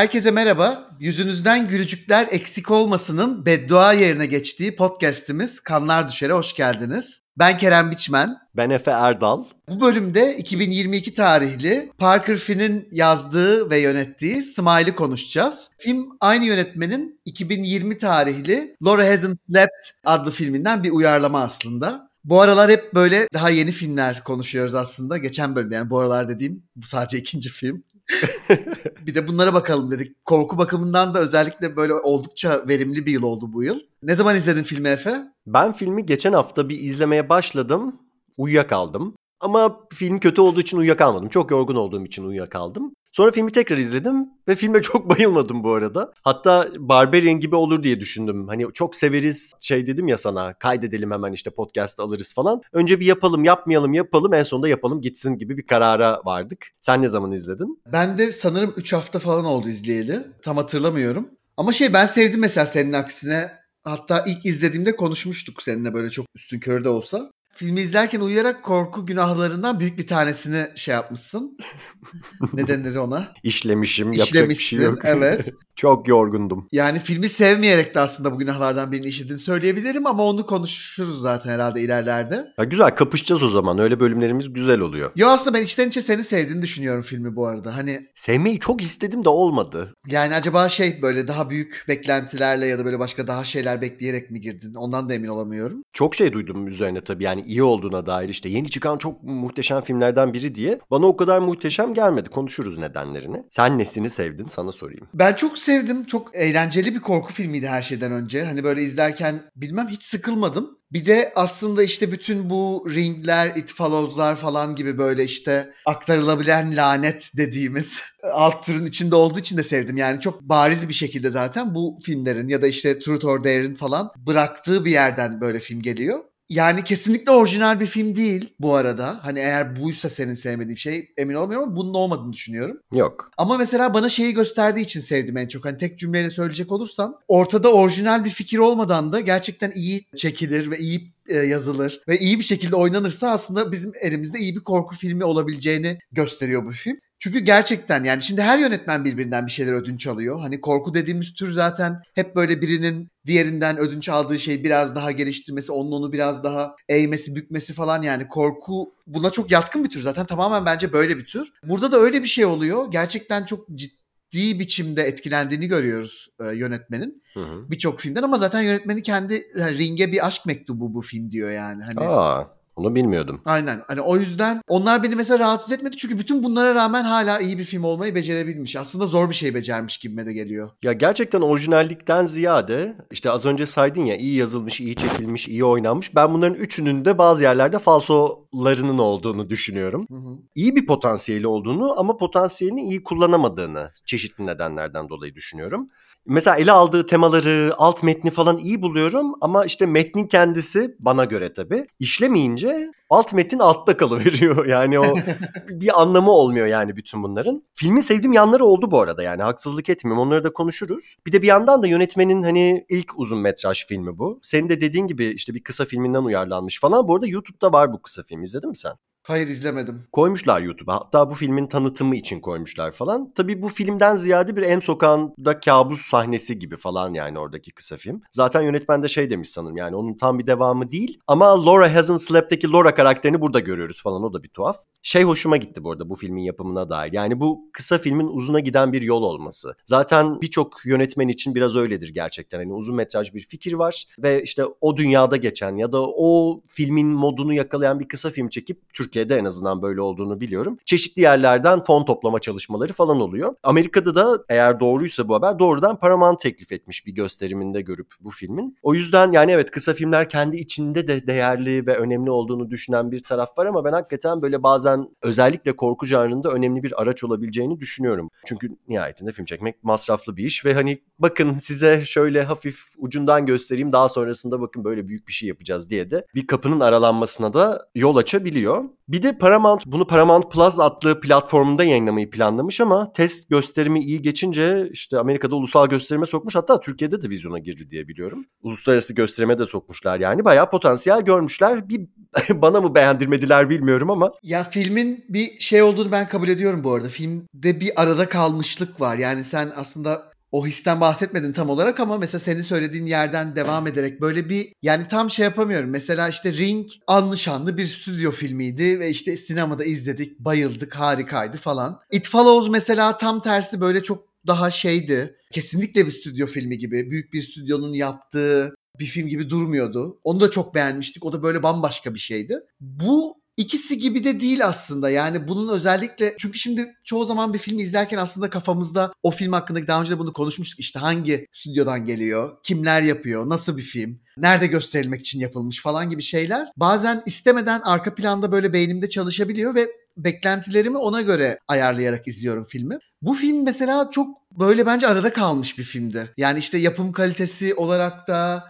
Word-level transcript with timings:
Herkese 0.00 0.30
merhaba. 0.30 0.90
Yüzünüzden 1.00 1.68
gülücükler 1.68 2.28
eksik 2.30 2.70
olmasının 2.70 3.46
beddua 3.46 3.92
yerine 3.92 4.26
geçtiği 4.26 4.76
podcast'imiz 4.76 5.60
Kanlar 5.60 6.08
Düşer'e 6.08 6.32
hoş 6.32 6.54
geldiniz. 6.54 7.22
Ben 7.38 7.58
Kerem 7.58 7.90
Biçmen. 7.90 8.36
Ben 8.56 8.70
Efe 8.70 8.90
Erdal. 8.90 9.44
Bu 9.68 9.80
bölümde 9.80 10.36
2022 10.36 11.14
tarihli 11.14 11.92
Parker 11.98 12.36
Finn'in 12.36 12.88
yazdığı 12.90 13.70
ve 13.70 13.78
yönettiği 13.78 14.42
Smile'ı 14.42 14.94
konuşacağız. 14.94 15.70
Film 15.78 16.08
aynı 16.20 16.44
yönetmenin 16.44 17.20
2020 17.24 17.96
tarihli 17.96 18.76
Laura 18.84 19.08
Hasn't 19.08 19.38
Slept 19.46 19.90
adlı 20.04 20.30
filminden 20.30 20.84
bir 20.84 20.90
uyarlama 20.90 21.40
aslında. 21.40 22.10
Bu 22.24 22.40
aralar 22.40 22.70
hep 22.70 22.94
böyle 22.94 23.28
daha 23.34 23.50
yeni 23.50 23.72
filmler 23.72 24.24
konuşuyoruz 24.24 24.74
aslında. 24.74 25.18
Geçen 25.18 25.56
bölümde 25.56 25.74
yani 25.74 25.90
bu 25.90 25.98
aralar 25.98 26.28
dediğim 26.28 26.62
bu 26.76 26.86
sadece 26.86 27.18
ikinci 27.18 27.48
film. 27.48 27.84
bir 29.06 29.14
de 29.14 29.28
bunlara 29.28 29.54
bakalım 29.54 29.90
dedik. 29.90 30.24
Korku 30.24 30.58
bakımından 30.58 31.14
da 31.14 31.20
özellikle 31.20 31.76
böyle 31.76 31.94
oldukça 31.94 32.68
verimli 32.68 33.06
bir 33.06 33.12
yıl 33.12 33.22
oldu 33.22 33.52
bu 33.52 33.64
yıl. 33.64 33.80
Ne 34.02 34.14
zaman 34.14 34.36
izledin 34.36 34.62
filmi 34.62 34.88
Efe? 34.88 35.22
Ben 35.46 35.72
filmi 35.72 36.06
geçen 36.06 36.32
hafta 36.32 36.68
bir 36.68 36.80
izlemeye 36.80 37.28
başladım. 37.28 38.00
Uyuyakaldım. 38.36 39.14
Ama 39.40 39.80
film 39.92 40.18
kötü 40.18 40.40
olduğu 40.40 40.60
için 40.60 40.76
uyuyakalmadım. 40.76 41.28
Çok 41.28 41.50
yorgun 41.50 41.76
olduğum 41.76 42.04
için 42.04 42.24
uyuyakaldım. 42.24 42.92
Sonra 43.12 43.32
filmi 43.32 43.52
tekrar 43.52 43.76
izledim 43.76 44.28
ve 44.48 44.54
filme 44.54 44.82
çok 44.82 45.08
bayılmadım 45.08 45.64
bu 45.64 45.74
arada. 45.74 46.12
Hatta 46.22 46.68
Barbarian 46.78 47.40
gibi 47.40 47.56
olur 47.56 47.82
diye 47.82 48.00
düşündüm. 48.00 48.48
Hani 48.48 48.66
çok 48.74 48.96
severiz 48.96 49.52
şey 49.60 49.86
dedim 49.86 50.08
ya 50.08 50.18
sana 50.18 50.54
kaydedelim 50.54 51.10
hemen 51.10 51.32
işte 51.32 51.50
podcast 51.50 52.00
alırız 52.00 52.34
falan. 52.34 52.62
Önce 52.72 53.00
bir 53.00 53.06
yapalım 53.06 53.44
yapmayalım 53.44 53.94
yapalım 53.94 54.34
en 54.34 54.42
sonunda 54.42 54.68
yapalım 54.68 55.00
gitsin 55.00 55.38
gibi 55.38 55.58
bir 55.58 55.66
karara 55.66 56.20
vardık. 56.24 56.66
Sen 56.80 57.02
ne 57.02 57.08
zaman 57.08 57.32
izledin? 57.32 57.82
Ben 57.92 58.18
de 58.18 58.32
sanırım 58.32 58.74
3 58.76 58.92
hafta 58.92 59.18
falan 59.18 59.44
oldu 59.44 59.68
izleyeli. 59.68 60.26
Tam 60.42 60.56
hatırlamıyorum. 60.56 61.28
Ama 61.56 61.72
şey 61.72 61.92
ben 61.92 62.06
sevdim 62.06 62.40
mesela 62.40 62.66
senin 62.66 62.92
aksine. 62.92 63.60
Hatta 63.84 64.24
ilk 64.26 64.46
izlediğimde 64.46 64.96
konuşmuştuk 64.96 65.62
seninle 65.62 65.94
böyle 65.94 66.10
çok 66.10 66.26
üstün 66.34 66.60
körde 66.60 66.88
olsa. 66.88 67.30
Filmi 67.60 67.80
izlerken 67.80 68.20
uyuyarak 68.20 68.62
korku 68.62 69.06
günahlarından 69.06 69.80
büyük 69.80 69.98
bir 69.98 70.06
tanesini 70.06 70.66
şey 70.76 70.94
yapmışsın. 70.94 71.58
ne 72.52 72.66
denir 72.66 72.96
ona? 72.96 73.32
İşlemişim. 73.42 74.12
Yapacak 74.12 74.48
bir 74.48 74.54
şey 74.54 74.78
yok. 74.78 74.98
evet. 75.04 75.54
Çok 75.80 76.08
yorgundum. 76.08 76.68
Yani 76.72 76.98
filmi 76.98 77.28
sevmeyerek 77.28 77.94
de 77.94 78.00
aslında 78.00 78.32
bu 78.32 78.38
günahlardan 78.38 78.92
birini 78.92 79.06
işlediğini 79.06 79.38
söyleyebilirim 79.38 80.06
ama 80.06 80.22
onu 80.22 80.46
konuşuruz 80.46 81.20
zaten 81.20 81.50
herhalde 81.50 81.80
ilerlerde. 81.80 82.52
Ya 82.58 82.64
güzel 82.64 82.90
kapışacağız 82.90 83.42
o 83.42 83.48
zaman. 83.48 83.78
Öyle 83.78 84.00
bölümlerimiz 84.00 84.52
güzel 84.52 84.80
oluyor. 84.80 85.10
Yo 85.16 85.28
aslında 85.28 85.58
ben 85.58 85.62
içten 85.62 85.88
içe 85.88 86.02
seni 86.02 86.24
sevdiğini 86.24 86.62
düşünüyorum 86.62 87.02
filmi 87.02 87.36
bu 87.36 87.46
arada. 87.46 87.76
Hani 87.76 88.06
sevmeyi 88.14 88.58
çok 88.60 88.82
istedim 88.82 89.24
de 89.24 89.28
olmadı. 89.28 89.94
Yani 90.06 90.34
acaba 90.34 90.68
şey 90.68 91.02
böyle 91.02 91.28
daha 91.28 91.50
büyük 91.50 91.84
beklentilerle 91.88 92.66
ya 92.66 92.78
da 92.78 92.84
böyle 92.84 92.98
başka 92.98 93.26
daha 93.26 93.44
şeyler 93.44 93.80
bekleyerek 93.80 94.30
mi 94.30 94.40
girdin? 94.40 94.74
Ondan 94.74 95.08
da 95.08 95.14
emin 95.14 95.28
olamıyorum. 95.28 95.82
Çok 95.92 96.14
şey 96.14 96.32
duydum 96.32 96.66
üzerine 96.66 97.00
tabii. 97.00 97.24
Yani 97.24 97.42
iyi 97.42 97.62
olduğuna 97.62 98.06
dair 98.06 98.28
işte 98.28 98.48
yeni 98.48 98.70
çıkan 98.70 98.98
çok 98.98 99.22
muhteşem 99.22 99.80
filmlerden 99.80 100.32
biri 100.32 100.54
diye. 100.54 100.80
Bana 100.90 101.06
o 101.06 101.16
kadar 101.16 101.38
muhteşem 101.38 101.94
gelmedi. 101.94 102.28
Konuşuruz 102.28 102.78
nedenlerini. 102.78 103.42
Sen 103.50 103.78
nesini 103.78 104.10
sevdin 104.10 104.46
sana 104.48 104.72
sorayım. 104.72 105.08
Ben 105.14 105.34
çok 105.34 105.58
sevdim. 105.70 106.04
Çok 106.04 106.36
eğlenceli 106.36 106.94
bir 106.94 107.00
korku 107.00 107.32
filmiydi 107.32 107.68
her 107.68 107.82
şeyden 107.82 108.12
önce. 108.12 108.44
Hani 108.44 108.64
böyle 108.64 108.82
izlerken 108.82 109.40
bilmem 109.56 109.88
hiç 109.88 110.02
sıkılmadım. 110.02 110.78
Bir 110.92 111.06
de 111.06 111.32
aslında 111.36 111.82
işte 111.82 112.12
bütün 112.12 112.50
bu 112.50 112.86
ringler, 112.94 113.56
it 113.56 113.74
follows'lar 113.74 114.36
falan 114.36 114.74
gibi 114.74 114.98
böyle 114.98 115.24
işte 115.24 115.74
aktarılabilen 115.86 116.76
lanet 116.76 117.30
dediğimiz 117.36 118.00
alt 118.32 118.66
türün 118.66 118.86
içinde 118.86 119.14
olduğu 119.14 119.38
için 119.38 119.58
de 119.58 119.62
sevdim. 119.62 119.96
Yani 119.96 120.20
çok 120.20 120.42
bariz 120.42 120.88
bir 120.88 120.94
şekilde 120.94 121.30
zaten 121.30 121.74
bu 121.74 121.98
filmlerin 122.02 122.48
ya 122.48 122.62
da 122.62 122.66
işte 122.66 122.98
Truth 122.98 123.24
or 123.24 123.44
Dare'in 123.44 123.74
falan 123.74 124.10
bıraktığı 124.16 124.84
bir 124.84 124.90
yerden 124.90 125.40
böyle 125.40 125.58
film 125.58 125.82
geliyor. 125.82 126.29
Yani 126.50 126.84
kesinlikle 126.84 127.30
orijinal 127.30 127.80
bir 127.80 127.86
film 127.86 128.16
değil 128.16 128.54
bu 128.60 128.74
arada. 128.74 129.20
Hani 129.22 129.38
eğer 129.38 129.80
buysa 129.80 130.08
senin 130.08 130.34
sevmediğin 130.34 130.76
şey 130.76 131.08
emin 131.16 131.34
olmuyorum 131.34 131.68
ama 131.68 131.76
bunun 131.76 131.94
olmadığını 131.94 132.32
düşünüyorum. 132.32 132.80
Yok. 132.94 133.30
Ama 133.38 133.58
mesela 133.58 133.94
bana 133.94 134.08
şeyi 134.08 134.34
gösterdiği 134.34 134.80
için 134.80 135.00
sevdim 135.00 135.36
en 135.36 135.48
çok. 135.48 135.64
Hani 135.64 135.78
tek 135.78 135.98
cümleyle 135.98 136.30
söyleyecek 136.30 136.72
olursam 136.72 137.18
ortada 137.28 137.72
orijinal 137.72 138.24
bir 138.24 138.30
fikir 138.30 138.58
olmadan 138.58 139.12
da 139.12 139.20
gerçekten 139.20 139.72
iyi 139.74 140.04
çekilir 140.16 140.70
ve 140.70 140.78
iyi 140.78 141.12
e, 141.28 141.36
yazılır 141.36 142.00
ve 142.08 142.18
iyi 142.18 142.38
bir 142.38 142.44
şekilde 142.44 142.76
oynanırsa 142.76 143.30
aslında 143.30 143.72
bizim 143.72 143.92
elimizde 144.00 144.38
iyi 144.38 144.56
bir 144.56 144.60
korku 144.60 144.96
filmi 144.96 145.24
olabileceğini 145.24 145.98
gösteriyor 146.12 146.66
bu 146.66 146.70
film. 146.70 147.00
Çünkü 147.20 147.38
gerçekten 147.38 148.04
yani 148.04 148.22
şimdi 148.22 148.42
her 148.42 148.58
yönetmen 148.58 149.04
birbirinden 149.04 149.46
bir 149.46 149.50
şeyler 149.50 149.72
ödünç 149.72 150.06
alıyor. 150.06 150.40
Hani 150.40 150.60
korku 150.60 150.94
dediğimiz 150.94 151.34
tür 151.34 151.52
zaten 151.52 152.02
hep 152.14 152.36
böyle 152.36 152.60
birinin 152.60 153.08
diğerinden 153.26 153.78
ödünç 153.78 154.08
aldığı 154.08 154.38
şeyi 154.38 154.64
biraz 154.64 154.94
daha 154.94 155.12
geliştirmesi, 155.12 155.72
onun 155.72 155.92
onu 155.92 156.12
biraz 156.12 156.44
daha 156.44 156.76
eğmesi, 156.88 157.36
bükmesi 157.36 157.72
falan 157.72 158.02
yani 158.02 158.28
korku 158.28 158.94
buna 159.06 159.30
çok 159.30 159.50
yatkın 159.50 159.84
bir 159.84 159.90
tür 159.90 160.00
zaten 160.00 160.26
tamamen 160.26 160.66
bence 160.66 160.92
böyle 160.92 161.18
bir 161.18 161.26
tür. 161.26 161.52
Burada 161.64 161.92
da 161.92 161.98
öyle 161.98 162.22
bir 162.22 162.28
şey 162.28 162.44
oluyor. 162.44 162.90
Gerçekten 162.90 163.44
çok 163.44 163.68
ciddi 163.74 164.60
biçimde 164.60 165.02
etkilendiğini 165.02 165.66
görüyoruz 165.66 166.28
e, 166.40 166.44
yönetmenin 166.56 167.22
birçok 167.70 168.00
filmden 168.00 168.22
ama 168.22 168.38
zaten 168.38 168.60
yönetmeni 168.60 169.02
kendi 169.02 169.48
yani 169.58 169.78
ringe 169.78 170.12
bir 170.12 170.26
aşk 170.26 170.46
mektubu 170.46 170.94
bu 170.94 171.02
film 171.02 171.30
diyor 171.30 171.50
yani. 171.50 171.82
Hani 171.84 172.00
Aa. 172.00 172.59
Onu 172.80 172.94
bilmiyordum. 172.94 173.40
Aynen. 173.44 173.82
Hani 173.86 174.00
o 174.00 174.16
yüzden 174.16 174.62
onlar 174.68 175.02
beni 175.02 175.14
mesela 175.14 175.38
rahatsız 175.38 175.72
etmedi. 175.72 175.96
Çünkü 175.96 176.18
bütün 176.18 176.42
bunlara 176.42 176.74
rağmen 176.74 177.04
hala 177.04 177.38
iyi 177.38 177.58
bir 177.58 177.64
film 177.64 177.84
olmayı 177.84 178.14
becerebilmiş. 178.14 178.76
Aslında 178.76 179.06
zor 179.06 179.30
bir 179.30 179.34
şey 179.34 179.54
becermiş 179.54 179.98
gibime 179.98 180.26
de 180.26 180.32
geliyor. 180.32 180.70
Ya 180.82 180.92
gerçekten 180.92 181.40
orijinallikten 181.40 182.26
ziyade 182.26 182.96
işte 183.10 183.30
az 183.30 183.46
önce 183.46 183.66
saydın 183.66 184.04
ya 184.04 184.16
iyi 184.16 184.36
yazılmış, 184.36 184.80
iyi 184.80 184.96
çekilmiş, 184.96 185.48
iyi 185.48 185.64
oynanmış. 185.64 186.14
Ben 186.14 186.34
bunların 186.34 186.54
üçünün 186.54 187.04
de 187.04 187.18
bazı 187.18 187.42
yerlerde 187.42 187.78
falsolarının 187.78 188.98
olduğunu 188.98 189.50
düşünüyorum. 189.50 190.06
Hı 190.10 190.14
hı. 190.14 190.38
İyi 190.54 190.76
bir 190.76 190.86
potansiyeli 190.86 191.46
olduğunu 191.46 192.00
ama 192.00 192.16
potansiyelini 192.16 192.82
iyi 192.82 193.02
kullanamadığını 193.02 193.90
çeşitli 194.06 194.46
nedenlerden 194.46 195.08
dolayı 195.08 195.34
düşünüyorum. 195.34 195.88
Mesela 196.26 196.56
ele 196.56 196.72
aldığı 196.72 197.06
temaları, 197.06 197.72
alt 197.78 198.02
metni 198.02 198.30
falan 198.30 198.58
iyi 198.58 198.82
buluyorum 198.82 199.34
ama 199.40 199.64
işte 199.64 199.86
metnin 199.86 200.26
kendisi 200.26 200.96
bana 200.98 201.24
göre 201.24 201.52
tabii 201.52 201.86
işlemeyince 201.98 202.92
alt 203.10 203.32
metin 203.32 203.58
altta 203.58 203.96
kalıveriyor. 203.96 204.66
Yani 204.70 205.00
o 205.00 205.14
bir 205.68 206.00
anlamı 206.02 206.30
olmuyor 206.30 206.66
yani 206.66 206.96
bütün 206.96 207.22
bunların. 207.22 207.62
Filmi 207.74 208.02
sevdiğim 208.02 208.32
yanları 208.32 208.64
oldu 208.64 208.90
bu 208.90 209.00
arada 209.00 209.22
yani 209.22 209.42
haksızlık 209.42 209.88
etmiyorum 209.88 210.22
onları 210.22 210.44
da 210.44 210.52
konuşuruz. 210.52 211.16
Bir 211.26 211.32
de 211.32 211.42
bir 211.42 211.46
yandan 211.46 211.82
da 211.82 211.86
yönetmenin 211.86 212.42
hani 212.42 212.84
ilk 212.88 213.18
uzun 213.18 213.38
metraj 213.38 213.86
filmi 213.86 214.18
bu. 214.18 214.40
Senin 214.42 214.68
de 214.68 214.80
dediğin 214.80 215.06
gibi 215.06 215.26
işte 215.26 215.54
bir 215.54 215.62
kısa 215.62 215.84
filminden 215.84 216.22
uyarlanmış 216.22 216.80
falan. 216.80 217.08
Bu 217.08 217.14
arada 217.14 217.26
YouTube'da 217.26 217.72
var 217.72 217.92
bu 217.92 218.02
kısa 218.02 218.22
film 218.22 218.42
izledin 218.42 218.68
mi 218.68 218.76
sen? 218.76 218.92
Hayır 219.30 219.48
izlemedim. 219.48 220.02
Koymuşlar 220.12 220.60
YouTube'a. 220.62 220.94
Hatta 220.94 221.30
bu 221.30 221.34
filmin 221.34 221.66
tanıtımı 221.66 222.16
için 222.16 222.40
koymuşlar 222.40 222.92
falan. 222.92 223.32
Tabii 223.34 223.62
bu 223.62 223.68
filmden 223.68 224.16
ziyade 224.16 224.56
bir 224.56 224.62
en 224.62 224.80
sokağında 224.80 225.60
kabus 225.60 226.00
sahnesi 226.00 226.58
gibi 226.58 226.76
falan 226.76 227.14
yani 227.14 227.38
oradaki 227.38 227.70
kısa 227.70 227.96
film. 227.96 228.22
Zaten 228.30 228.62
yönetmen 228.62 229.02
de 229.02 229.08
şey 229.08 229.30
demiş 229.30 229.48
sanırım 229.48 229.76
yani 229.76 229.96
onun 229.96 230.14
tam 230.14 230.38
bir 230.38 230.46
devamı 230.46 230.90
değil. 230.90 231.20
Ama 231.26 231.66
Laura 231.66 231.94
Hasn't 231.94 232.22
Slept'teki 232.22 232.70
Laura 232.70 232.94
karakterini 232.94 233.40
burada 233.40 233.60
görüyoruz 233.60 234.02
falan 234.02 234.22
o 234.22 234.32
da 234.32 234.42
bir 234.42 234.48
tuhaf. 234.48 234.76
Şey 235.02 235.22
hoşuma 235.22 235.56
gitti 235.56 235.84
bu 235.84 235.90
arada 235.90 236.10
bu 236.10 236.14
filmin 236.14 236.42
yapımına 236.42 236.90
dair. 236.90 237.12
Yani 237.12 237.40
bu 237.40 237.70
kısa 237.72 237.98
filmin 237.98 238.26
uzuna 238.26 238.60
giden 238.60 238.92
bir 238.92 239.02
yol 239.02 239.22
olması. 239.22 239.74
Zaten 239.86 240.40
birçok 240.40 240.86
yönetmen 240.86 241.28
için 241.28 241.54
biraz 241.54 241.76
öyledir 241.76 242.08
gerçekten. 242.08 242.58
Hani 242.58 242.72
uzun 242.72 242.94
metraj 242.96 243.34
bir 243.34 243.40
fikir 243.40 243.72
var 243.72 244.06
ve 244.18 244.42
işte 244.42 244.64
o 244.80 244.96
dünyada 244.96 245.36
geçen 245.36 245.76
ya 245.76 245.92
da 245.92 246.02
o 246.02 246.60
filmin 246.66 247.06
modunu 247.06 247.54
yakalayan 247.54 248.00
bir 248.00 248.08
kısa 248.08 248.30
film 248.30 248.48
çekip 248.48 248.80
Türkiye 248.92 249.19
Türkiye'de 249.20 249.40
en 249.40 249.44
azından 249.44 249.82
böyle 249.82 250.00
olduğunu 250.00 250.40
biliyorum. 250.40 250.78
Çeşitli 250.84 251.22
yerlerden 251.22 251.84
fon 251.84 252.04
toplama 252.04 252.38
çalışmaları 252.38 252.92
falan 252.92 253.20
oluyor. 253.20 253.54
Amerika'da 253.62 254.14
da 254.14 254.44
eğer 254.48 254.80
doğruysa 254.80 255.28
bu 255.28 255.34
haber 255.34 255.58
doğrudan 255.58 255.96
Paramount 255.96 256.40
teklif 256.40 256.72
etmiş 256.72 257.06
bir 257.06 257.12
gösteriminde 257.12 257.80
görüp 257.80 258.06
bu 258.20 258.30
filmin. 258.30 258.76
O 258.82 258.94
yüzden 258.94 259.32
yani 259.32 259.52
evet 259.52 259.70
kısa 259.70 259.94
filmler 259.94 260.28
kendi 260.28 260.56
içinde 260.56 261.08
de 261.08 261.26
değerli 261.26 261.86
ve 261.86 261.96
önemli 261.96 262.30
olduğunu 262.30 262.70
düşünen 262.70 263.10
bir 263.10 263.20
taraf 263.20 263.58
var 263.58 263.66
ama 263.66 263.84
ben 263.84 263.92
hakikaten 263.92 264.42
böyle 264.42 264.62
bazen 264.62 265.08
özellikle 265.22 265.76
korku 265.76 266.06
janrında 266.06 266.50
önemli 266.50 266.82
bir 266.82 267.02
araç 267.02 267.24
olabileceğini 267.24 267.80
düşünüyorum. 267.80 268.30
Çünkü 268.46 268.76
nihayetinde 268.88 269.32
film 269.32 269.44
çekmek 269.44 269.84
masraflı 269.84 270.36
bir 270.36 270.44
iş 270.44 270.64
ve 270.64 270.74
hani 270.74 270.98
bakın 271.18 271.54
size 271.54 272.04
şöyle 272.04 272.42
hafif 272.42 272.84
ucundan 272.98 273.46
göstereyim 273.46 273.92
daha 273.92 274.08
sonrasında 274.08 274.60
bakın 274.60 274.84
böyle 274.84 275.08
büyük 275.08 275.28
bir 275.28 275.32
şey 275.32 275.48
yapacağız 275.48 275.90
diye 275.90 276.10
de 276.10 276.26
bir 276.34 276.46
kapının 276.46 276.80
aralanmasına 276.80 277.52
da 277.52 277.88
yol 277.94 278.16
açabiliyor. 278.16 278.84
Bir 279.10 279.22
de 279.22 279.38
Paramount 279.38 279.86
bunu 279.86 280.06
Paramount 280.06 280.52
Plus 280.52 280.80
adlı 280.80 281.20
platformunda 281.20 281.84
yayınlamayı 281.84 282.30
planlamış 282.30 282.80
ama 282.80 283.12
test 283.12 283.50
gösterimi 283.50 284.00
iyi 284.00 284.22
geçince 284.22 284.88
işte 284.92 285.18
Amerika'da 285.18 285.56
ulusal 285.56 285.86
gösterime 285.86 286.26
sokmuş. 286.26 286.54
Hatta 286.54 286.80
Türkiye'de 286.80 287.22
de 287.22 287.30
vizyona 287.30 287.58
girdi 287.58 287.90
diye 287.90 288.08
biliyorum. 288.08 288.46
Uluslararası 288.62 289.14
gösterime 289.14 289.58
de 289.58 289.66
sokmuşlar 289.66 290.20
yani. 290.20 290.44
Bayağı 290.44 290.70
potansiyel 290.70 291.20
görmüşler. 291.20 291.88
Bir 291.88 292.00
bana 292.50 292.80
mı 292.80 292.94
beğendirmediler 292.94 293.70
bilmiyorum 293.70 294.10
ama. 294.10 294.32
Ya 294.42 294.64
filmin 294.64 295.24
bir 295.28 295.60
şey 295.60 295.82
olduğunu 295.82 296.12
ben 296.12 296.28
kabul 296.28 296.48
ediyorum 296.48 296.84
bu 296.84 296.94
arada. 296.94 297.08
Filmde 297.08 297.80
bir 297.80 298.02
arada 298.02 298.28
kalmışlık 298.28 299.00
var. 299.00 299.16
Yani 299.18 299.44
sen 299.44 299.72
aslında 299.76 300.29
o 300.52 300.66
histen 300.66 301.00
bahsetmedin 301.00 301.52
tam 301.52 301.70
olarak 301.70 302.00
ama 302.00 302.18
mesela 302.18 302.40
senin 302.40 302.62
söylediğin 302.62 303.06
yerden 303.06 303.56
devam 303.56 303.86
ederek 303.86 304.20
böyle 304.20 304.48
bir 304.48 304.72
yani 304.82 305.08
tam 305.08 305.30
şey 305.30 305.44
yapamıyorum. 305.44 305.90
Mesela 305.90 306.28
işte 306.28 306.52
Ring 306.52 306.88
anlı 307.06 307.38
şanlı 307.38 307.76
bir 307.76 307.86
stüdyo 307.86 308.30
filmiydi 308.30 309.00
ve 309.00 309.10
işte 309.10 309.36
sinemada 309.36 309.84
izledik, 309.84 310.38
bayıldık, 310.38 310.94
harikaydı 310.94 311.56
falan. 311.56 312.00
It 312.12 312.28
Follows 312.28 312.70
mesela 312.70 313.16
tam 313.16 313.42
tersi 313.42 313.80
böyle 313.80 314.02
çok 314.02 314.30
daha 314.46 314.70
şeydi. 314.70 315.36
Kesinlikle 315.52 316.06
bir 316.06 316.12
stüdyo 316.12 316.46
filmi 316.46 316.78
gibi. 316.78 317.10
Büyük 317.10 317.32
bir 317.32 317.42
stüdyonun 317.42 317.94
yaptığı 317.94 318.74
bir 319.00 319.04
film 319.04 319.26
gibi 319.26 319.50
durmuyordu. 319.50 320.20
Onu 320.24 320.40
da 320.40 320.50
çok 320.50 320.74
beğenmiştik. 320.74 321.24
O 321.24 321.32
da 321.32 321.42
böyle 321.42 321.62
bambaşka 321.62 322.14
bir 322.14 322.18
şeydi. 322.18 322.60
Bu 322.80 323.39
ikisi 323.60 323.98
gibi 323.98 324.24
de 324.24 324.40
değil 324.40 324.66
aslında. 324.66 325.10
Yani 325.10 325.48
bunun 325.48 325.68
özellikle 325.68 326.34
çünkü 326.38 326.58
şimdi 326.58 326.94
çoğu 327.04 327.24
zaman 327.24 327.54
bir 327.54 327.58
film 327.58 327.78
izlerken 327.78 328.18
aslında 328.18 328.50
kafamızda 328.50 329.12
o 329.22 329.30
film 329.30 329.52
hakkında 329.52 329.86
daha 329.86 330.00
önce 330.00 330.12
de 330.12 330.18
bunu 330.18 330.32
konuşmuştuk. 330.32 330.80
İşte 330.80 330.98
hangi 330.98 331.46
stüdyodan 331.52 332.06
geliyor, 332.06 332.56
kimler 332.62 333.02
yapıyor, 333.02 333.48
nasıl 333.48 333.76
bir 333.76 333.82
film, 333.82 334.20
nerede 334.36 334.66
gösterilmek 334.66 335.20
için 335.20 335.40
yapılmış 335.40 335.82
falan 335.82 336.10
gibi 336.10 336.22
şeyler. 336.22 336.68
Bazen 336.76 337.22
istemeden 337.26 337.80
arka 337.80 338.14
planda 338.14 338.52
böyle 338.52 338.72
beynimde 338.72 339.10
çalışabiliyor 339.10 339.74
ve 339.74 339.88
beklentilerimi 340.16 340.98
ona 340.98 341.20
göre 341.20 341.58
ayarlayarak 341.68 342.28
izliyorum 342.28 342.64
filmi. 342.64 342.98
Bu 343.22 343.34
film 343.34 343.64
mesela 343.64 344.08
çok 344.10 344.28
böyle 344.58 344.86
bence 344.86 345.06
arada 345.06 345.32
kalmış 345.32 345.78
bir 345.78 345.84
filmdi. 345.84 346.28
Yani 346.36 346.58
işte 346.58 346.78
yapım 346.78 347.12
kalitesi 347.12 347.74
olarak 347.74 348.28
da 348.28 348.64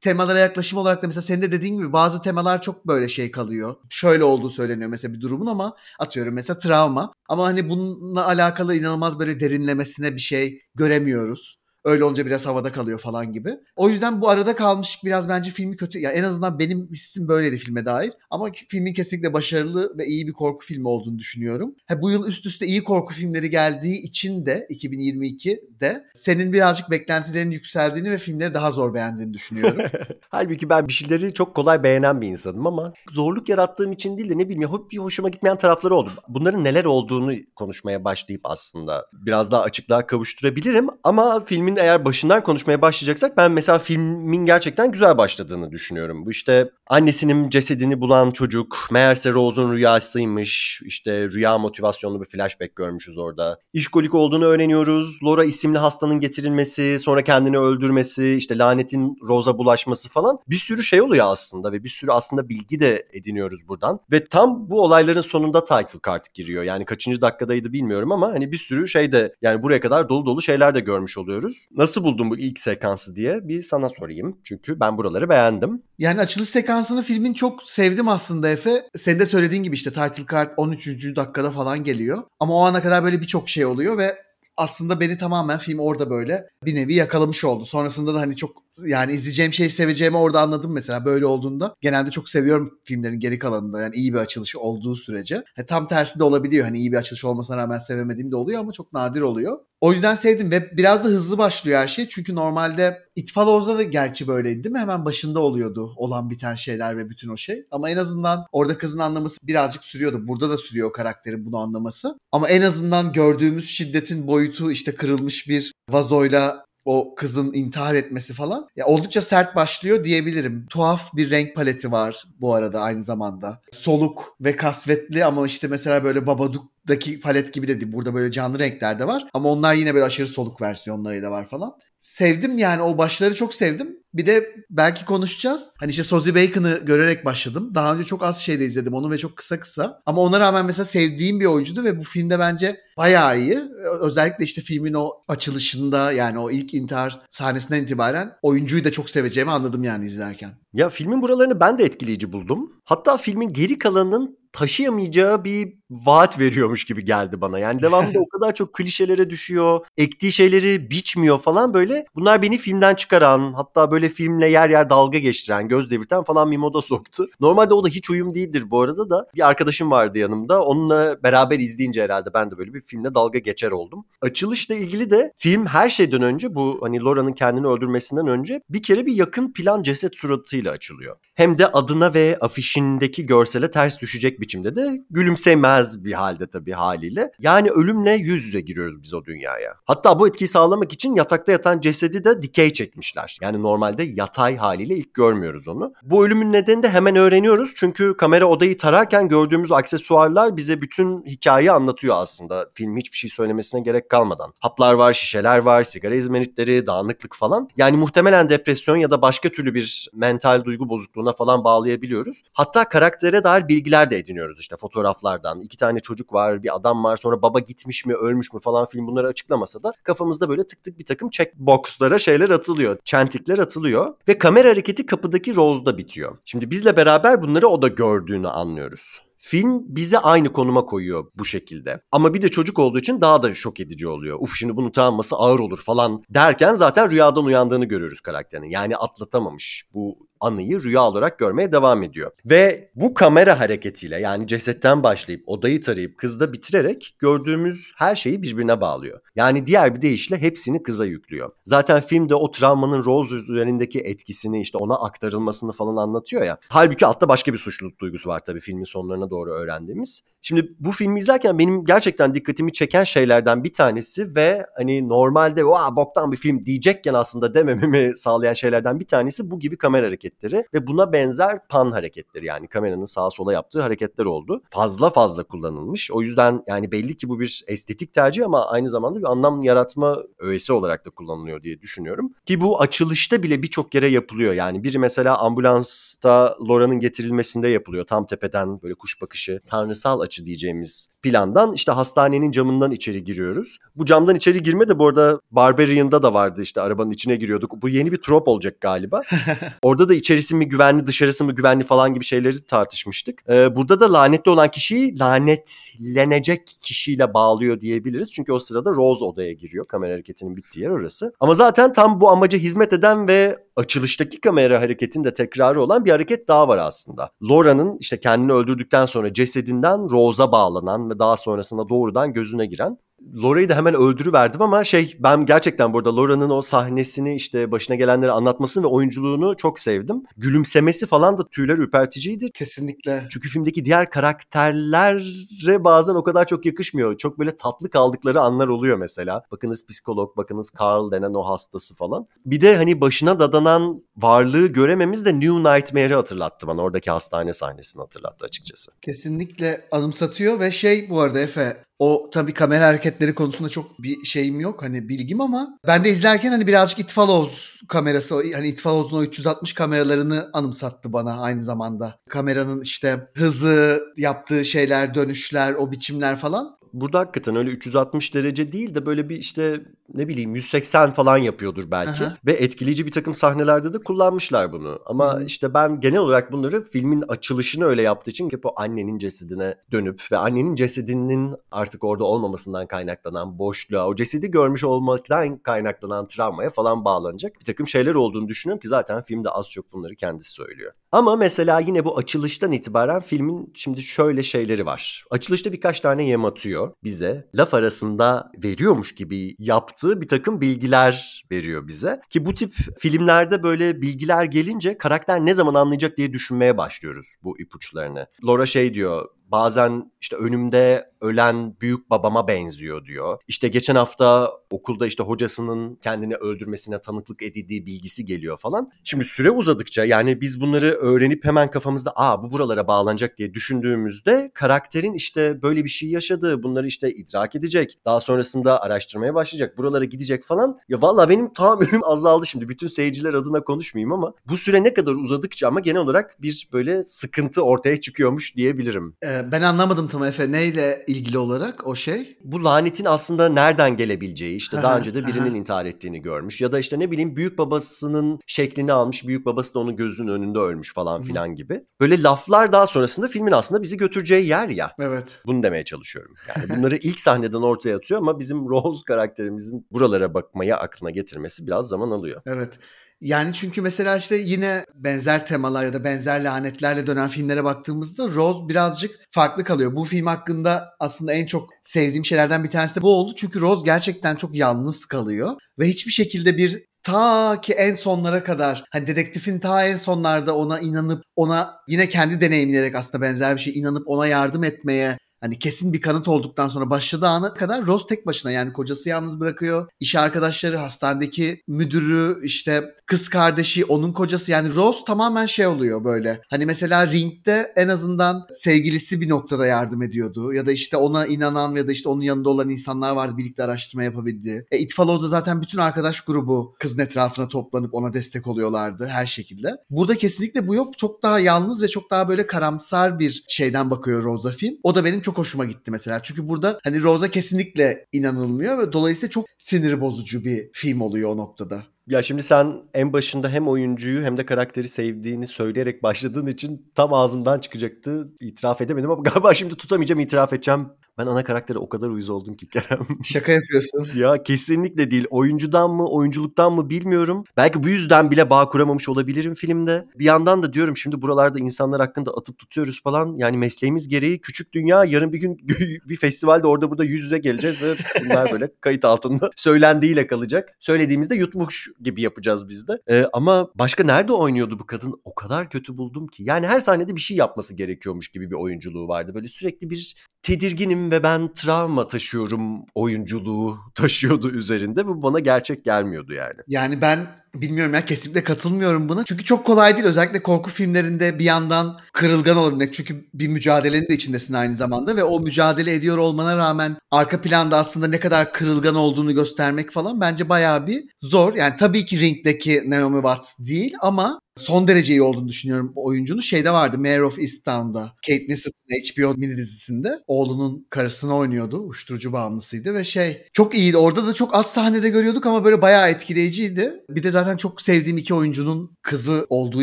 temalara 0.00 0.38
yaklaşım 0.38 0.78
olarak 0.78 1.02
da 1.02 1.06
mesela 1.06 1.22
senin 1.22 1.42
de 1.42 1.52
dediğin 1.52 1.76
gibi 1.76 1.92
bazı 1.92 2.22
temalar 2.22 2.62
çok 2.62 2.86
böyle 2.86 3.08
şey 3.08 3.30
kalıyor. 3.30 3.76
Şöyle 3.90 4.24
olduğu 4.24 4.50
söyleniyor 4.50 4.90
mesela 4.90 5.14
bir 5.14 5.20
durumun 5.20 5.46
ama 5.46 5.76
atıyorum 5.98 6.34
mesela 6.34 6.58
travma. 6.58 7.12
Ama 7.28 7.44
hani 7.44 7.68
bununla 7.68 8.26
alakalı 8.26 8.76
inanılmaz 8.76 9.18
böyle 9.18 9.40
derinlemesine 9.40 10.14
bir 10.14 10.20
şey 10.20 10.60
göremiyoruz. 10.74 11.56
Öyle 11.86 12.04
olunca 12.04 12.26
biraz 12.26 12.46
havada 12.46 12.72
kalıyor 12.72 12.98
falan 12.98 13.32
gibi. 13.32 13.58
O 13.76 13.88
yüzden 13.88 14.20
bu 14.20 14.28
arada 14.28 14.56
kalmış 14.56 15.00
biraz 15.04 15.28
bence 15.28 15.50
filmi 15.50 15.76
kötü. 15.76 15.98
Ya 15.98 16.10
en 16.10 16.24
azından 16.24 16.58
benim 16.58 16.88
hissim 16.90 17.28
böyleydi 17.28 17.56
filme 17.56 17.84
dair. 17.84 18.12
Ama 18.30 18.48
filmin 18.68 18.94
kesinlikle 18.94 19.32
başarılı 19.32 19.98
ve 19.98 20.06
iyi 20.06 20.26
bir 20.26 20.32
korku 20.32 20.66
filmi 20.66 20.88
olduğunu 20.88 21.18
düşünüyorum. 21.18 21.74
Ha, 21.86 22.02
bu 22.02 22.10
yıl 22.10 22.26
üst 22.26 22.46
üste 22.46 22.66
iyi 22.66 22.84
korku 22.84 23.14
filmleri 23.14 23.50
geldiği 23.50 24.02
için 24.02 24.46
de 24.46 24.66
2022'de 24.70 26.04
senin 26.14 26.52
birazcık 26.52 26.90
beklentilerin 26.90 27.50
yükseldiğini 27.50 28.10
ve 28.10 28.18
filmleri 28.18 28.54
daha 28.54 28.70
zor 28.70 28.94
beğendiğini 28.94 29.34
düşünüyorum. 29.34 29.82
Halbuki 30.28 30.68
ben 30.68 30.88
bir 30.88 30.92
şeyleri 30.92 31.34
çok 31.34 31.54
kolay 31.54 31.82
beğenen 31.82 32.20
bir 32.20 32.28
insanım 32.28 32.66
ama 32.66 32.92
zorluk 33.12 33.48
yarattığım 33.48 33.92
için 33.92 34.18
değil 34.18 34.30
de 34.30 34.38
ne 34.38 34.48
bileyim 34.48 34.70
bir 34.90 34.98
hoşuma 34.98 35.28
gitmeyen 35.28 35.56
tarafları 35.56 35.94
oldu. 35.94 36.10
Bunların 36.28 36.64
neler 36.64 36.84
olduğunu 36.84 37.32
konuşmaya 37.56 38.04
başlayıp 38.04 38.40
aslında 38.44 39.06
biraz 39.12 39.50
daha 39.50 39.62
açıklığa 39.62 40.06
kavuşturabilirim 40.06 40.88
ama 41.04 41.44
filmin 41.44 41.75
eğer 41.76 42.04
başından 42.04 42.42
konuşmaya 42.42 42.82
başlayacaksak 42.82 43.36
ben 43.36 43.50
mesela 43.52 43.78
filmin 43.78 44.46
gerçekten 44.46 44.92
güzel 44.92 45.18
başladığını 45.18 45.70
düşünüyorum. 45.70 46.26
Bu 46.26 46.30
işte 46.30 46.70
annesinin 46.86 47.50
cesedini 47.50 48.00
bulan 48.00 48.30
çocuk 48.30 48.88
meğerse 48.90 49.32
Rose'un 49.32 49.72
rüyasıymış. 49.72 50.82
İşte 50.84 51.28
rüya 51.28 51.58
motivasyonlu 51.58 52.20
bir 52.20 52.26
flashback 52.26 52.76
görmüşüz 52.76 53.18
orada. 53.18 53.58
İşkolik 53.72 54.14
olduğunu 54.14 54.44
öğreniyoruz. 54.44 55.20
Laura 55.24 55.44
isimli 55.44 55.78
hastanın 55.78 56.20
getirilmesi, 56.20 56.98
sonra 57.00 57.24
kendini 57.24 57.58
öldürmesi, 57.58 58.34
işte 58.34 58.58
lanetin 58.58 59.18
Rose'a 59.28 59.58
bulaşması 59.58 60.08
falan 60.08 60.38
bir 60.48 60.56
sürü 60.56 60.82
şey 60.82 61.02
oluyor 61.02 61.26
aslında 61.28 61.72
ve 61.72 61.84
bir 61.84 61.88
sürü 61.88 62.10
aslında 62.10 62.48
bilgi 62.48 62.80
de 62.80 63.08
ediniyoruz 63.12 63.68
buradan. 63.68 64.00
Ve 64.12 64.24
tam 64.24 64.70
bu 64.70 64.82
olayların 64.82 65.20
sonunda 65.20 65.64
title 65.64 65.98
card 66.06 66.24
giriyor. 66.34 66.62
Yani 66.62 66.84
kaçıncı 66.84 67.20
dakikadaydı 67.20 67.72
bilmiyorum 67.72 68.12
ama 68.12 68.28
hani 68.28 68.52
bir 68.52 68.56
sürü 68.56 68.88
şey 68.88 69.12
de 69.12 69.34
yani 69.42 69.62
buraya 69.62 69.80
kadar 69.80 70.08
dolu 70.08 70.26
dolu 70.26 70.42
şeyler 70.42 70.74
de 70.74 70.80
görmüş 70.80 71.18
oluyoruz. 71.18 71.65
Nasıl 71.74 72.04
buldun 72.04 72.30
bu 72.30 72.38
ilk 72.38 72.58
sekansı 72.58 73.16
diye 73.16 73.48
bir 73.48 73.62
sana 73.62 73.88
sorayım. 73.88 74.38
Çünkü 74.44 74.80
ben 74.80 74.98
buraları 74.98 75.28
beğendim. 75.28 75.82
Yani 75.98 76.20
açılış 76.20 76.48
sekansını 76.48 77.02
filmin 77.02 77.34
çok 77.34 77.62
sevdim 77.62 78.08
aslında 78.08 78.48
Efe. 78.48 78.82
Senin 78.94 79.20
de 79.20 79.26
söylediğin 79.26 79.62
gibi 79.62 79.74
işte 79.74 79.90
title 79.90 80.24
card 80.30 80.50
13. 80.56 81.16
dakikada 81.16 81.50
falan 81.50 81.84
geliyor. 81.84 82.22
Ama 82.40 82.54
o 82.54 82.64
ana 82.64 82.82
kadar 82.82 83.04
böyle 83.04 83.20
birçok 83.20 83.48
şey 83.48 83.66
oluyor 83.66 83.98
ve 83.98 84.26
aslında 84.56 85.00
beni 85.00 85.18
tamamen 85.18 85.58
film 85.58 85.78
orada 85.78 86.10
böyle 86.10 86.46
bir 86.64 86.74
nevi 86.74 86.94
yakalamış 86.94 87.44
oldu. 87.44 87.64
Sonrasında 87.64 88.14
da 88.14 88.20
hani 88.20 88.36
çok 88.36 88.65
yani 88.84 89.12
izleyeceğim 89.12 89.52
şeyi 89.52 89.70
seveceğimi 89.70 90.16
orada 90.16 90.40
anladım 90.40 90.72
mesela 90.72 91.04
böyle 91.04 91.26
olduğunda. 91.26 91.74
Genelde 91.80 92.10
çok 92.10 92.28
seviyorum 92.28 92.78
filmlerin 92.84 93.20
geri 93.20 93.38
kalanında 93.38 93.80
yani 93.80 93.94
iyi 93.96 94.12
bir 94.12 94.18
açılışı 94.18 94.60
olduğu 94.60 94.96
sürece. 94.96 95.44
He, 95.54 95.66
tam 95.66 95.88
tersi 95.88 96.18
de 96.18 96.24
olabiliyor 96.24 96.64
hani 96.64 96.78
iyi 96.78 96.92
bir 96.92 96.96
açılış 96.96 97.24
olmasına 97.24 97.56
rağmen 97.56 97.78
sevemediğim 97.78 98.30
de 98.30 98.36
oluyor 98.36 98.60
ama 98.60 98.72
çok 98.72 98.92
nadir 98.92 99.20
oluyor. 99.20 99.58
O 99.80 99.92
yüzden 99.92 100.14
sevdim 100.14 100.50
ve 100.50 100.76
biraz 100.76 101.04
da 101.04 101.08
hızlı 101.08 101.38
başlıyor 101.38 101.80
her 101.80 101.88
şey. 101.88 102.08
Çünkü 102.08 102.34
normalde 102.34 103.06
It 103.16 103.32
Follows'da 103.32 103.78
da 103.78 103.82
gerçi 103.82 104.28
böyleydi 104.28 104.64
değil 104.64 104.72
mi? 104.72 104.78
Hemen 104.78 105.04
başında 105.04 105.40
oluyordu 105.40 105.92
olan 105.96 106.30
biten 106.30 106.54
şeyler 106.54 106.96
ve 106.96 107.10
bütün 107.10 107.28
o 107.28 107.36
şey. 107.36 107.66
Ama 107.70 107.90
en 107.90 107.96
azından 107.96 108.46
orada 108.52 108.78
kızın 108.78 108.98
anlaması 108.98 109.38
birazcık 109.42 109.84
sürüyordu. 109.84 110.28
Burada 110.28 110.50
da 110.50 110.58
sürüyor 110.58 110.92
karakterin 110.92 111.46
bunu 111.46 111.56
anlaması. 111.58 112.18
Ama 112.32 112.48
en 112.48 112.62
azından 112.62 113.12
gördüğümüz 113.12 113.68
şiddetin 113.68 114.26
boyutu 114.26 114.70
işte 114.70 114.94
kırılmış 114.94 115.48
bir 115.48 115.72
vazoyla 115.90 116.65
o 116.86 117.14
kızın 117.14 117.52
intihar 117.52 117.94
etmesi 117.94 118.34
falan. 118.34 118.68
Ya 118.76 118.86
oldukça 118.86 119.22
sert 119.22 119.56
başlıyor 119.56 120.04
diyebilirim. 120.04 120.66
Tuhaf 120.70 121.14
bir 121.14 121.30
renk 121.30 121.54
paleti 121.54 121.92
var 121.92 122.24
bu 122.40 122.54
arada 122.54 122.80
aynı 122.80 123.02
zamanda. 123.02 123.60
Soluk 123.72 124.36
ve 124.40 124.56
kasvetli 124.56 125.24
ama 125.24 125.46
işte 125.46 125.68
mesela 125.68 126.04
böyle 126.04 126.26
Babadook'daki 126.26 127.20
palet 127.20 127.54
gibi 127.54 127.68
de 127.68 127.80
değil. 127.80 127.92
Burada 127.92 128.14
böyle 128.14 128.32
canlı 128.32 128.58
renkler 128.58 128.98
de 128.98 129.06
var. 129.06 129.26
Ama 129.34 129.48
onlar 129.48 129.74
yine 129.74 129.94
böyle 129.94 130.04
aşırı 130.04 130.26
soluk 130.26 130.62
versiyonlarıyla 130.62 131.30
var 131.30 131.44
falan. 131.44 131.76
Sevdim 131.98 132.58
yani 132.58 132.82
o 132.82 132.98
başları 132.98 133.34
çok 133.34 133.54
sevdim. 133.54 133.96
Bir 134.14 134.26
de 134.26 134.54
belki 134.70 135.04
konuşacağız. 135.04 135.68
Hani 135.80 135.90
işte 135.90 136.02
Sozi 136.02 136.34
Bacon'ı 136.34 136.80
görerek 136.84 137.24
başladım. 137.24 137.70
Daha 137.74 137.94
önce 137.94 138.04
çok 138.04 138.22
az 138.22 138.38
şeyde 138.38 138.64
izledim 138.64 138.94
onu 138.94 139.10
ve 139.10 139.18
çok 139.18 139.36
kısa 139.36 139.60
kısa. 139.60 140.02
Ama 140.06 140.20
ona 140.20 140.40
rağmen 140.40 140.66
mesela 140.66 140.84
sevdiğim 140.84 141.40
bir 141.40 141.44
oyuncuydu 141.44 141.84
ve 141.84 141.98
bu 141.98 142.02
filmde 142.02 142.38
bence 142.38 142.80
bayağı 142.96 143.40
iyi. 143.40 143.62
Özellikle 144.00 144.44
işte 144.44 144.60
filmin 144.60 144.94
o 144.94 145.10
açılışında 145.28 146.12
yani 146.12 146.38
o 146.38 146.50
ilk 146.50 146.74
intihar 146.74 147.18
sahnesinden 147.30 147.82
itibaren 147.82 148.32
oyuncuyu 148.42 148.84
da 148.84 148.92
çok 148.92 149.10
seveceğimi 149.10 149.52
anladım 149.52 149.84
yani 149.84 150.06
izlerken. 150.06 150.50
Ya 150.72 150.88
filmin 150.88 151.22
buralarını 151.22 151.60
ben 151.60 151.78
de 151.78 151.84
etkileyici 151.84 152.32
buldum. 152.32 152.72
Hatta 152.84 153.16
filmin 153.16 153.52
geri 153.52 153.78
kalanının 153.78 154.38
taşıyamayacağı 154.56 155.44
bir 155.44 155.72
vaat 155.90 156.38
veriyormuş 156.38 156.84
gibi 156.84 157.04
geldi 157.04 157.40
bana. 157.40 157.58
Yani 157.58 157.82
devamında 157.82 158.18
o 158.20 158.28
kadar 158.28 158.54
çok 158.54 158.72
klişelere 158.72 159.30
düşüyor. 159.30 159.86
Ektiği 159.96 160.32
şeyleri 160.32 160.90
biçmiyor 160.90 161.38
falan 161.38 161.74
böyle. 161.74 162.06
Bunlar 162.14 162.42
beni 162.42 162.58
filmden 162.58 162.94
çıkaran 162.94 163.52
hatta 163.52 163.90
böyle 163.90 164.08
filmle 164.08 164.50
yer 164.50 164.70
yer 164.70 164.90
dalga 164.90 165.18
geçtiren, 165.18 165.68
göz 165.68 165.90
devirten 165.90 166.22
falan 166.22 166.50
bir 166.50 166.56
moda 166.56 166.82
soktu. 166.82 167.28
Normalde 167.40 167.74
o 167.74 167.84
da 167.84 167.88
hiç 167.88 168.10
uyum 168.10 168.34
değildir 168.34 168.70
bu 168.70 168.80
arada 168.80 169.10
da. 169.10 169.28
Bir 169.34 169.48
arkadaşım 169.48 169.90
vardı 169.90 170.18
yanımda. 170.18 170.62
Onunla 170.62 171.22
beraber 171.22 171.58
izleyince 171.58 172.02
herhalde 172.02 172.34
ben 172.34 172.50
de 172.50 172.58
böyle 172.58 172.74
bir 172.74 172.80
filmle 172.80 173.14
dalga 173.14 173.38
geçer 173.38 173.70
oldum. 173.70 174.04
Açılışla 174.20 174.74
ilgili 174.74 175.10
de 175.10 175.32
film 175.36 175.66
her 175.66 175.88
şeyden 175.88 176.22
önce 176.22 176.54
bu 176.54 176.78
hani 176.82 177.00
Laura'nın 177.00 177.32
kendini 177.32 177.66
öldürmesinden 177.66 178.26
önce 178.26 178.60
bir 178.70 178.82
kere 178.82 179.06
bir 179.06 179.14
yakın 179.14 179.52
plan 179.52 179.82
ceset 179.82 180.16
suratıyla 180.16 180.72
açılıyor. 180.72 181.16
Hem 181.34 181.58
de 181.58 181.66
adına 181.66 182.14
ve 182.14 182.38
afişindeki 182.40 183.26
görsele 183.26 183.70
ters 183.70 184.00
düşecek 184.00 184.40
biçimde 184.46 184.76
de 184.76 185.00
gülümsemez 185.10 186.04
bir 186.04 186.12
halde 186.12 186.46
tabii 186.46 186.72
haliyle. 186.72 187.32
Yani 187.38 187.70
ölümle 187.70 188.12
yüz 188.12 188.44
yüze 188.44 188.60
giriyoruz 188.60 189.02
biz 189.02 189.14
o 189.14 189.24
dünyaya. 189.24 189.74
Hatta 189.84 190.18
bu 190.18 190.28
etkiyi 190.28 190.48
sağlamak 190.48 190.92
için 190.92 191.14
yatakta 191.14 191.52
yatan 191.52 191.80
cesedi 191.80 192.24
de 192.24 192.42
dikey 192.42 192.72
çekmişler. 192.72 193.38
Yani 193.40 193.62
normalde 193.62 194.02
yatay 194.02 194.56
haliyle 194.56 194.96
ilk 194.96 195.14
görmüyoruz 195.14 195.68
onu. 195.68 195.92
Bu 196.02 196.26
ölümün 196.26 196.52
nedeni 196.52 196.82
de 196.82 196.88
hemen 196.88 197.16
öğreniyoruz. 197.16 197.72
Çünkü 197.76 198.16
kamera 198.16 198.46
odayı 198.46 198.78
tararken 198.78 199.28
gördüğümüz 199.28 199.72
aksesuarlar 199.72 200.56
bize 200.56 200.80
bütün 200.80 201.24
hikayeyi 201.24 201.72
anlatıyor 201.72 202.14
aslında. 202.18 202.70
Film 202.74 202.96
hiçbir 202.96 203.16
şey 203.16 203.30
söylemesine 203.30 203.80
gerek 203.80 204.10
kalmadan. 204.10 204.52
Haplar 204.58 204.94
var, 204.94 205.12
şişeler 205.12 205.58
var, 205.58 205.82
sigara 205.82 206.14
izmaritleri, 206.14 206.86
dağınıklık 206.86 207.36
falan. 207.36 207.68
Yani 207.76 207.96
muhtemelen 207.96 208.48
depresyon 208.48 208.96
ya 208.96 209.10
da 209.10 209.22
başka 209.22 209.48
türlü 209.48 209.74
bir 209.74 210.08
mental 210.14 210.64
duygu 210.64 210.88
bozukluğuna 210.88 211.32
falan 211.32 211.64
bağlayabiliyoruz. 211.64 212.42
Hatta 212.52 212.88
karaktere 212.88 213.44
dair 213.44 213.68
bilgiler 213.68 214.10
de 214.10 214.16
ediniyoruz 214.18 214.35
işte 214.58 214.76
fotoğraflardan. 214.76 215.60
İki 215.60 215.76
tane 215.76 216.00
çocuk 216.00 216.32
var, 216.32 216.62
bir 216.62 216.76
adam 216.76 217.04
var, 217.04 217.16
sonra 217.16 217.42
baba 217.42 217.58
gitmiş 217.58 218.06
mi, 218.06 218.14
ölmüş 218.14 218.52
mü 218.52 218.60
falan 218.60 218.86
film 218.86 219.06
bunları 219.06 219.28
açıklamasa 219.28 219.82
da 219.82 219.92
kafamızda 220.02 220.48
böyle 220.48 220.66
tık 220.66 220.84
tık 220.84 220.98
bir 220.98 221.04
takım 221.04 221.30
checkboxlara 221.30 222.18
şeyler 222.18 222.50
atılıyor. 222.50 222.98
Çentikler 223.04 223.58
atılıyor 223.58 224.14
ve 224.28 224.38
kamera 224.38 224.68
hareketi 224.68 225.06
kapıdaki 225.06 225.56
Rose'da 225.56 225.98
bitiyor. 225.98 226.38
Şimdi 226.44 226.70
bizle 226.70 226.96
beraber 226.96 227.42
bunları 227.42 227.68
o 227.68 227.82
da 227.82 227.88
gördüğünü 227.88 228.48
anlıyoruz. 228.48 229.26
Film 229.38 229.82
bizi 229.86 230.18
aynı 230.18 230.52
konuma 230.52 230.84
koyuyor 230.84 231.26
bu 231.38 231.44
şekilde. 231.44 232.00
Ama 232.12 232.34
bir 232.34 232.42
de 232.42 232.48
çocuk 232.48 232.78
olduğu 232.78 232.98
için 232.98 233.20
daha 233.20 233.42
da 233.42 233.54
şok 233.54 233.80
edici 233.80 234.08
oluyor. 234.08 234.38
Uf 234.40 234.54
şimdi 234.54 234.76
bunun 234.76 234.90
travması 234.90 235.36
ağır 235.36 235.58
olur 235.58 235.82
falan 235.82 236.22
derken 236.30 236.74
zaten 236.74 237.10
rüyadan 237.10 237.44
uyandığını 237.44 237.84
görüyoruz 237.84 238.20
karakterin. 238.20 238.70
Yani 238.70 238.96
atlatamamış 238.96 239.84
bu 239.94 240.28
anıyı 240.40 240.82
rüya 240.82 241.02
olarak 241.02 241.38
görmeye 241.38 241.72
devam 241.72 242.02
ediyor. 242.02 242.30
Ve 242.44 242.90
bu 242.94 243.14
kamera 243.14 243.60
hareketiyle 243.60 244.20
yani 244.20 244.46
cesetten 244.46 245.02
başlayıp 245.02 245.42
odayı 245.46 245.80
tarayıp 245.80 246.18
kızda 246.18 246.52
bitirerek 246.52 247.16
gördüğümüz 247.18 247.92
her 247.96 248.14
şeyi 248.14 248.42
birbirine 248.42 248.80
bağlıyor. 248.80 249.20
Yani 249.36 249.66
diğer 249.66 249.94
bir 249.94 250.02
deyişle 250.02 250.42
hepsini 250.42 250.82
kıza 250.82 251.04
yüklüyor. 251.04 251.50
Zaten 251.64 252.00
filmde 252.00 252.34
o 252.34 252.50
travmanın 252.50 253.04
Rose 253.04 253.34
üzerindeki 253.34 254.00
etkisini 254.00 254.60
işte 254.60 254.78
ona 254.78 254.94
aktarılmasını 254.94 255.72
falan 255.72 255.96
anlatıyor 255.96 256.42
ya. 256.42 256.58
Halbuki 256.68 257.06
altta 257.06 257.28
başka 257.28 257.52
bir 257.52 257.58
suçluluk 257.58 257.98
duygusu 258.00 258.28
var 258.28 258.44
tabii 258.44 258.60
filmin 258.60 258.84
sonlarına 258.84 259.30
doğru 259.30 259.50
öğrendiğimiz. 259.50 260.22
Şimdi 260.42 260.74
bu 260.80 260.92
filmi 260.92 261.20
izlerken 261.20 261.58
benim 261.58 261.84
gerçekten 261.84 262.34
dikkatimi 262.34 262.72
çeken 262.72 263.02
şeylerden 263.02 263.64
bir 263.64 263.72
tanesi 263.72 264.36
ve 264.36 264.66
hani 264.76 265.08
normalde 265.08 265.64
vaa 265.64 265.96
boktan 265.96 266.32
bir 266.32 266.36
film 266.36 266.64
diyecekken 266.64 267.14
aslında 267.14 267.54
demememi 267.54 268.12
sağlayan 268.16 268.52
şeylerden 268.52 269.00
bir 269.00 269.06
tanesi 269.06 269.50
bu 269.50 269.58
gibi 269.58 269.78
kamera 269.78 270.10
hareketleri 270.26 270.64
ve 270.74 270.86
buna 270.86 271.12
benzer 271.12 271.68
pan 271.68 271.90
hareketleri 271.90 272.46
yani 272.46 272.68
kameranın 272.68 273.04
sağa 273.04 273.30
sola 273.30 273.52
yaptığı 273.52 273.80
hareketler 273.80 274.24
oldu. 274.24 274.62
Fazla 274.70 275.10
fazla 275.10 275.44
kullanılmış. 275.44 276.10
O 276.10 276.22
yüzden 276.22 276.62
yani 276.66 276.92
belli 276.92 277.16
ki 277.16 277.28
bu 277.28 277.40
bir 277.40 277.64
estetik 277.66 278.14
tercih 278.14 278.44
ama 278.44 278.70
aynı 278.70 278.88
zamanda 278.88 279.18
bir 279.18 279.30
anlam 279.30 279.62
yaratma 279.62 280.22
öğesi 280.38 280.72
olarak 280.72 281.06
da 281.06 281.10
kullanılıyor 281.10 281.62
diye 281.62 281.80
düşünüyorum. 281.80 282.32
Ki 282.46 282.60
bu 282.60 282.80
açılışta 282.80 283.42
bile 283.42 283.62
birçok 283.62 283.94
yere 283.94 284.08
yapılıyor. 284.08 284.54
Yani 284.54 284.84
biri 284.84 284.98
mesela 284.98 285.38
ambulansta 285.38 286.56
Laura'nın 286.68 287.00
getirilmesinde 287.00 287.68
yapılıyor. 287.68 288.06
Tam 288.06 288.26
tepeden 288.26 288.82
böyle 288.82 288.94
kuş 288.94 289.22
bakışı, 289.22 289.60
tanrısal 289.66 290.20
açı 290.20 290.44
diyeceğimiz 290.44 291.16
plandan 291.22 291.72
işte 291.72 291.92
hastanenin 291.92 292.50
camından 292.50 292.90
içeri 292.90 293.24
giriyoruz. 293.24 293.78
Bu 293.96 294.04
camdan 294.04 294.36
içeri 294.36 294.62
girme 294.62 294.88
de 294.88 294.98
bu 294.98 295.06
arada 295.08 295.40
Barbarian'da 295.50 296.22
da 296.22 296.34
vardı 296.34 296.62
işte 296.62 296.80
arabanın 296.80 297.10
içine 297.10 297.36
giriyorduk. 297.36 297.82
Bu 297.82 297.88
yeni 297.88 298.12
bir 298.12 298.16
trop 298.16 298.48
olacak 298.48 298.80
galiba. 298.80 299.20
Orada 299.82 300.08
da 300.08 300.14
içerisi 300.16 300.54
mi 300.54 300.68
güvenli 300.68 301.06
dışarısı 301.06 301.44
mı 301.44 301.52
güvenli 301.52 301.84
falan 301.84 302.14
gibi 302.14 302.24
şeyleri 302.24 302.66
tartışmıştık. 302.66 303.42
Ee, 303.48 303.76
burada 303.76 304.00
da 304.00 304.12
lanetli 304.12 304.50
olan 304.50 304.70
kişiyi 304.70 305.18
lanetlenecek 305.18 306.78
kişiyle 306.80 307.34
bağlıyor 307.34 307.80
diyebiliriz. 307.80 308.32
Çünkü 308.32 308.52
o 308.52 308.58
sırada 308.58 308.90
Rose 308.90 309.24
odaya 309.24 309.52
giriyor. 309.52 309.86
Kamera 309.86 310.12
hareketinin 310.12 310.56
bittiği 310.56 310.84
yer 310.84 310.90
orası. 310.90 311.32
Ama 311.40 311.54
zaten 311.54 311.92
tam 311.92 312.20
bu 312.20 312.30
amaca 312.30 312.58
hizmet 312.58 312.92
eden 312.92 313.28
ve 313.28 313.58
açılıştaki 313.76 314.40
kamera 314.40 314.80
hareketinin 314.80 315.24
de 315.24 315.34
tekrarı 315.34 315.82
olan 315.82 316.04
bir 316.04 316.10
hareket 316.10 316.48
daha 316.48 316.68
var 316.68 316.78
aslında. 316.78 317.30
Laura'nın 317.42 317.96
işte 318.00 318.20
kendini 318.20 318.52
öldürdükten 318.52 319.06
sonra 319.06 319.32
cesedinden 319.32 320.10
Rose'a 320.10 320.52
bağlanan 320.52 321.10
ve 321.10 321.18
daha 321.18 321.36
sonrasında 321.36 321.88
doğrudan 321.88 322.32
gözüne 322.32 322.66
giren 322.66 322.98
Laura'yı 323.34 323.68
da 323.68 323.76
hemen 323.76 323.94
öldürüverdim 323.94 324.62
ama 324.62 324.84
şey 324.84 325.16
ben 325.18 325.46
gerçekten 325.46 325.92
burada 325.92 326.16
Laura'nın 326.16 326.50
o 326.50 326.62
sahnesini 326.62 327.34
işte 327.34 327.70
başına 327.72 327.96
gelenleri 327.96 328.32
anlatmasını 328.32 328.84
ve 328.84 328.86
oyunculuğunu 328.86 329.56
çok 329.56 329.78
sevdim. 329.78 330.22
Gülümsemesi 330.36 331.06
falan 331.06 331.38
da 331.38 331.48
tüyler 331.48 331.78
ürperticiydi. 331.78 332.50
Kesinlikle. 332.54 333.22
Çünkü 333.30 333.48
filmdeki 333.48 333.84
diğer 333.84 334.10
karakterlere 334.10 335.84
bazen 335.84 336.14
o 336.14 336.22
kadar 336.22 336.46
çok 336.46 336.66
yakışmıyor. 336.66 337.16
Çok 337.16 337.38
böyle 337.38 337.56
tatlı 337.56 337.90
kaldıkları 337.90 338.40
anlar 338.40 338.68
oluyor 338.68 338.96
mesela. 338.96 339.42
Bakınız 339.50 339.86
psikolog, 339.86 340.36
bakınız 340.36 340.72
Carl 340.80 341.10
denen 341.10 341.34
o 341.34 341.42
hastası 341.42 341.94
falan. 341.94 342.26
Bir 342.46 342.60
de 342.60 342.76
hani 342.76 343.00
başına 343.00 343.38
dadanan 343.38 344.02
varlığı 344.16 344.66
görememiz 344.66 345.24
de 345.24 345.40
New 345.40 345.58
Nightmare'i 345.58 346.14
hatırlattı 346.14 346.66
bana. 346.66 346.82
Oradaki 346.82 347.10
hastane 347.10 347.52
sahnesini 347.52 348.00
hatırlattı 348.00 348.44
açıkçası. 348.44 348.92
Kesinlikle 349.02 349.88
anımsatıyor 349.90 350.60
ve 350.60 350.70
şey 350.70 351.10
bu 351.10 351.20
arada 351.20 351.40
Efe 351.40 351.85
o 351.98 352.30
tabii 352.32 352.54
kamera 352.54 352.86
hareketleri 352.86 353.34
konusunda 353.34 353.68
çok 353.68 354.02
bir 354.02 354.24
şeyim 354.24 354.60
yok 354.60 354.82
hani 354.82 355.08
bilgim 355.08 355.40
ama 355.40 355.78
ben 355.86 356.04
de 356.04 356.10
izlerken 356.10 356.50
hani 356.50 356.66
birazcık 356.66 356.98
İtfaloz 356.98 357.76
kamerası 357.88 358.34
hani 358.54 358.68
İtfaloz'un 358.68 359.16
o 359.16 359.22
360 359.22 359.72
kameralarını 359.72 360.50
anımsattı 360.52 361.12
bana 361.12 361.40
aynı 361.40 361.64
zamanda. 361.64 362.18
Kameranın 362.28 362.82
işte 362.82 363.28
hızı, 363.34 364.02
yaptığı 364.16 364.64
şeyler, 364.64 365.14
dönüşler, 365.14 365.74
o 365.74 365.92
biçimler 365.92 366.36
falan 366.36 366.76
burada 367.00 367.18
hakikaten 367.18 367.56
öyle 367.56 367.70
360 367.70 368.34
derece 368.34 368.72
değil 368.72 368.94
de 368.94 369.06
böyle 369.06 369.28
bir 369.28 369.36
işte 369.36 369.80
ne 370.14 370.28
bileyim 370.28 370.54
180 370.54 371.10
falan 371.10 371.36
yapıyordur 371.36 371.90
belki. 371.90 372.24
Aha. 372.24 372.36
Ve 372.46 372.52
etkileyici 372.52 373.06
bir 373.06 373.12
takım 373.12 373.34
sahnelerde 373.34 373.92
de 373.92 373.98
kullanmışlar 373.98 374.72
bunu. 374.72 375.00
Ama 375.06 375.34
Hı-hı. 375.34 375.44
işte 375.44 375.74
ben 375.74 376.00
genel 376.00 376.18
olarak 376.18 376.52
bunları 376.52 376.82
filmin 376.82 377.22
açılışını 377.28 377.84
öyle 377.84 378.02
yaptığı 378.02 378.30
için 378.30 378.50
hep 378.52 378.66
o 378.66 378.74
annenin 378.76 379.18
cesedine 379.18 379.74
dönüp 379.92 380.22
ve 380.32 380.36
annenin 380.36 380.74
cesedinin 380.74 381.56
artık 381.70 382.04
orada 382.04 382.24
olmamasından 382.24 382.86
kaynaklanan 382.86 383.58
boşluğa, 383.58 384.06
o 384.06 384.14
cesedi 384.14 384.50
görmüş 384.50 384.84
olmaktan 384.84 385.58
kaynaklanan 385.58 386.26
travmaya 386.26 386.70
falan 386.70 387.04
bağlanacak 387.04 387.60
bir 387.60 387.64
takım 387.64 387.88
şeyler 387.88 388.14
olduğunu 388.14 388.48
düşünüyorum 388.48 388.80
ki 388.80 388.88
zaten 388.88 389.22
filmde 389.22 389.50
az 389.50 389.70
çok 389.70 389.92
bunları 389.92 390.16
kendisi 390.16 390.50
söylüyor. 390.50 390.92
Ama 391.12 391.36
mesela 391.36 391.80
yine 391.80 392.04
bu 392.04 392.18
açılıştan 392.18 392.72
itibaren 392.72 393.20
filmin 393.20 393.72
şimdi 393.74 394.02
şöyle 394.02 394.42
şeyleri 394.42 394.86
var. 394.86 395.24
Açılışta 395.30 395.72
birkaç 395.72 396.00
tane 396.00 396.28
yem 396.28 396.44
atıyor 396.44 396.92
bize. 397.04 397.48
Laf 397.54 397.74
arasında 397.74 398.50
veriyormuş 398.64 399.14
gibi 399.14 399.56
yaptığı 399.58 400.20
bir 400.20 400.28
takım 400.28 400.60
bilgiler 400.60 401.44
veriyor 401.50 401.88
bize. 401.88 402.20
Ki 402.30 402.46
bu 402.46 402.54
tip 402.54 402.74
filmlerde 402.98 403.62
böyle 403.62 404.02
bilgiler 404.02 404.44
gelince 404.44 404.98
karakter 404.98 405.40
ne 405.40 405.54
zaman 405.54 405.74
anlayacak 405.74 406.16
diye 406.16 406.32
düşünmeye 406.32 406.78
başlıyoruz 406.78 407.34
bu 407.42 407.60
ipuçlarını. 407.60 408.26
Laura 408.44 408.66
şey 408.66 408.94
diyor 408.94 409.28
bazen 409.50 410.12
işte 410.20 410.36
önümde 410.36 411.10
ölen 411.20 411.80
büyük 411.80 412.10
babama 412.10 412.48
benziyor 412.48 413.04
diyor. 413.04 413.38
İşte 413.48 413.68
geçen 413.68 413.94
hafta 413.94 414.50
okulda 414.70 415.06
işte 415.06 415.22
hocasının 415.22 415.94
kendini 415.94 416.34
öldürmesine 416.34 417.00
tanıklık 417.00 417.42
edildiği 417.42 417.86
bilgisi 417.86 418.24
geliyor 418.24 418.58
falan. 418.58 418.90
Şimdi 419.04 419.24
süre 419.24 419.50
uzadıkça 419.50 420.04
yani 420.04 420.40
biz 420.40 420.60
bunları 420.60 420.86
öğrenip 420.86 421.44
hemen 421.44 421.70
kafamızda 421.70 422.12
aa 422.16 422.42
bu 422.42 422.52
buralara 422.52 422.86
bağlanacak 422.86 423.38
diye 423.38 423.54
düşündüğümüzde 423.54 424.50
karakterin 424.54 425.12
işte 425.12 425.62
böyle 425.62 425.84
bir 425.84 425.88
şey 425.88 426.10
yaşadığı, 426.10 426.62
bunları 426.62 426.86
işte 426.86 427.10
idrak 427.10 427.54
edecek. 427.54 427.98
Daha 428.04 428.20
sonrasında 428.20 428.82
araştırmaya 428.82 429.34
başlayacak, 429.34 429.78
buralara 429.78 430.04
gidecek 430.04 430.44
falan. 430.44 430.78
Ya 430.88 431.02
valla 431.02 431.28
benim 431.28 431.52
tahammülüm 431.52 432.00
azaldı 432.04 432.46
şimdi. 432.46 432.68
Bütün 432.68 432.86
seyirciler 432.86 433.34
adına 433.34 433.64
konuşmayayım 433.64 434.12
ama 434.12 434.34
bu 434.48 434.56
süre 434.56 434.82
ne 434.82 434.94
kadar 434.94 435.12
uzadıkça 435.12 435.68
ama 435.68 435.80
genel 435.80 436.00
olarak 436.00 436.42
bir 436.42 436.68
böyle 436.72 437.02
sıkıntı 437.02 437.62
ortaya 437.62 438.00
çıkıyormuş 438.00 438.56
diyebilirim. 438.56 439.16
Ee, 439.22 439.35
ben 439.52 439.62
anlamadım 439.62 440.08
tam 440.08 440.24
Efe. 440.24 440.52
Neyle 440.52 441.04
ilgili 441.06 441.38
olarak 441.38 441.86
o 441.86 441.94
şey? 441.94 442.38
Bu 442.44 442.64
lanetin 442.64 443.04
aslında 443.04 443.48
nereden 443.48 443.96
gelebileceği 443.96 444.56
işte 444.56 444.76
daha 444.76 444.98
önce 444.98 445.14
de 445.14 445.26
birinin 445.26 445.54
intihar 445.54 445.86
ettiğini 445.86 446.22
görmüş 446.22 446.60
ya 446.60 446.72
da 446.72 446.78
işte 446.78 446.98
ne 446.98 447.10
bileyim 447.10 447.36
büyük 447.36 447.58
babasının 447.58 448.40
şeklini 448.46 448.92
almış 448.92 449.26
büyük 449.26 449.46
babası 449.46 449.74
da 449.74 449.78
onun 449.78 449.96
gözünün 449.96 450.32
önünde 450.32 450.58
ölmüş 450.58 450.94
falan 450.94 451.22
filan 451.22 451.54
gibi. 451.54 451.84
Böyle 452.00 452.22
laflar 452.22 452.72
daha 452.72 452.86
sonrasında 452.86 453.28
filmin 453.28 453.52
aslında 453.52 453.82
bizi 453.82 453.96
götüreceği 453.96 454.46
yer 454.46 454.68
ya. 454.68 454.92
Evet. 454.98 455.40
Bunu 455.46 455.62
demeye 455.62 455.84
çalışıyorum. 455.84 456.34
Yani 456.48 456.76
bunları 456.76 456.96
ilk 456.96 457.20
sahneden 457.20 457.62
ortaya 457.62 457.96
atıyor 457.96 458.20
ama 458.20 458.38
bizim 458.38 458.58
Rose 458.70 459.02
karakterimizin 459.06 459.86
buralara 459.90 460.34
bakmaya 460.34 460.76
aklına 460.76 461.10
getirmesi 461.10 461.66
biraz 461.66 461.88
zaman 461.88 462.10
alıyor. 462.10 462.42
Evet. 462.46 462.78
Yani 463.20 463.54
çünkü 463.54 463.80
mesela 463.82 464.16
işte 464.16 464.36
yine 464.36 464.84
benzer 464.94 465.46
temalar 465.46 465.84
ya 465.84 465.92
da 465.92 466.04
benzer 466.04 466.44
lanetlerle 466.44 467.06
dönen 467.06 467.28
filmlere 467.28 467.64
baktığımızda 467.64 468.28
Rose 468.28 468.68
birazcık 468.68 469.20
farklı 469.30 469.64
kalıyor. 469.64 469.96
Bu 469.96 470.04
film 470.04 470.26
hakkında 470.26 470.94
aslında 471.00 471.32
en 471.32 471.46
çok 471.46 471.68
sevdiğim 471.84 472.24
şeylerden 472.24 472.64
bir 472.64 472.70
tanesi 472.70 472.96
de 472.96 473.02
bu 473.02 473.14
oldu. 473.14 473.34
Çünkü 473.36 473.60
Rose 473.60 473.84
gerçekten 473.84 474.36
çok 474.36 474.54
yalnız 474.54 475.06
kalıyor 475.06 475.52
ve 475.78 475.88
hiçbir 475.88 476.12
şekilde 476.12 476.56
bir 476.56 476.82
ta 477.02 477.60
ki 477.60 477.72
en 477.72 477.94
sonlara 477.94 478.42
kadar 478.44 478.84
hani 478.92 479.06
dedektifin 479.06 479.58
ta 479.58 479.86
en 479.86 479.96
sonlarda 479.96 480.56
ona 480.56 480.80
inanıp 480.80 481.22
ona 481.36 481.76
yine 481.88 482.08
kendi 482.08 482.40
deneyimleyerek 482.40 482.94
aslında 482.94 483.22
benzer 483.22 483.56
bir 483.56 483.60
şey 483.60 483.78
inanıp 483.78 484.02
ona 484.06 484.26
yardım 484.26 484.64
etmeye 484.64 485.18
hani 485.46 485.58
kesin 485.58 485.92
bir 485.92 486.00
kanıt 486.00 486.28
olduktan 486.28 486.68
sonra 486.68 486.90
başladığı 486.90 487.26
ana 487.26 487.54
kadar 487.54 487.86
Rose 487.86 488.06
tek 488.06 488.26
başına 488.26 488.52
yani 488.52 488.72
kocası 488.72 489.08
yalnız 489.08 489.40
bırakıyor. 489.40 489.88
İş 490.00 490.14
arkadaşları, 490.14 490.76
hastanedeki 490.76 491.62
müdürü, 491.68 492.36
işte 492.44 492.94
kız 493.06 493.28
kardeşi, 493.28 493.84
onun 493.84 494.12
kocası 494.12 494.50
yani 494.50 494.74
Rose 494.74 495.04
tamamen 495.06 495.46
şey 495.46 495.66
oluyor 495.66 496.04
böyle. 496.04 496.40
Hani 496.50 496.66
mesela 496.66 497.06
ringde 497.06 497.72
en 497.76 497.88
azından 497.88 498.46
sevgilisi 498.52 499.20
bir 499.20 499.28
noktada 499.28 499.66
yardım 499.66 500.02
ediyordu 500.02 500.52
ya 500.52 500.66
da 500.66 500.72
işte 500.72 500.96
ona 500.96 501.26
inanan 501.26 501.76
ya 501.76 501.88
da 501.88 501.92
işte 501.92 502.08
onun 502.08 502.22
yanında 502.22 502.48
olan 502.48 502.68
insanlar 502.68 503.12
vardı 503.12 503.36
birlikte 503.36 503.64
araştırma 503.64 504.04
yapabildi. 504.04 504.66
E, 504.70 504.78
It 504.78 504.94
Follow'da 504.94 505.28
zaten 505.28 505.62
bütün 505.62 505.78
arkadaş 505.78 506.20
grubu 506.20 506.74
kızın 506.78 506.98
etrafına 506.98 507.48
toplanıp 507.48 507.94
ona 507.94 508.14
destek 508.14 508.46
oluyorlardı 508.46 509.06
her 509.06 509.26
şekilde. 509.26 509.76
Burada 509.90 510.14
kesinlikle 510.14 510.68
bu 510.68 510.74
yok. 510.74 510.98
Çok 510.98 511.22
daha 511.22 511.40
yalnız 511.40 511.82
ve 511.82 511.88
çok 511.88 512.10
daha 512.10 512.28
böyle 512.28 512.46
karamsar 512.46 513.18
bir 513.18 513.44
şeyden 513.48 513.90
bakıyor 513.90 514.22
Rose'a 514.22 514.52
film. 514.52 514.74
O 514.82 514.94
da 514.94 515.04
benim 515.04 515.20
çok 515.20 515.35
hoşuma 515.38 515.64
gitti 515.64 515.90
mesela. 515.90 516.22
Çünkü 516.22 516.48
burada 516.48 516.78
hani 516.84 517.02
Rose'a 517.02 517.28
kesinlikle 517.28 518.06
inanılmıyor 518.12 518.78
ve 518.78 518.92
dolayısıyla 518.92 519.30
çok 519.30 519.46
sinir 519.58 520.00
bozucu 520.00 520.44
bir 520.44 520.70
film 520.72 521.00
oluyor 521.00 521.30
o 521.30 521.36
noktada. 521.36 521.82
Ya 522.06 522.22
şimdi 522.22 522.42
sen 522.42 522.82
en 522.94 523.12
başında 523.12 523.48
hem 523.48 523.68
oyuncuyu 523.68 524.24
hem 524.24 524.36
de 524.36 524.46
karakteri 524.46 524.88
sevdiğini 524.88 525.46
söyleyerek 525.46 526.02
başladığın 526.02 526.46
için 526.46 526.90
tam 526.94 527.14
ağzımdan 527.14 527.58
çıkacaktı. 527.58 528.32
İtiraf 528.40 528.80
edemedim 528.80 529.10
ama 529.10 529.22
galiba 529.30 529.54
şimdi 529.54 529.74
tutamayacağım 529.74 530.20
itiraf 530.20 530.52
edeceğim. 530.52 530.88
Ben 531.18 531.26
ana 531.26 531.44
karaktere 531.44 531.78
o 531.78 531.88
kadar 531.88 532.08
uyuz 532.08 532.30
oldum 532.30 532.56
ki 532.56 532.68
Kerem. 532.70 533.06
Şaka 533.24 533.52
yapıyorsun. 533.52 534.08
ya 534.14 534.42
kesinlikle 534.42 535.10
değil. 535.10 535.26
Oyuncudan 535.30 535.90
mı, 535.90 536.08
oyunculuktan 536.08 536.72
mı 536.72 536.90
bilmiyorum. 536.90 537.44
Belki 537.56 537.82
bu 537.82 537.88
yüzden 537.88 538.30
bile 538.30 538.50
bağ 538.50 538.68
kuramamış 538.68 539.08
olabilirim 539.08 539.54
filmde. 539.54 540.08
Bir 540.18 540.24
yandan 540.24 540.62
da 540.62 540.72
diyorum 540.72 540.96
şimdi 540.96 541.22
buralarda 541.22 541.58
insanlar 541.58 542.00
hakkında 542.00 542.30
atıp 542.30 542.58
tutuyoruz 542.58 543.02
falan. 543.02 543.36
Yani 543.36 543.56
mesleğimiz 543.56 544.08
gereği 544.08 544.40
küçük 544.40 544.72
dünya 544.72 545.04
yarın 545.04 545.32
bir 545.32 545.38
gün 545.38 545.58
bir 546.08 546.16
festivalde 546.16 546.66
orada 546.66 546.90
burada 546.90 547.04
yüz 547.04 547.22
yüze 547.22 547.38
geleceğiz 547.38 547.82
ve 547.82 547.94
bunlar 548.24 548.52
böyle 548.52 548.70
kayıt 548.80 549.04
altında 549.04 549.50
söylendiğiyle 549.56 550.26
kalacak. 550.26 550.76
Söylediğimizde 550.80 551.34
yutmuş 551.34 551.88
gibi 552.00 552.22
yapacağız 552.22 552.68
biz 552.68 552.88
de. 552.88 552.92
Ee, 553.10 553.26
ama 553.32 553.70
başka 553.74 554.04
nerede 554.04 554.32
oynuyordu 554.32 554.78
bu 554.78 554.86
kadın? 554.86 555.20
O 555.24 555.34
kadar 555.34 555.70
kötü 555.70 555.98
buldum 555.98 556.26
ki. 556.26 556.42
Yani 556.46 556.66
her 556.66 556.80
sahnede 556.80 557.16
bir 557.16 557.20
şey 557.20 557.36
yapması 557.36 557.74
gerekiyormuş 557.74 558.28
gibi 558.28 558.50
bir 558.50 558.56
oyunculuğu 558.56 559.08
vardı. 559.08 559.34
Böyle 559.34 559.48
sürekli 559.48 559.90
bir 559.90 560.16
tedirginim 560.42 561.05
ve 561.10 561.22
ben 561.22 561.52
travma 561.52 562.08
taşıyorum 562.08 562.84
oyunculuğu 562.94 563.78
taşıyordu 563.94 564.50
üzerinde. 564.50 565.06
Bu 565.06 565.22
bana 565.22 565.40
gerçek 565.40 565.84
gelmiyordu 565.84 566.32
yani. 566.32 566.60
Yani 566.68 567.00
ben 567.00 567.26
bilmiyorum 567.60 567.94
ya 567.94 568.04
kesinlikle 568.04 568.44
katılmıyorum 568.44 569.08
buna. 569.08 569.24
Çünkü 569.24 569.44
çok 569.44 569.66
kolay 569.66 569.94
değil 569.94 570.06
özellikle 570.06 570.42
korku 570.42 570.70
filmlerinde 570.70 571.38
bir 571.38 571.44
yandan 571.44 571.98
kırılgan 572.12 572.56
olabilmek. 572.56 572.94
Çünkü 572.94 573.28
bir 573.34 573.48
mücadelenin 573.48 574.08
de 574.08 574.14
içindesin 574.14 574.54
aynı 574.54 574.74
zamanda 574.74 575.16
ve 575.16 575.24
o 575.24 575.40
mücadele 575.40 575.94
ediyor 575.94 576.18
olmana 576.18 576.56
rağmen 576.56 576.96
arka 577.10 577.40
planda 577.40 577.78
aslında 577.78 578.08
ne 578.08 578.20
kadar 578.20 578.52
kırılgan 578.52 578.94
olduğunu 578.94 579.34
göstermek 579.34 579.92
falan 579.92 580.20
bence 580.20 580.48
bayağı 580.48 580.86
bir 580.86 581.04
zor. 581.22 581.54
Yani 581.54 581.74
tabii 581.78 582.06
ki 582.06 582.20
ringdeki 582.20 582.90
Naomi 582.90 583.16
Watts 583.16 583.58
değil 583.58 583.94
ama 584.00 584.40
son 584.56 584.88
derece 584.88 585.12
iyi 585.12 585.22
olduğunu 585.22 585.48
düşünüyorum 585.48 585.92
oyuncunun. 585.94 586.40
Şeyde 586.40 586.70
vardı 586.70 586.98
Mayor 586.98 587.22
of 587.22 587.38
Easttown'da. 587.38 588.12
Kate 588.26 588.38
Winslet'ın 588.38 589.22
HBO 589.22 589.34
mini 589.36 589.56
dizisinde 589.56 590.18
oğlunun 590.26 590.86
karısını 590.90 591.36
oynuyordu. 591.36 591.82
Uyuşturucu 591.82 592.32
bağımlısıydı 592.32 592.94
ve 592.94 593.04
şey 593.04 593.46
çok 593.52 593.74
iyiydi. 593.74 593.96
Orada 593.96 594.26
da 594.26 594.32
çok 594.32 594.54
az 594.54 594.66
sahnede 594.66 595.08
görüyorduk 595.08 595.46
ama 595.46 595.64
böyle 595.64 595.82
bayağı 595.82 596.10
etkileyiciydi. 596.10 596.92
Bir 597.10 597.22
de 597.22 597.30
zaten 597.30 597.45
çok 597.54 597.82
sevdiğim 597.82 598.16
iki 598.18 598.34
oyuncunun 598.34 598.96
kızı 599.02 599.46
olduğu 599.48 599.82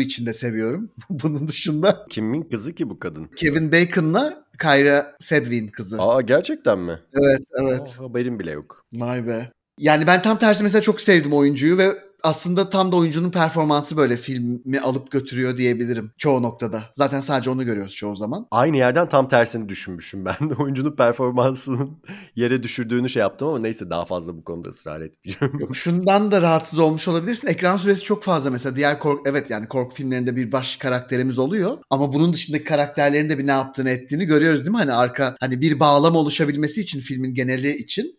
için 0.00 0.26
de 0.26 0.32
seviyorum. 0.32 0.90
Bunun 1.10 1.48
dışında. 1.48 2.06
Kimin 2.10 2.42
kızı 2.42 2.74
ki 2.74 2.90
bu 2.90 2.98
kadın? 2.98 3.30
Kevin 3.36 3.72
Bacon'la 3.72 4.44
Kyra 4.60 5.16
Sedgwick'in 5.18 5.68
kızı. 5.68 6.02
Aa 6.02 6.20
gerçekten 6.20 6.78
mi? 6.78 7.00
Evet 7.14 7.42
evet. 7.62 7.96
Aa, 7.98 8.04
haberim 8.04 8.38
bile 8.38 8.50
yok. 8.50 8.84
Vay 8.94 9.26
be. 9.26 9.50
Yani 9.78 10.06
ben 10.06 10.22
tam 10.22 10.38
tersi 10.38 10.62
mesela 10.62 10.82
çok 10.82 11.00
sevdim 11.00 11.32
oyuncuyu 11.32 11.78
ve 11.78 11.98
aslında 12.24 12.70
tam 12.70 12.92
da 12.92 12.96
oyuncunun 12.96 13.30
performansı 13.30 13.96
böyle 13.96 14.16
filmi 14.16 14.80
alıp 14.80 15.10
götürüyor 15.10 15.56
diyebilirim 15.56 16.12
çoğu 16.18 16.42
noktada. 16.42 16.82
Zaten 16.92 17.20
sadece 17.20 17.50
onu 17.50 17.64
görüyoruz 17.64 17.94
çoğu 17.94 18.16
zaman. 18.16 18.46
Aynı 18.50 18.76
yerden 18.76 19.08
tam 19.08 19.28
tersini 19.28 19.68
düşünmüşüm 19.68 20.24
ben 20.40 20.50
de. 20.50 20.54
Oyuncunun 20.54 20.96
performansının 20.96 21.90
yere 22.36 22.62
düşürdüğünü 22.62 23.08
şey 23.08 23.20
yaptım 23.20 23.48
ama 23.48 23.58
neyse 23.58 23.90
daha 23.90 24.04
fazla 24.04 24.36
bu 24.36 24.44
konuda 24.44 24.68
ısrar 24.68 25.00
etmeyeceğim. 25.00 25.58
Yok, 25.60 25.76
şundan 25.76 26.30
da 26.30 26.42
rahatsız 26.42 26.78
olmuş 26.78 27.08
olabilirsin. 27.08 27.48
Ekran 27.48 27.76
süresi 27.76 28.02
çok 28.02 28.24
fazla 28.24 28.50
mesela. 28.50 28.76
Diğer 28.76 28.98
kork 28.98 29.26
evet 29.26 29.50
yani 29.50 29.68
korku 29.68 29.94
filmlerinde 29.94 30.36
bir 30.36 30.52
baş 30.52 30.76
karakterimiz 30.76 31.38
oluyor. 31.38 31.78
Ama 31.90 32.12
bunun 32.12 32.32
dışındaki 32.32 32.64
karakterlerin 32.64 33.28
de 33.28 33.38
bir 33.38 33.46
ne 33.46 33.50
yaptığını 33.50 33.90
ettiğini 33.90 34.24
görüyoruz 34.24 34.60
değil 34.60 34.70
mi? 34.70 34.76
Hani 34.76 34.92
arka 34.92 35.36
hani 35.40 35.60
bir 35.60 35.80
bağlam 35.80 36.16
oluşabilmesi 36.16 36.80
için 36.80 37.00
filmin 37.00 37.34
geneli 37.34 37.76
için 37.76 38.18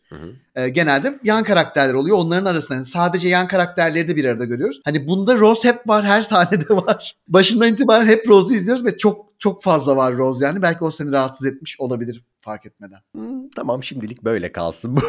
E, 0.56 0.70
genelde 0.70 1.20
yan 1.24 1.44
karakterler 1.44 1.94
oluyor. 1.94 2.18
Onların 2.18 2.46
arasında 2.46 2.74
yani 2.74 2.86
sadece 2.86 3.30
yan 3.30 3.48
karakterleri 3.48 4.08
de 4.08 4.16
bir 4.16 4.26
arada 4.26 4.46
görüyoruz. 4.46 4.82
Hani 4.86 5.08
bunda 5.08 5.38
Rose 5.38 5.68
hep 5.68 5.88
var, 5.88 6.06
her 6.06 6.22
sahnede 6.32 6.76
var. 6.76 7.16
Başından 7.28 7.70
itibaren 7.70 8.08
hep 8.08 8.30
Rose'u 8.30 8.56
izliyoruz 8.56 8.86
ve 8.86 8.98
çok 8.98 9.26
çok 9.40 9.64
fazla 9.64 9.96
var 9.96 10.18
Rose 10.18 10.46
yani. 10.46 10.62
Belki 10.62 10.84
o 10.84 10.92
seni 10.92 11.12
rahatsız 11.12 11.46
etmiş 11.46 11.80
olabilir 11.80 12.24
fark 12.46 12.66
etmeden. 12.66 13.00
Hmm, 13.16 13.50
tamam 13.50 13.84
şimdilik 13.84 14.24
böyle 14.24 14.52
kalsın 14.52 14.98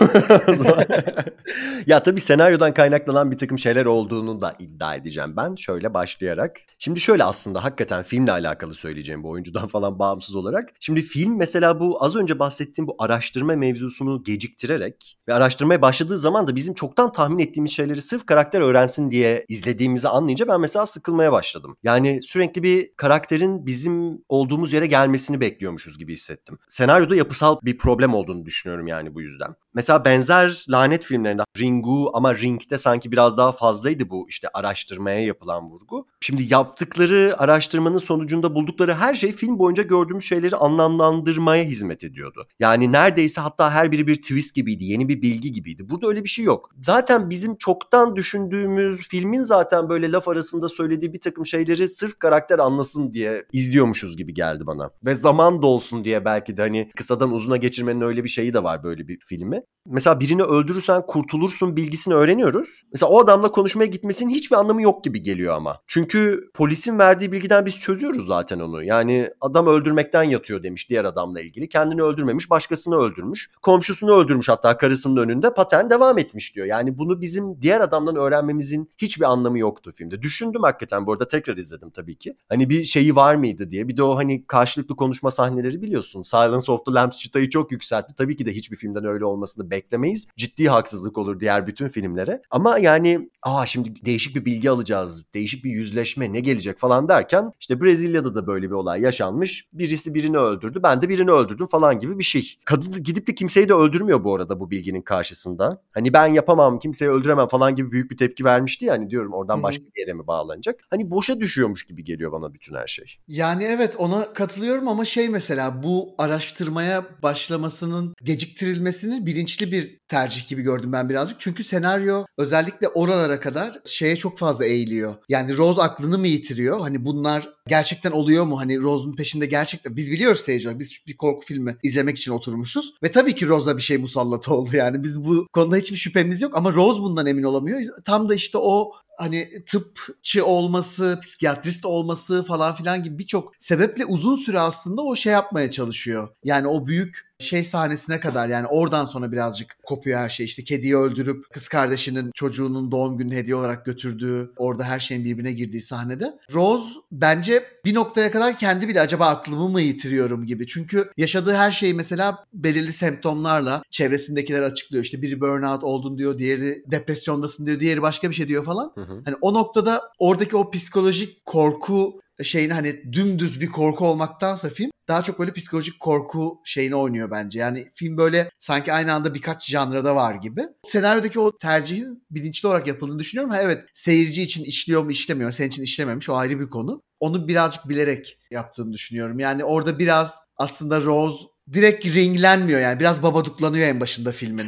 ya 1.86 2.02
tabii 2.02 2.20
senaryodan 2.20 2.74
kaynaklanan 2.74 3.30
bir 3.30 3.38
takım 3.38 3.58
şeyler 3.58 3.84
olduğunu 3.84 4.40
da 4.40 4.54
iddia 4.58 4.94
edeceğim 4.94 5.36
ben. 5.36 5.54
Şöyle 5.54 5.94
başlayarak. 5.94 6.60
Şimdi 6.78 7.00
şöyle 7.00 7.24
aslında 7.24 7.64
hakikaten 7.64 8.02
filmle 8.02 8.32
alakalı 8.32 8.74
söyleyeceğim 8.74 9.22
bu 9.22 9.30
oyuncudan 9.30 9.66
falan 9.76 9.98
bağımsız 9.98 10.34
olarak. 10.34 10.68
Şimdi 10.80 11.02
film 11.02 11.36
mesela 11.36 11.80
bu 11.80 12.04
az 12.04 12.16
önce 12.16 12.38
bahsettiğim 12.38 12.88
bu 12.88 12.96
araştırma 12.98 13.56
mevzusunu 13.56 14.24
geciktirerek 14.24 15.18
ve 15.28 15.34
araştırmaya 15.34 15.82
başladığı 15.82 16.18
zaman 16.18 16.46
da 16.46 16.56
bizim 16.56 16.74
çoktan 16.74 17.12
tahmin 17.12 17.38
ettiğimiz 17.38 17.72
şeyleri 17.72 18.02
sırf 18.02 18.26
karakter 18.26 18.60
öğrensin 18.60 19.10
diye 19.10 19.44
izlediğimizi 19.48 20.08
anlayınca 20.08 20.48
ben 20.48 20.60
mesela 20.60 20.86
sıkılmaya 20.86 21.32
başladım. 21.32 21.76
Yani 21.82 22.22
sürekli 22.22 22.62
bir 22.62 22.90
karakterin 22.96 23.66
bizim 23.66 24.24
olduğumuz 24.28 24.72
yere 24.72 24.86
gelmesini 24.86 25.40
bekliyormuşuz 25.40 25.98
gibi 25.98 26.12
hissettim. 26.12 26.58
Senaryoda 26.68 27.16
yapısal 27.26 27.56
bir 27.62 27.78
problem 27.78 28.14
olduğunu 28.14 28.44
düşünüyorum 28.44 28.86
yani 28.86 29.14
bu 29.14 29.20
yüzden. 29.20 29.54
Mesela 29.76 30.04
benzer 30.04 30.64
lanet 30.68 31.04
filmlerinde 31.04 31.42
Ringu 31.58 32.10
ama 32.14 32.34
Ring'de 32.34 32.78
sanki 32.78 33.12
biraz 33.12 33.36
daha 33.36 33.52
fazlaydı 33.52 34.10
bu 34.10 34.26
işte 34.28 34.48
araştırmaya 34.54 35.20
yapılan 35.20 35.70
vurgu. 35.70 36.06
Şimdi 36.20 36.54
yaptıkları 36.54 37.34
araştırmanın 37.38 37.98
sonucunda 37.98 38.54
buldukları 38.54 38.94
her 38.94 39.14
şey 39.14 39.32
film 39.32 39.58
boyunca 39.58 39.82
gördüğümüz 39.82 40.24
şeyleri 40.24 40.56
anlamlandırmaya 40.56 41.64
hizmet 41.64 42.04
ediyordu. 42.04 42.48
Yani 42.60 42.92
neredeyse 42.92 43.40
hatta 43.40 43.70
her 43.70 43.92
biri 43.92 44.06
bir 44.06 44.16
twist 44.16 44.54
gibiydi, 44.54 44.84
yeni 44.84 45.08
bir 45.08 45.22
bilgi 45.22 45.52
gibiydi. 45.52 45.88
Burada 45.88 46.06
öyle 46.06 46.24
bir 46.24 46.28
şey 46.28 46.44
yok. 46.44 46.70
Zaten 46.80 47.30
bizim 47.30 47.56
çoktan 47.56 48.16
düşündüğümüz 48.16 49.02
filmin 49.02 49.42
zaten 49.42 49.88
böyle 49.88 50.12
laf 50.12 50.28
arasında 50.28 50.68
söylediği 50.68 51.12
bir 51.12 51.20
takım 51.20 51.46
şeyleri 51.46 51.88
sırf 51.88 52.18
karakter 52.18 52.58
anlasın 52.58 53.12
diye 53.12 53.44
izliyormuşuz 53.52 54.16
gibi 54.16 54.34
geldi 54.34 54.66
bana. 54.66 54.90
Ve 55.04 55.14
zaman 55.14 55.62
dolsun 55.62 56.04
diye 56.04 56.24
belki 56.24 56.56
de 56.56 56.62
hani 56.62 56.90
kısadan 56.96 57.32
uzuna 57.32 57.56
geçirmenin 57.56 58.00
öyle 58.00 58.24
bir 58.24 58.28
şeyi 58.28 58.54
de 58.54 58.62
var 58.62 58.82
böyle 58.82 59.08
bir 59.08 59.18
filmi. 59.26 59.65
Mesela 59.88 60.20
birini 60.20 60.42
öldürürsen 60.42 61.06
kurtulursun 61.06 61.76
bilgisini 61.76 62.14
öğreniyoruz. 62.14 62.82
Mesela 62.92 63.10
o 63.10 63.20
adamla 63.20 63.52
konuşmaya 63.52 63.86
gitmesinin 63.86 64.34
hiçbir 64.34 64.56
anlamı 64.56 64.82
yok 64.82 65.04
gibi 65.04 65.22
geliyor 65.22 65.54
ama. 65.54 65.78
Çünkü 65.86 66.50
polisin 66.54 66.98
verdiği 66.98 67.32
bilgiden 67.32 67.66
biz 67.66 67.78
çözüyoruz 67.78 68.26
zaten 68.26 68.58
onu. 68.58 68.84
Yani 68.84 69.30
adam 69.40 69.66
öldürmekten 69.66 70.22
yatıyor 70.22 70.62
demiş 70.62 70.90
diğer 70.90 71.04
adamla 71.04 71.40
ilgili. 71.40 71.68
Kendini 71.68 72.02
öldürmemiş, 72.02 72.50
başkasını 72.50 72.96
öldürmüş. 72.96 73.50
Komşusunu 73.62 74.14
öldürmüş 74.14 74.48
hatta 74.48 74.76
karısının 74.76 75.16
önünde. 75.16 75.54
Patern 75.54 75.90
devam 75.90 76.18
etmiş 76.18 76.54
diyor. 76.54 76.66
Yani 76.66 76.98
bunu 76.98 77.20
bizim 77.20 77.62
diğer 77.62 77.80
adamdan 77.80 78.16
öğrenmemizin 78.16 78.90
hiçbir 78.98 79.24
anlamı 79.24 79.58
yoktu 79.58 79.92
filmde. 79.96 80.22
Düşündüm 80.22 80.62
hakikaten 80.62 81.06
bu 81.06 81.12
arada 81.12 81.28
tekrar 81.28 81.56
izledim 81.56 81.90
tabii 81.90 82.16
ki. 82.16 82.36
Hani 82.48 82.70
bir 82.70 82.84
şeyi 82.84 83.16
var 83.16 83.34
mıydı 83.34 83.70
diye. 83.70 83.88
Bir 83.88 83.96
de 83.96 84.02
o 84.02 84.16
hani 84.16 84.46
karşılıklı 84.46 84.96
konuşma 84.96 85.30
sahneleri 85.30 85.82
biliyorsun. 85.82 86.22
Silence 86.22 86.72
of 86.72 86.86
the 86.86 86.92
Lambs 86.92 87.18
çıtayı 87.18 87.48
çok 87.48 87.72
yükseltti. 87.72 88.14
Tabii 88.14 88.36
ki 88.36 88.46
de 88.46 88.52
hiçbir 88.52 88.76
filmden 88.76 89.04
öyle 89.04 89.24
olmasını 89.46 89.70
beklemeyiz. 89.70 90.28
Ciddi 90.36 90.68
haksızlık 90.68 91.18
olur 91.18 91.40
diğer 91.40 91.66
bütün 91.66 91.88
filmlere. 91.88 92.42
Ama 92.50 92.78
yani 92.78 93.30
aa 93.42 93.66
şimdi 93.66 94.04
değişik 94.04 94.36
bir 94.36 94.44
bilgi 94.44 94.70
alacağız. 94.70 95.24
Değişik 95.34 95.64
bir 95.64 95.70
yüzleşme 95.70 96.32
ne 96.32 96.40
gelecek 96.40 96.78
falan 96.78 97.08
derken 97.08 97.52
işte 97.60 97.80
Brezilya'da 97.80 98.34
da 98.34 98.46
böyle 98.46 98.66
bir 98.66 98.74
olay 98.74 99.00
yaşanmış. 99.00 99.68
Birisi 99.72 100.14
birini 100.14 100.38
öldürdü. 100.38 100.80
Ben 100.82 101.02
de 101.02 101.08
birini 101.08 101.30
öldürdüm 101.30 101.66
falan 101.66 102.00
gibi 102.00 102.18
bir 102.18 102.24
şey. 102.24 102.58
Kadın 102.64 103.02
gidip 103.02 103.26
de 103.26 103.34
kimseyi 103.34 103.68
de 103.68 103.74
öldürmüyor 103.74 104.24
bu 104.24 104.34
arada 104.34 104.60
bu 104.60 104.70
bilginin 104.70 105.02
karşısında. 105.02 105.82
Hani 105.92 106.12
ben 106.12 106.26
yapamam, 106.26 106.78
kimseyi 106.78 107.10
öldüremem 107.10 107.48
falan 107.48 107.74
gibi 107.74 107.92
büyük 107.92 108.10
bir 108.10 108.16
tepki 108.16 108.44
vermişti 108.44 108.84
ya 108.84 108.92
hani 108.92 109.10
diyorum 109.10 109.32
oradan 109.32 109.62
başka 109.62 109.84
bir 109.84 110.00
yere 110.00 110.12
mi 110.12 110.26
bağlanacak? 110.26 110.80
Hani 110.90 111.10
boşa 111.10 111.40
düşüyormuş 111.40 111.86
gibi 111.86 112.04
geliyor 112.04 112.32
bana 112.32 112.54
bütün 112.54 112.74
her 112.74 112.86
şey. 112.86 113.16
Yani 113.28 113.64
evet 113.64 113.96
ona 113.98 114.32
katılıyorum 114.32 114.88
ama 114.88 115.04
şey 115.04 115.28
mesela 115.28 115.82
bu 115.82 116.14
araştırmaya 116.18 117.04
başlamasının 117.22 118.14
geciktirilmesini 118.22 119.26
bilinçli 119.36 119.72
bir 119.72 119.98
tercih 120.08 120.48
gibi 120.48 120.62
gördüm 120.62 120.92
ben 120.92 121.08
birazcık. 121.08 121.40
Çünkü 121.40 121.64
senaryo 121.64 122.24
özellikle 122.38 122.88
oralara 122.88 123.40
kadar 123.40 123.80
şeye 123.84 124.16
çok 124.16 124.38
fazla 124.38 124.64
eğiliyor. 124.64 125.14
Yani 125.28 125.56
Rose 125.56 125.82
aklını 125.82 126.18
mı 126.18 126.26
yitiriyor? 126.26 126.80
Hani 126.80 127.04
bunlar 127.04 127.48
gerçekten 127.68 128.10
oluyor 128.10 128.44
mu? 128.44 128.60
Hani 128.60 128.78
Rose'un 128.78 129.16
peşinde 129.16 129.46
gerçekten 129.46 129.96
biz 129.96 130.10
biliyoruz 130.10 130.40
seyirci 130.40 130.68
olarak. 130.68 130.80
Biz 130.80 130.98
bir 131.08 131.16
korku 131.16 131.46
filmi 131.46 131.76
izlemek 131.82 132.18
için 132.18 132.32
oturmuşuz 132.32 132.94
ve 133.02 133.10
tabii 133.10 133.34
ki 133.34 133.48
Rose'a 133.48 133.76
bir 133.76 133.82
şey 133.82 133.98
musallat 133.98 134.48
oldu 134.48 134.70
yani. 134.72 135.02
Biz 135.02 135.24
bu 135.24 135.46
konuda 135.52 135.76
hiçbir 135.76 135.96
şüphemiz 135.96 136.42
yok 136.42 136.56
ama 136.56 136.72
Rose 136.72 137.00
bundan 137.00 137.26
emin 137.26 137.42
olamıyor. 137.42 137.80
Tam 138.04 138.28
da 138.28 138.34
işte 138.34 138.58
o 138.58 138.92
hani 139.18 139.64
tıpçı 139.66 140.46
olması, 140.46 141.18
psikiyatrist 141.22 141.84
olması 141.84 142.42
falan 142.42 142.74
filan 142.74 143.02
gibi 143.02 143.18
birçok 143.18 143.52
sebeple 143.60 144.04
uzun 144.04 144.36
süre 144.36 144.60
aslında 144.60 145.02
o 145.02 145.16
şey 145.16 145.32
yapmaya 145.32 145.70
çalışıyor. 145.70 146.28
Yani 146.44 146.66
o 146.68 146.86
büyük 146.86 147.26
şey 147.38 147.64
sahnesine 147.64 148.20
kadar 148.20 148.48
yani 148.48 148.66
oradan 148.66 149.04
sonra 149.04 149.32
birazcık 149.32 149.75
kopuyor 149.86 150.18
her 150.18 150.28
şey. 150.28 150.46
İşte 150.46 150.64
kediyi 150.64 150.96
öldürüp 150.96 151.50
kız 151.52 151.68
kardeşinin 151.68 152.30
çocuğunun 152.34 152.90
doğum 152.90 153.18
günü 153.18 153.34
hediye 153.34 153.56
olarak 153.56 153.84
götürdüğü 153.86 154.52
orada 154.56 154.84
her 154.84 155.00
şeyin 155.00 155.24
birbirine 155.24 155.52
girdiği 155.52 155.82
sahnede. 155.82 156.38
Rose 156.54 156.90
bence 157.12 157.64
bir 157.84 157.94
noktaya 157.94 158.30
kadar 158.30 158.58
kendi 158.58 158.88
bile 158.88 159.00
acaba 159.00 159.26
aklımı 159.26 159.68
mı 159.68 159.80
yitiriyorum 159.80 160.46
gibi. 160.46 160.66
Çünkü 160.66 161.10
yaşadığı 161.16 161.54
her 161.54 161.70
şeyi 161.70 161.94
mesela 161.94 162.44
belirli 162.54 162.92
semptomlarla 162.92 163.82
çevresindekiler 163.90 164.62
açıklıyor. 164.62 165.04
İşte 165.04 165.22
biri 165.22 165.40
burnout 165.40 165.84
oldun 165.84 166.18
diyor, 166.18 166.38
diğeri 166.38 166.82
depresyondasın 166.86 167.66
diyor, 167.66 167.80
diğeri 167.80 168.02
başka 168.02 168.30
bir 168.30 168.34
şey 168.34 168.48
diyor 168.48 168.64
falan. 168.64 168.92
Hı 168.94 169.00
hı. 169.00 169.22
Hani 169.24 169.36
o 169.40 169.54
noktada 169.54 170.02
oradaki 170.18 170.56
o 170.56 170.70
psikolojik 170.70 171.44
korku 171.44 172.20
şeyini 172.42 172.72
hani 172.72 173.12
dümdüz 173.12 173.60
bir 173.60 173.66
korku 173.66 174.06
olmaktansa 174.06 174.68
film 174.68 174.90
daha 175.08 175.22
çok 175.22 175.38
böyle 175.38 175.52
psikolojik 175.52 176.00
korku 176.00 176.60
şeyini 176.64 176.94
oynuyor 176.94 177.30
bence. 177.30 177.58
Yani 177.58 177.86
film 177.94 178.16
böyle 178.16 178.50
sanki 178.58 178.92
aynı 178.92 179.12
anda 179.12 179.34
birkaç 179.34 179.70
janrada 179.70 180.16
var 180.16 180.34
gibi. 180.34 180.66
Senaryodaki 180.84 181.40
o 181.40 181.58
tercihin 181.58 182.24
bilinçli 182.30 182.68
olarak 182.68 182.86
yapıldığını 182.86 183.18
düşünüyorum. 183.18 183.54
Ha 183.54 183.62
evet 183.62 183.84
seyirci 183.94 184.42
için 184.42 184.64
işliyor 184.64 185.02
mu 185.02 185.10
işlemiyor. 185.10 185.52
Senin 185.52 185.68
için 185.68 185.82
işlememiş 185.82 186.28
o 186.28 186.34
ayrı 186.34 186.60
bir 186.60 186.70
konu. 186.70 187.02
Onu 187.20 187.48
birazcık 187.48 187.88
bilerek 187.88 188.38
yaptığını 188.50 188.92
düşünüyorum. 188.92 189.38
Yani 189.38 189.64
orada 189.64 189.98
biraz 189.98 190.42
aslında 190.56 191.00
Rose 191.00 191.44
direkt 191.72 192.06
ringlenmiyor 192.06 192.80
yani. 192.80 193.00
Biraz 193.00 193.22
babaduklanıyor 193.22 193.88
en 193.88 194.00
başında 194.00 194.32
filmin. 194.32 194.66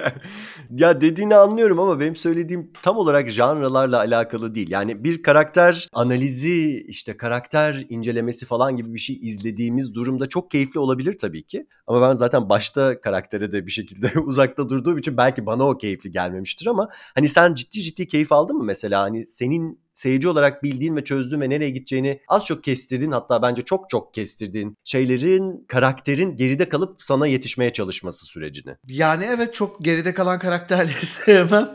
ya 0.70 1.00
dediğini 1.00 1.36
anlıyorum 1.36 1.78
ama 1.78 2.00
benim 2.00 2.16
söylediğim 2.16 2.70
tam 2.82 2.96
olarak 2.96 3.30
janralarla 3.30 3.98
alakalı 3.98 4.54
değil. 4.54 4.70
Yani 4.70 5.04
bir 5.04 5.22
karakter 5.22 5.88
analizi, 5.92 6.84
işte 6.88 7.16
karakter 7.16 7.86
incelemesi 7.88 8.46
falan 8.46 8.76
gibi 8.76 8.94
bir 8.94 8.98
şey 8.98 9.18
izlediğimiz 9.22 9.94
durumda 9.94 10.26
çok 10.28 10.50
keyifli 10.50 10.80
olabilir 10.80 11.18
tabii 11.18 11.42
ki. 11.42 11.66
Ama 11.86 12.08
ben 12.08 12.14
zaten 12.14 12.48
başta 12.48 13.00
karaktere 13.00 13.52
de 13.52 13.66
bir 13.66 13.72
şekilde 13.72 14.18
uzakta 14.24 14.68
durduğum 14.68 14.98
için 14.98 15.16
belki 15.16 15.46
bana 15.46 15.68
o 15.68 15.78
keyifli 15.78 16.10
gelmemiştir 16.10 16.66
ama 16.66 16.88
hani 17.14 17.28
sen 17.28 17.54
ciddi 17.54 17.82
ciddi 17.82 18.08
keyif 18.08 18.32
aldın 18.32 18.56
mı 18.56 18.64
mesela? 18.64 19.02
Hani 19.02 19.26
senin 19.26 19.80
seyirci 20.00 20.28
olarak 20.28 20.62
bildiğin 20.62 20.96
ve 20.96 21.04
çözdüğün 21.04 21.40
ve 21.40 21.50
nereye 21.50 21.70
gideceğini 21.70 22.20
az 22.28 22.46
çok 22.46 22.64
kestirdiğin 22.64 23.12
hatta 23.12 23.42
bence 23.42 23.62
çok 23.62 23.90
çok 23.90 24.14
kestirdiğin 24.14 24.76
şeylerin 24.84 25.64
karakterin 25.68 26.36
geride 26.36 26.68
kalıp 26.68 27.02
sana 27.02 27.26
yetişmeye 27.26 27.72
çalışması 27.72 28.26
sürecini. 28.26 28.76
Yani 28.88 29.24
evet 29.28 29.54
çok 29.54 29.84
geride 29.84 30.14
kalan 30.14 30.38
karakterleri 30.38 31.06
sevmem. 31.06 31.68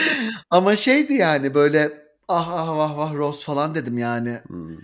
Ama 0.50 0.76
şeydi 0.76 1.14
yani 1.14 1.54
böyle 1.54 1.92
ah 2.28 2.48
ah 2.52 2.76
vah 2.76 2.98
vah 2.98 3.14
Rose 3.14 3.44
falan 3.44 3.74
dedim 3.74 3.98
yani. 3.98 4.38
Hmm. 4.46 4.76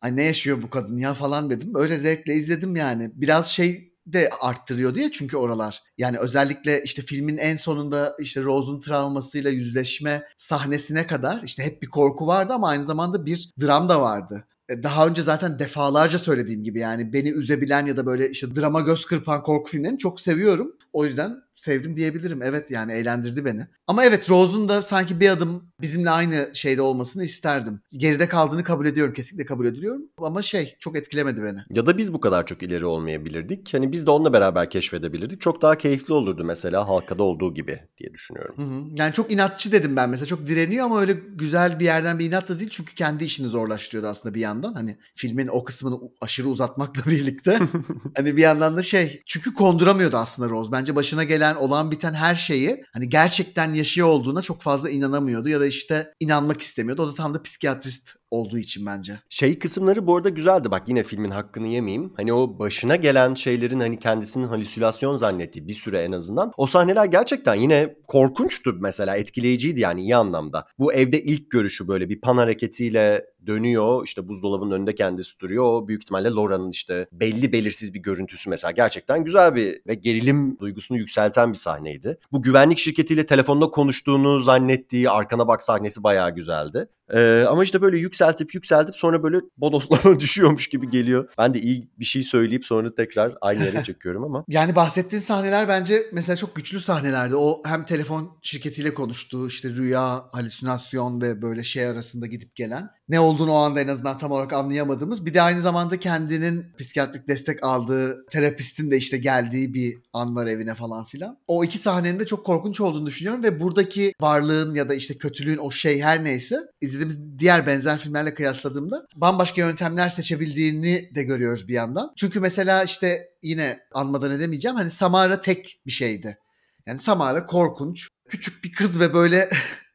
Ay 0.00 0.16
ne 0.16 0.22
yaşıyor 0.22 0.62
bu 0.62 0.70
kadın 0.70 0.98
ya 0.98 1.14
falan 1.14 1.50
dedim. 1.50 1.72
Öyle 1.74 1.96
zevkle 1.96 2.34
izledim 2.34 2.76
yani. 2.76 3.10
Biraz 3.14 3.46
şey 3.46 3.89
de 4.12 4.30
arttırıyor 4.40 4.94
diye 4.94 5.12
çünkü 5.12 5.36
oralar. 5.36 5.82
Yani 5.98 6.18
özellikle 6.18 6.82
işte 6.82 7.02
filmin 7.02 7.36
en 7.38 7.56
sonunda 7.56 8.16
işte 8.20 8.42
Rose'un 8.42 8.80
travmasıyla 8.80 9.50
yüzleşme 9.50 10.22
sahnesine 10.38 11.06
kadar 11.06 11.40
işte 11.44 11.62
hep 11.64 11.82
bir 11.82 11.86
korku 11.90 12.26
vardı 12.26 12.52
ama 12.52 12.68
aynı 12.68 12.84
zamanda 12.84 13.26
bir 13.26 13.50
dram 13.60 13.88
da 13.88 14.00
vardı. 14.00 14.44
E, 14.68 14.82
Daha 14.82 15.06
önce 15.06 15.22
zaten 15.22 15.58
defalarca 15.58 16.18
söylediğim 16.18 16.62
gibi 16.62 16.78
yani 16.78 17.12
beni 17.12 17.28
üzebilen 17.30 17.86
ya 17.86 17.96
da 17.96 18.06
böyle 18.06 18.30
işte 18.30 18.54
drama 18.54 18.80
göz 18.80 19.04
kırpan 19.06 19.42
korku 19.42 19.70
filmlerini 19.70 19.98
çok 19.98 20.20
seviyorum. 20.20 20.72
O 20.92 21.04
yüzden 21.04 21.36
sevdim 21.60 21.96
diyebilirim. 21.96 22.42
Evet 22.42 22.70
yani 22.70 22.92
eğlendirdi 22.92 23.44
beni. 23.44 23.66
Ama 23.86 24.04
evet 24.04 24.30
Rose'un 24.30 24.68
da 24.68 24.82
sanki 24.82 25.20
bir 25.20 25.28
adım 25.28 25.72
bizimle 25.80 26.10
aynı 26.10 26.50
şeyde 26.52 26.82
olmasını 26.82 27.24
isterdim. 27.24 27.80
Geride 27.92 28.28
kaldığını 28.28 28.64
kabul 28.64 28.86
ediyorum. 28.86 29.14
Kesinlikle 29.14 29.46
kabul 29.46 29.66
ediyorum. 29.66 30.02
Ama 30.18 30.42
şey 30.42 30.76
çok 30.80 30.96
etkilemedi 30.96 31.42
beni. 31.42 31.58
Ya 31.70 31.86
da 31.86 31.98
biz 31.98 32.12
bu 32.12 32.20
kadar 32.20 32.46
çok 32.46 32.62
ileri 32.62 32.86
olmayabilirdik. 32.86 33.74
Hani 33.74 33.92
biz 33.92 34.06
de 34.06 34.10
onunla 34.10 34.32
beraber 34.32 34.70
keşfedebilirdik. 34.70 35.40
Çok 35.40 35.62
daha 35.62 35.78
keyifli 35.78 36.14
olurdu 36.14 36.44
mesela 36.44 36.88
halkada 36.88 37.22
olduğu 37.22 37.54
gibi 37.54 37.80
diye 37.98 38.14
düşünüyorum. 38.14 38.54
Hı 38.56 38.62
hı. 38.62 38.84
Yani 38.96 39.12
çok 39.12 39.32
inatçı 39.32 39.72
dedim 39.72 39.96
ben 39.96 40.10
mesela. 40.10 40.26
Çok 40.26 40.46
direniyor 40.46 40.84
ama 40.86 41.00
öyle 41.00 41.12
güzel 41.12 41.80
bir 41.80 41.84
yerden 41.84 42.18
bir 42.18 42.24
inat 42.24 42.48
da 42.48 42.58
değil. 42.58 42.70
Çünkü 42.70 42.94
kendi 42.94 43.24
işini 43.24 43.46
zorlaştırıyordu 43.46 44.08
aslında 44.08 44.34
bir 44.34 44.40
yandan. 44.40 44.74
Hani 44.74 44.98
filmin 45.14 45.48
o 45.48 45.64
kısmını 45.64 45.98
aşırı 46.20 46.48
uzatmakla 46.48 47.02
birlikte. 47.10 47.58
hani 48.16 48.36
bir 48.36 48.42
yandan 48.42 48.76
da 48.76 48.82
şey. 48.82 49.22
Çünkü 49.26 49.54
konduramıyordu 49.54 50.16
aslında 50.16 50.50
Rose. 50.50 50.72
Bence 50.80 50.96
başına 50.96 51.24
gelen 51.24 51.54
olan 51.54 51.90
biten 51.90 52.14
her 52.14 52.34
şeyi 52.34 52.84
hani 52.92 53.08
gerçekten 53.08 53.74
yaşıyor 53.74 54.08
olduğuna 54.08 54.42
çok 54.42 54.62
fazla 54.62 54.90
inanamıyordu. 54.90 55.48
Ya 55.48 55.60
da 55.60 55.66
işte 55.66 56.14
inanmak 56.20 56.62
istemiyordu. 56.62 57.02
O 57.02 57.08
da 57.08 57.14
tam 57.14 57.34
da 57.34 57.42
psikiyatrist 57.42 58.19
olduğu 58.30 58.58
için 58.58 58.86
bence. 58.86 59.20
Şey 59.28 59.58
kısımları 59.58 60.06
bu 60.06 60.16
arada 60.16 60.28
güzeldi. 60.28 60.70
Bak 60.70 60.82
yine 60.88 61.02
filmin 61.02 61.30
hakkını 61.30 61.66
yemeyeyim. 61.66 62.12
Hani 62.16 62.32
o 62.32 62.58
başına 62.58 62.96
gelen 62.96 63.34
şeylerin 63.34 63.80
hani 63.80 63.98
kendisinin 63.98 64.48
halüsinasyon 64.48 65.14
zannettiği 65.14 65.68
bir 65.68 65.74
süre 65.74 66.02
en 66.02 66.12
azından. 66.12 66.52
O 66.56 66.66
sahneler 66.66 67.04
gerçekten 67.04 67.54
yine 67.54 67.96
korkunçtu 68.08 68.76
mesela. 68.80 69.16
Etkileyiciydi 69.16 69.80
yani 69.80 70.00
iyi 70.00 70.16
anlamda. 70.16 70.66
Bu 70.78 70.92
evde 70.92 71.22
ilk 71.22 71.50
görüşü 71.50 71.88
böyle 71.88 72.08
bir 72.08 72.20
pan 72.20 72.36
hareketiyle 72.36 73.26
dönüyor. 73.46 74.04
İşte 74.04 74.28
buzdolabının 74.28 74.70
önünde 74.70 74.94
kendisi 74.94 75.40
duruyor. 75.40 75.88
Büyük 75.88 76.02
ihtimalle 76.02 76.30
Laura'nın 76.30 76.70
işte 76.70 77.06
belli 77.12 77.52
belirsiz 77.52 77.94
bir 77.94 77.98
görüntüsü 77.98 78.50
mesela. 78.50 78.70
Gerçekten 78.70 79.24
güzel 79.24 79.54
bir 79.54 79.80
ve 79.86 79.94
gerilim 79.94 80.58
duygusunu 80.58 80.98
yükselten 80.98 81.52
bir 81.52 81.58
sahneydi. 81.58 82.18
Bu 82.32 82.42
güvenlik 82.42 82.78
şirketiyle 82.78 83.26
telefonda 83.26 83.66
konuştuğunu 83.66 84.40
zannettiği 84.40 85.10
arkana 85.10 85.48
bak 85.48 85.62
sahnesi 85.62 86.02
bayağı 86.02 86.34
güzeldi. 86.34 86.88
Ee, 87.14 87.44
ama 87.48 87.64
işte 87.64 87.82
böyle 87.82 87.98
yükseltip 88.20 88.54
yükseltip 88.54 88.96
sonra 88.96 89.22
böyle 89.22 89.36
bodoslama 89.56 90.20
düşüyormuş 90.20 90.68
gibi 90.68 90.90
geliyor. 90.90 91.28
Ben 91.38 91.54
de 91.54 91.60
iyi 91.60 91.90
bir 91.98 92.04
şey 92.04 92.22
söyleyip 92.22 92.64
sonra 92.64 92.94
tekrar 92.94 93.34
aynı 93.40 93.64
yere 93.64 93.82
çekiyorum 93.84 94.24
ama. 94.24 94.44
Yani 94.48 94.76
bahsettiğin 94.76 95.22
sahneler 95.22 95.68
bence 95.68 96.06
mesela 96.12 96.36
çok 96.36 96.56
güçlü 96.56 96.80
sahnelerdi. 96.80 97.36
O 97.36 97.60
hem 97.64 97.84
telefon 97.84 98.38
şirketiyle 98.42 98.94
konuştuğu 98.94 99.46
işte 99.46 99.68
rüya, 99.70 100.22
halüsinasyon 100.32 101.20
ve 101.20 101.42
böyle 101.42 101.64
şey 101.64 101.86
arasında 101.86 102.26
gidip 102.26 102.56
gelen. 102.56 102.90
Ne 103.10 103.20
olduğunu 103.20 103.52
o 103.52 103.56
anda 103.56 103.80
en 103.80 103.88
azından 103.88 104.18
tam 104.18 104.32
olarak 104.32 104.52
anlayamadığımız. 104.52 105.26
Bir 105.26 105.34
de 105.34 105.42
aynı 105.42 105.60
zamanda 105.60 106.00
kendinin 106.00 106.66
psikiyatrik 106.78 107.28
destek 107.28 107.64
aldığı 107.64 108.26
terapistin 108.26 108.90
de 108.90 108.96
işte 108.96 109.18
geldiği 109.18 109.74
bir 109.74 109.94
an 110.12 110.36
var 110.36 110.46
evine 110.46 110.74
falan 110.74 111.04
filan. 111.04 111.38
O 111.46 111.64
iki 111.64 111.78
sahnenin 111.78 112.20
de 112.20 112.26
çok 112.26 112.46
korkunç 112.46 112.80
olduğunu 112.80 113.06
düşünüyorum 113.06 113.42
ve 113.42 113.60
buradaki 113.60 114.12
varlığın 114.20 114.74
ya 114.74 114.88
da 114.88 114.94
işte 114.94 115.18
kötülüğün 115.18 115.58
o 115.58 115.70
şey 115.70 116.02
her 116.02 116.24
neyse 116.24 116.60
izlediğimiz 116.80 117.38
diğer 117.38 117.66
benzer 117.66 117.98
filmlerle 117.98 118.34
kıyasladığımda 118.34 119.06
bambaşka 119.14 119.60
yöntemler 119.60 120.08
seçebildiğini 120.08 121.10
de 121.14 121.22
görüyoruz 121.22 121.68
bir 121.68 121.74
yandan. 121.74 122.12
Çünkü 122.16 122.40
mesela 122.40 122.84
işte 122.84 123.28
yine 123.42 123.80
anmadan 123.94 124.30
edemeyeceğim 124.30 124.76
hani 124.76 124.90
Samara 124.90 125.40
tek 125.40 125.80
bir 125.86 125.92
şeydi. 125.92 126.38
Yani 126.86 126.98
Samara 126.98 127.46
korkunç, 127.46 128.08
küçük 128.28 128.64
bir 128.64 128.72
kız 128.72 129.00
ve 129.00 129.14
böyle 129.14 129.50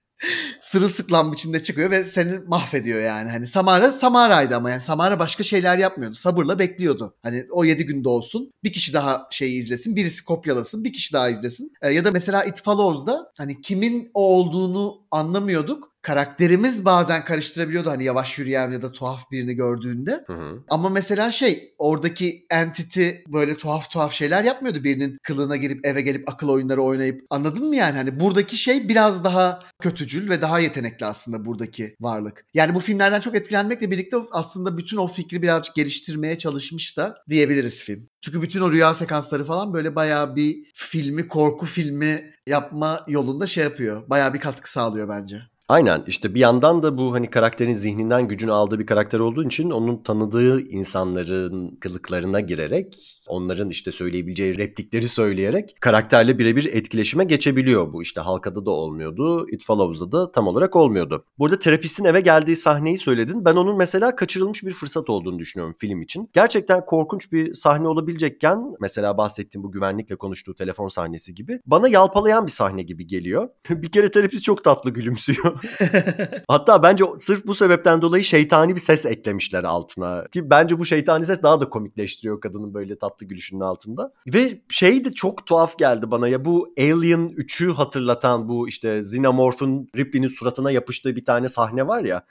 sırılsıklam 0.61 1.31
biçimde 1.31 1.63
çıkıyor 1.63 1.91
ve 1.91 2.03
seni 2.03 2.39
mahvediyor 2.39 3.01
yani. 3.01 3.31
Hani 3.31 3.47
Samara 3.47 3.91
Samara'ydı 3.91 4.55
ama 4.55 4.69
yani 4.69 4.81
Samara 4.81 5.19
başka 5.19 5.43
şeyler 5.43 5.77
yapmıyordu. 5.77 6.15
Sabırla 6.15 6.59
bekliyordu. 6.59 7.15
Hani 7.23 7.45
o 7.51 7.65
7 7.65 7.85
günde 7.85 8.09
olsun. 8.09 8.51
Bir 8.63 8.73
kişi 8.73 8.93
daha 8.93 9.27
şeyi 9.31 9.59
izlesin. 9.59 9.95
Birisi 9.95 10.23
kopyalasın. 10.23 10.83
Bir 10.83 10.93
kişi 10.93 11.13
daha 11.13 11.29
izlesin. 11.29 11.73
Ee, 11.81 11.89
ya 11.89 12.05
da 12.05 12.11
mesela 12.11 12.43
It 12.43 12.63
Follows'da 12.63 13.31
hani 13.37 13.61
kimin 13.61 14.11
o 14.13 14.35
olduğunu 14.35 15.01
anlamıyorduk. 15.11 15.94
Karakterimiz 16.05 16.85
bazen 16.85 17.23
karıştırabiliyordu 17.23 17.89
hani 17.89 18.03
yavaş 18.03 18.39
yürüyen 18.39 18.71
ya 18.71 18.81
da 18.81 18.91
tuhaf 18.91 19.31
birini 19.31 19.53
gördüğünde. 19.53 20.23
Hı 20.27 20.33
hı. 20.33 20.63
Ama 20.69 20.89
mesela 20.89 21.31
şey 21.31 21.73
oradaki 21.77 22.45
entity 22.49 23.09
böyle 23.27 23.57
tuhaf 23.57 23.91
tuhaf 23.91 24.13
şeyler 24.13 24.43
yapmıyordu 24.43 24.83
birinin 24.83 25.17
kılığına 25.23 25.55
girip 25.55 25.85
eve 25.85 26.01
gelip 26.01 26.29
akıl 26.29 26.49
oyunları 26.49 26.83
oynayıp 26.83 27.25
anladın 27.29 27.67
mı 27.67 27.75
yani 27.75 27.97
hani 27.97 28.19
buradaki 28.19 28.57
şey 28.57 28.89
biraz 28.89 29.23
daha 29.23 29.63
kötücül 29.81 30.29
ve 30.29 30.41
daha 30.41 30.59
yetenekli 30.59 31.05
aslında 31.05 31.45
buradaki 31.45 31.95
varlık. 31.99 32.45
Yani 32.53 32.75
bu 32.75 32.79
filmlerden 32.79 33.21
çok 33.21 33.35
etkilenmekle 33.35 33.91
birlikte 33.91 34.17
aslında 34.31 34.77
bütün 34.77 34.97
o 34.97 35.07
fikri 35.07 35.41
birazcık 35.41 35.75
geliştirmeye 35.75 36.37
çalışmış 36.37 36.97
da 36.97 37.17
diyebiliriz 37.29 37.81
film. 37.81 38.09
Çünkü 38.21 38.41
bütün 38.41 38.61
o 38.61 38.71
rüya 38.71 38.93
sekansları 38.93 39.45
falan 39.45 39.73
böyle 39.73 39.95
bayağı 39.95 40.35
bir 40.35 40.57
filmi 40.73 41.27
korku 41.27 41.65
filmi 41.65 42.33
yapma 42.47 43.03
yolunda 43.07 43.47
şey 43.47 43.63
yapıyor. 43.63 44.09
Bayağı 44.09 44.33
bir 44.33 44.39
katkı 44.39 44.71
sağlıyor 44.71 45.09
bence. 45.09 45.54
Aynen 45.69 46.03
işte 46.07 46.35
bir 46.35 46.39
yandan 46.39 46.83
da 46.83 46.97
bu 46.97 47.13
hani 47.13 47.29
karakterin 47.29 47.73
zihninden 47.73 48.27
gücünü 48.27 48.51
aldığı 48.51 48.79
bir 48.79 48.85
karakter 48.85 49.19
olduğu 49.19 49.45
için 49.45 49.69
onun 49.69 50.03
tanıdığı 50.03 50.61
insanların 50.61 51.77
kılıklarına 51.79 52.39
girerek 52.39 52.95
onların 53.27 53.69
işte 53.69 53.91
söyleyebileceği 53.91 54.57
replikleri 54.57 55.07
söyleyerek 55.07 55.75
karakterle 55.79 56.39
birebir 56.39 56.65
etkileşime 56.65 57.23
geçebiliyor 57.23 57.93
bu. 57.93 58.01
işte 58.01 58.21
Halkada 58.21 58.65
da 58.65 58.71
olmuyordu, 58.71 59.49
It 59.49 59.65
Follows'da 59.65 60.11
da 60.11 60.31
tam 60.31 60.47
olarak 60.47 60.75
olmuyordu. 60.75 61.25
Burada 61.39 61.59
terapistin 61.59 62.05
eve 62.05 62.21
geldiği 62.21 62.55
sahneyi 62.55 62.97
söyledin. 62.97 63.45
Ben 63.45 63.55
onun 63.55 63.77
mesela 63.77 64.15
kaçırılmış 64.15 64.63
bir 64.63 64.73
fırsat 64.73 65.09
olduğunu 65.09 65.39
düşünüyorum 65.39 65.75
film 65.77 66.01
için. 66.01 66.29
Gerçekten 66.33 66.85
korkunç 66.85 67.31
bir 67.31 67.53
sahne 67.53 67.87
olabilecekken 67.87 68.59
mesela 68.79 69.17
bahsettiğim 69.17 69.63
bu 69.63 69.71
güvenlikle 69.71 70.15
konuştuğu 70.15 70.55
telefon 70.55 70.87
sahnesi 70.87 71.35
gibi 71.35 71.59
bana 71.65 71.87
yalpalayan 71.87 72.47
bir 72.47 72.51
sahne 72.51 72.83
gibi 72.83 73.07
geliyor. 73.07 73.49
bir 73.69 73.91
kere 73.91 74.11
terapist 74.11 74.43
çok 74.43 74.63
tatlı 74.63 74.89
gülümsüyor. 74.89 75.54
Hatta 76.47 76.83
bence 76.83 77.05
sırf 77.19 77.45
bu 77.45 77.55
sebepten 77.55 78.01
dolayı 78.01 78.23
şeytani 78.23 78.75
bir 78.75 78.79
ses 78.79 79.05
eklemişler 79.05 79.63
altına. 79.63 80.25
Ki 80.27 80.49
bence 80.49 80.79
bu 80.79 80.85
şeytani 80.85 81.25
ses 81.25 81.43
daha 81.43 81.61
da 81.61 81.69
komikleştiriyor 81.69 82.41
kadının 82.41 82.73
böyle 82.73 82.97
tatlı 82.97 83.25
gülüşünün 83.25 83.61
altında. 83.61 84.13
Ve 84.27 84.61
şey 84.69 85.05
de 85.05 85.13
çok 85.13 85.45
tuhaf 85.45 85.77
geldi 85.77 86.11
bana 86.11 86.27
ya 86.27 86.45
bu 86.45 86.73
Alien 86.77 87.29
3'ü 87.29 87.71
hatırlatan 87.71 88.49
bu 88.49 88.67
işte 88.67 88.99
Xenomorph'un 88.99 89.89
Ripley'nin 89.95 90.27
suratına 90.27 90.71
yapıştığı 90.71 91.15
bir 91.15 91.25
tane 91.25 91.47
sahne 91.47 91.87
var 91.87 92.03
ya. 92.03 92.25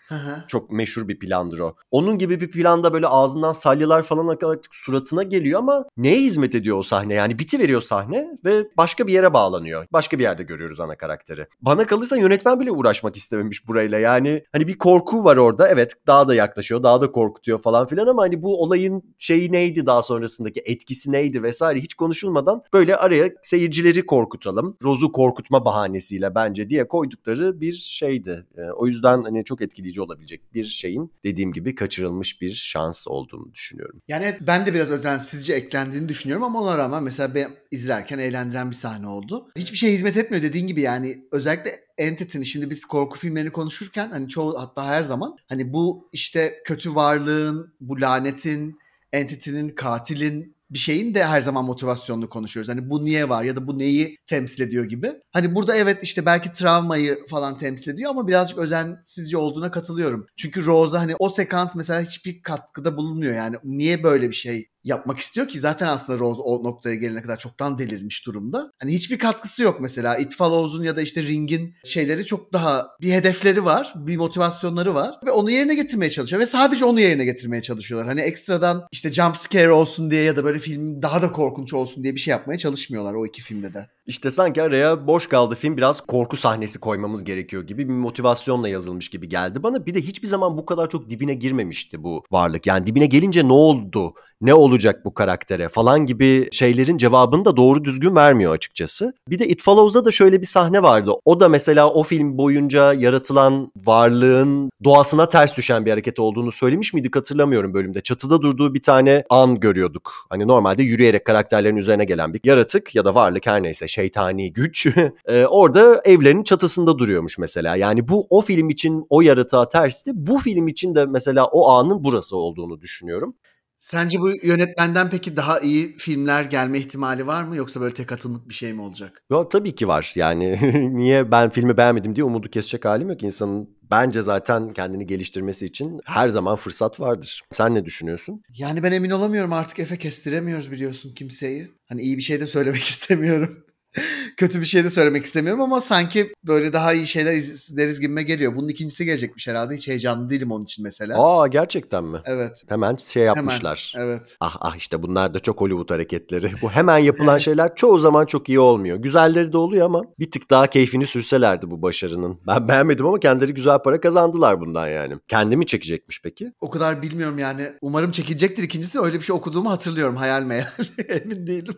Çok 0.48 0.70
meşhur 0.70 1.08
bir 1.08 1.18
plandır 1.18 1.58
o. 1.58 1.76
Onun 1.90 2.18
gibi 2.18 2.40
bir 2.40 2.50
planda 2.50 2.92
böyle 2.92 3.06
ağzından 3.06 3.52
salyalar 3.52 4.02
falan 4.02 4.28
akarak 4.28 4.60
suratına 4.72 5.22
geliyor 5.22 5.58
ama 5.58 5.84
neye 5.96 6.20
hizmet 6.20 6.54
ediyor 6.54 6.78
o 6.78 6.82
sahne? 6.82 7.14
Yani 7.14 7.38
biti 7.38 7.58
veriyor 7.58 7.82
sahne 7.82 8.38
ve 8.44 8.68
başka 8.76 9.06
bir 9.06 9.12
yere 9.12 9.32
bağlanıyor. 9.32 9.86
Başka 9.92 10.18
bir 10.18 10.22
yerde 10.22 10.42
görüyoruz 10.42 10.80
ana 10.80 10.96
karakteri. 10.96 11.46
Bana 11.60 11.86
kalırsa 11.86 12.16
yönetmen 12.16 12.60
bile 12.60 12.70
uğraşmak 12.70 13.13
istememiş 13.16 13.68
burayla. 13.68 13.98
Yani 13.98 14.44
hani 14.52 14.68
bir 14.68 14.78
korku 14.78 15.24
var 15.24 15.36
orada. 15.36 15.68
Evet 15.68 15.92
daha 16.06 16.28
da 16.28 16.34
yaklaşıyor, 16.34 16.82
daha 16.82 17.00
da 17.00 17.12
korkutuyor 17.12 17.62
falan 17.62 17.86
filan 17.86 18.06
ama 18.06 18.22
hani 18.22 18.42
bu 18.42 18.62
olayın 18.62 19.14
şeyi 19.18 19.52
neydi 19.52 19.86
daha 19.86 20.02
sonrasındaki 20.02 20.62
etkisi 20.64 21.12
neydi 21.12 21.42
vesaire 21.42 21.80
hiç 21.80 21.94
konuşulmadan 21.94 22.62
böyle 22.72 22.96
araya 22.96 23.30
seyircileri 23.42 24.06
korkutalım. 24.06 24.76
Rose'u 24.82 25.12
korkutma 25.12 25.64
bahanesiyle 25.64 26.34
bence 26.34 26.70
diye 26.70 26.88
koydukları 26.88 27.60
bir 27.60 27.72
şeydi. 27.72 28.46
Ee, 28.58 28.62
o 28.62 28.86
yüzden 28.86 29.22
hani 29.22 29.44
çok 29.44 29.60
etkileyici 29.60 30.00
olabilecek 30.00 30.54
bir 30.54 30.64
şeyin 30.64 31.12
dediğim 31.24 31.52
gibi 31.52 31.74
kaçırılmış 31.74 32.40
bir 32.40 32.54
şans 32.54 33.08
olduğunu 33.08 33.52
düşünüyorum. 33.54 34.00
Yani 34.08 34.24
evet, 34.24 34.38
ben 34.40 34.66
de 34.66 34.74
biraz 34.74 34.90
özensizce 34.90 35.54
eklendiğini 35.54 36.08
düşünüyorum 36.08 36.44
ama 36.44 36.62
ona 36.62 36.78
rağmen 36.78 37.02
mesela 37.02 37.34
ben 37.34 37.50
izlerken 37.70 38.18
eğlendiren 38.18 38.70
bir 38.70 38.76
sahne 38.76 39.06
oldu. 39.06 39.46
Hiçbir 39.56 39.76
şey 39.76 39.92
hizmet 39.92 40.16
etmiyor 40.16 40.42
dediğin 40.42 40.66
gibi 40.66 40.80
yani 40.80 41.24
özellikle 41.32 41.83
Entity'nin 41.98 42.44
şimdi 42.44 42.70
biz 42.70 42.84
korku 42.84 43.18
filmlerini 43.18 43.52
konuşurken 43.52 44.10
hani 44.10 44.28
çoğu 44.28 44.60
hatta 44.60 44.86
her 44.86 45.02
zaman 45.02 45.36
hani 45.48 45.72
bu 45.72 46.08
işte 46.12 46.54
kötü 46.64 46.94
varlığın, 46.94 47.74
bu 47.80 48.00
lanetin, 48.00 48.78
Entity'nin, 49.12 49.68
katilin 49.68 50.54
bir 50.70 50.78
şeyin 50.78 51.14
de 51.14 51.24
her 51.24 51.40
zaman 51.40 51.64
motivasyonunu 51.64 52.28
konuşuyoruz. 52.28 52.68
Hani 52.72 52.90
bu 52.90 53.04
niye 53.04 53.28
var 53.28 53.44
ya 53.44 53.56
da 53.56 53.66
bu 53.66 53.78
neyi 53.78 54.16
temsil 54.26 54.62
ediyor 54.62 54.84
gibi. 54.84 55.12
Hani 55.32 55.54
burada 55.54 55.76
evet 55.76 55.98
işte 56.02 56.26
belki 56.26 56.52
travmayı 56.52 57.26
falan 57.30 57.58
temsil 57.58 57.90
ediyor 57.90 58.10
ama 58.10 58.28
birazcık 58.28 58.58
özensizce 58.58 59.36
olduğuna 59.36 59.70
katılıyorum. 59.70 60.26
Çünkü 60.36 60.66
Rose'a 60.66 61.00
hani 61.00 61.16
o 61.18 61.28
sekans 61.28 61.74
mesela 61.74 62.00
hiçbir 62.00 62.42
katkıda 62.42 62.96
bulunmuyor 62.96 63.34
yani. 63.34 63.56
Niye 63.64 64.02
böyle 64.02 64.28
bir 64.28 64.34
şey 64.34 64.68
yapmak 64.84 65.18
istiyor 65.18 65.48
ki 65.48 65.60
zaten 65.60 65.86
aslında 65.86 66.18
Rose 66.18 66.42
o 66.42 66.64
noktaya 66.64 66.94
gelene 66.94 67.22
kadar 67.22 67.38
çoktan 67.38 67.78
delirmiş 67.78 68.26
durumda. 68.26 68.70
Hani 68.78 68.92
hiçbir 68.94 69.18
katkısı 69.18 69.62
yok 69.62 69.80
mesela. 69.80 70.16
It 70.16 70.36
Follows'un 70.36 70.84
ya 70.84 70.96
da 70.96 71.02
işte 71.02 71.22
Ring'in 71.22 71.74
şeyleri 71.84 72.26
çok 72.26 72.52
daha 72.52 72.86
bir 73.00 73.12
hedefleri 73.12 73.64
var, 73.64 73.94
bir 73.96 74.16
motivasyonları 74.16 74.94
var 74.94 75.14
ve 75.26 75.30
onu 75.30 75.50
yerine 75.50 75.74
getirmeye 75.74 76.10
çalışıyor 76.10 76.42
ve 76.42 76.46
sadece 76.46 76.84
onu 76.84 77.00
yerine 77.00 77.24
getirmeye 77.24 77.62
çalışıyorlar. 77.62 78.08
Hani 78.08 78.20
ekstradan 78.20 78.86
işte 78.92 79.12
jump 79.12 79.36
scare 79.36 79.72
olsun 79.72 80.10
diye 80.10 80.22
ya 80.22 80.36
da 80.36 80.44
böyle 80.44 80.58
film 80.58 81.02
daha 81.02 81.22
da 81.22 81.32
korkunç 81.32 81.74
olsun 81.74 82.04
diye 82.04 82.14
bir 82.14 82.20
şey 82.20 82.32
yapmaya 82.32 82.58
çalışmıyorlar 82.58 83.14
o 83.14 83.26
iki 83.26 83.42
filmde 83.42 83.74
de. 83.74 83.88
İşte 84.06 84.30
sanki 84.30 84.62
araya 84.62 85.06
boş 85.06 85.28
kaldı 85.28 85.54
film 85.54 85.76
biraz 85.76 86.00
korku 86.00 86.36
sahnesi 86.36 86.80
koymamız 86.80 87.24
gerekiyor 87.24 87.62
gibi 87.62 87.88
bir 87.88 87.92
motivasyonla 87.94 88.68
yazılmış 88.68 89.08
gibi 89.08 89.28
geldi 89.28 89.62
bana. 89.62 89.86
Bir 89.86 89.94
de 89.94 90.00
hiçbir 90.00 90.28
zaman 90.28 90.58
bu 90.58 90.66
kadar 90.66 90.90
çok 90.90 91.10
dibine 91.10 91.34
girmemişti 91.34 92.02
bu 92.02 92.22
varlık. 92.30 92.66
Yani 92.66 92.86
dibine 92.86 93.06
gelince 93.06 93.48
ne 93.48 93.52
oldu? 93.52 94.14
Ne 94.44 94.54
olacak 94.54 95.04
bu 95.04 95.14
karaktere 95.14 95.68
falan 95.68 96.06
gibi 96.06 96.48
şeylerin 96.52 96.96
cevabını 96.96 97.44
da 97.44 97.56
doğru 97.56 97.84
düzgün 97.84 98.16
vermiyor 98.16 98.54
açıkçası. 98.54 99.12
Bir 99.28 99.38
de 99.38 99.48
It 99.48 99.62
Follows'da 99.62 100.04
da 100.04 100.10
şöyle 100.10 100.40
bir 100.40 100.46
sahne 100.46 100.82
vardı. 100.82 101.10
O 101.24 101.40
da 101.40 101.48
mesela 101.48 101.90
o 101.90 102.02
film 102.02 102.38
boyunca 102.38 102.92
yaratılan 102.92 103.72
varlığın 103.76 104.70
doğasına 104.84 105.28
ters 105.28 105.56
düşen 105.56 105.86
bir 105.86 105.90
hareket 105.90 106.18
olduğunu 106.18 106.52
söylemiş 106.52 106.94
miydik 106.94 107.16
hatırlamıyorum 107.16 107.74
bölümde. 107.74 108.00
Çatıda 108.00 108.42
durduğu 108.42 108.74
bir 108.74 108.82
tane 108.82 109.24
an 109.30 109.60
görüyorduk. 109.60 110.12
Hani 110.30 110.48
normalde 110.48 110.82
yürüyerek 110.82 111.24
karakterlerin 111.24 111.76
üzerine 111.76 112.04
gelen 112.04 112.34
bir 112.34 112.40
yaratık 112.44 112.94
ya 112.94 113.04
da 113.04 113.14
varlık 113.14 113.46
her 113.46 113.62
neyse 113.62 113.88
şeytani 113.88 114.52
güç 114.52 114.86
e, 115.28 115.46
orada 115.46 116.00
evlerinin 116.04 116.44
çatısında 116.44 116.98
duruyormuş 116.98 117.38
mesela. 117.38 117.76
Yani 117.76 118.08
bu 118.08 118.26
o 118.30 118.40
film 118.40 118.70
için 118.70 119.06
o 119.10 119.20
yaratığa 119.20 119.68
tersti. 119.68 120.10
Bu 120.14 120.38
film 120.38 120.68
için 120.68 120.94
de 120.94 121.06
mesela 121.06 121.44
o 121.44 121.70
anın 121.70 122.04
burası 122.04 122.36
olduğunu 122.36 122.80
düşünüyorum. 122.80 123.34
Sence 123.78 124.18
bu 124.18 124.30
yönetmenden 124.42 125.10
peki 125.10 125.36
daha 125.36 125.60
iyi 125.60 125.94
filmler 125.94 126.44
gelme 126.44 126.78
ihtimali 126.78 127.26
var 127.26 127.44
mı 127.44 127.56
yoksa 127.56 127.80
böyle 127.80 127.94
tek 127.94 128.12
atımlık 128.12 128.48
bir 128.48 128.54
şey 128.54 128.72
mi 128.72 128.80
olacak? 128.82 129.22
Yo 129.30 129.48
tabii 129.48 129.74
ki 129.74 129.88
var. 129.88 130.12
Yani 130.14 130.58
niye 130.96 131.30
ben 131.30 131.50
filmi 131.50 131.76
beğenmedim 131.76 132.16
diye 132.16 132.24
umudu 132.24 132.50
kesecek 132.50 132.84
halim 132.84 133.08
yok. 133.08 133.22
İnsanın 133.22 133.76
bence 133.90 134.22
zaten 134.22 134.72
kendini 134.72 135.06
geliştirmesi 135.06 135.66
için 135.66 136.00
her 136.04 136.28
zaman 136.28 136.56
fırsat 136.56 137.00
vardır. 137.00 137.42
Sen 137.52 137.74
ne 137.74 137.84
düşünüyorsun? 137.84 138.42
Yani 138.54 138.82
ben 138.82 138.92
emin 138.92 139.10
olamıyorum 139.10 139.52
artık 139.52 139.78
Efe 139.78 139.96
kestiremiyoruz 139.96 140.72
biliyorsun 140.72 141.12
kimseyi. 141.14 141.70
Hani 141.88 142.02
iyi 142.02 142.16
bir 142.16 142.22
şey 142.22 142.40
de 142.40 142.46
söylemek 142.46 142.82
istemiyorum. 142.90 143.63
Kötü 144.36 144.60
bir 144.60 144.66
şey 144.66 144.84
de 144.84 144.90
söylemek 144.90 145.24
istemiyorum 145.24 145.62
ama 145.62 145.80
sanki 145.80 146.32
böyle 146.44 146.72
daha 146.72 146.92
iyi 146.92 147.06
şeyler 147.06 147.32
izleriz 147.32 148.00
gibime 148.00 148.22
geliyor. 148.22 148.56
Bunun 148.56 148.68
ikincisi 148.68 149.04
gelecekmiş 149.04 149.48
herhalde. 149.48 149.76
Hiç 149.76 149.88
heyecanlı 149.88 150.30
değilim 150.30 150.52
onun 150.52 150.64
için 150.64 150.82
mesela. 150.82 151.22
Aa 151.22 151.46
gerçekten 151.46 152.04
mi? 152.04 152.18
Evet. 152.24 152.62
Hemen 152.68 152.96
şey 152.96 153.22
yapmışlar. 153.22 153.92
Hemen, 153.94 154.06
evet. 154.06 154.36
Ah 154.40 154.56
ah 154.60 154.76
işte 154.76 155.02
bunlar 155.02 155.34
da 155.34 155.38
çok 155.38 155.60
Hollywood 155.60 155.90
hareketleri. 155.90 156.52
Bu 156.62 156.70
hemen 156.70 156.98
yapılan 156.98 157.38
şeyler 157.44 157.74
çoğu 157.74 157.98
zaman 157.98 158.26
çok 158.26 158.48
iyi 158.48 158.60
olmuyor. 158.60 158.96
Güzelleri 158.96 159.52
de 159.52 159.56
oluyor 159.56 159.86
ama 159.86 160.02
bir 160.18 160.30
tık 160.30 160.50
daha 160.50 160.66
keyfini 160.66 161.06
sürselerdi 161.06 161.70
bu 161.70 161.82
başarının. 161.82 162.40
Ben 162.46 162.68
beğenmedim 162.68 163.06
ama 163.06 163.20
kendileri 163.20 163.54
güzel 163.54 163.78
para 163.78 164.00
kazandılar 164.00 164.60
bundan 164.60 164.88
yani. 164.88 165.14
Kendimi 165.28 165.66
çekecekmiş 165.66 166.22
peki? 166.22 166.52
O 166.60 166.70
kadar 166.70 167.02
bilmiyorum 167.02 167.38
yani. 167.38 167.68
Umarım 167.82 168.10
çekilecektir 168.10 168.62
ikincisi. 168.62 169.00
Öyle 169.00 169.18
bir 169.18 169.24
şey 169.24 169.36
okuduğumu 169.36 169.70
hatırlıyorum. 169.70 170.16
Hayal 170.16 170.42
meyal. 170.42 170.66
Emin 171.08 171.46
değilim. 171.46 171.74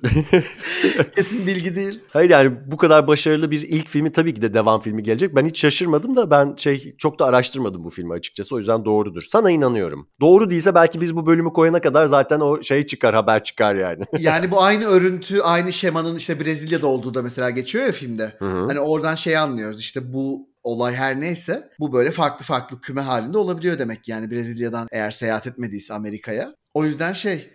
Kesin 1.17 1.47
bilgi 1.47 1.77
değil. 1.77 2.01
Hayır 2.13 2.31
yani 2.31 2.53
bu 2.67 2.77
kadar 2.77 3.07
başarılı 3.07 3.51
bir 3.51 3.63
ilk 3.63 3.89
filmi 3.89 4.13
tabii 4.13 4.35
ki 4.35 4.43
de 4.43 4.55
devam 4.55 4.81
filmi 4.81 5.03
gelecek. 5.03 5.35
Ben 5.35 5.47
hiç 5.47 5.61
şaşırmadım 5.61 6.17
da 6.17 6.31
ben 6.31 6.55
şey 6.57 6.97
çok 6.99 7.19
da 7.19 7.25
araştırmadım 7.25 7.85
bu 7.85 7.91
filmi 7.91 8.13
açıkçası. 8.13 8.55
O 8.55 8.59
yüzden 8.59 8.85
doğrudur. 8.85 9.23
Sana 9.23 9.51
inanıyorum. 9.51 10.09
Doğru 10.21 10.51
değilse 10.51 10.75
belki 10.75 11.01
biz 11.01 11.17
bu 11.17 11.27
bölümü 11.27 11.53
koyana 11.53 11.81
kadar 11.81 12.07
zaten 12.07 12.41
o 12.41 12.63
şey 12.63 12.87
çıkar 12.87 13.15
haber 13.15 13.45
çıkar 13.45 13.75
yani. 13.75 14.05
yani 14.19 14.51
bu 14.51 14.63
aynı 14.63 14.85
örüntü 14.85 15.41
aynı 15.41 15.73
şemanın 15.73 16.17
işte 16.17 16.41
Brezilya'da 16.41 16.87
olduğu 16.87 17.15
da 17.15 17.23
mesela 17.23 17.51
geçiyor 17.51 17.87
ya 17.87 17.93
filmde. 17.93 18.33
Hı 18.39 18.45
hı. 18.45 18.67
Hani 18.67 18.81
oradan 18.81 19.15
şey 19.15 19.37
anlıyoruz 19.37 19.81
işte 19.81 20.13
bu 20.13 20.49
olay 20.63 20.95
her 20.95 21.21
neyse 21.21 21.71
bu 21.81 21.93
böyle 21.93 22.11
farklı 22.11 22.45
farklı 22.45 22.81
küme 22.81 23.01
halinde 23.01 23.39
olabiliyor 23.39 23.79
demek 23.79 24.09
yani 24.09 24.31
Brezilya'dan 24.31 24.89
eğer 24.93 25.11
seyahat 25.11 25.47
etmediyse 25.47 25.95
Amerika'ya. 25.95 26.55
O 26.75 26.85
yüzden 26.85 27.13
şey 27.13 27.51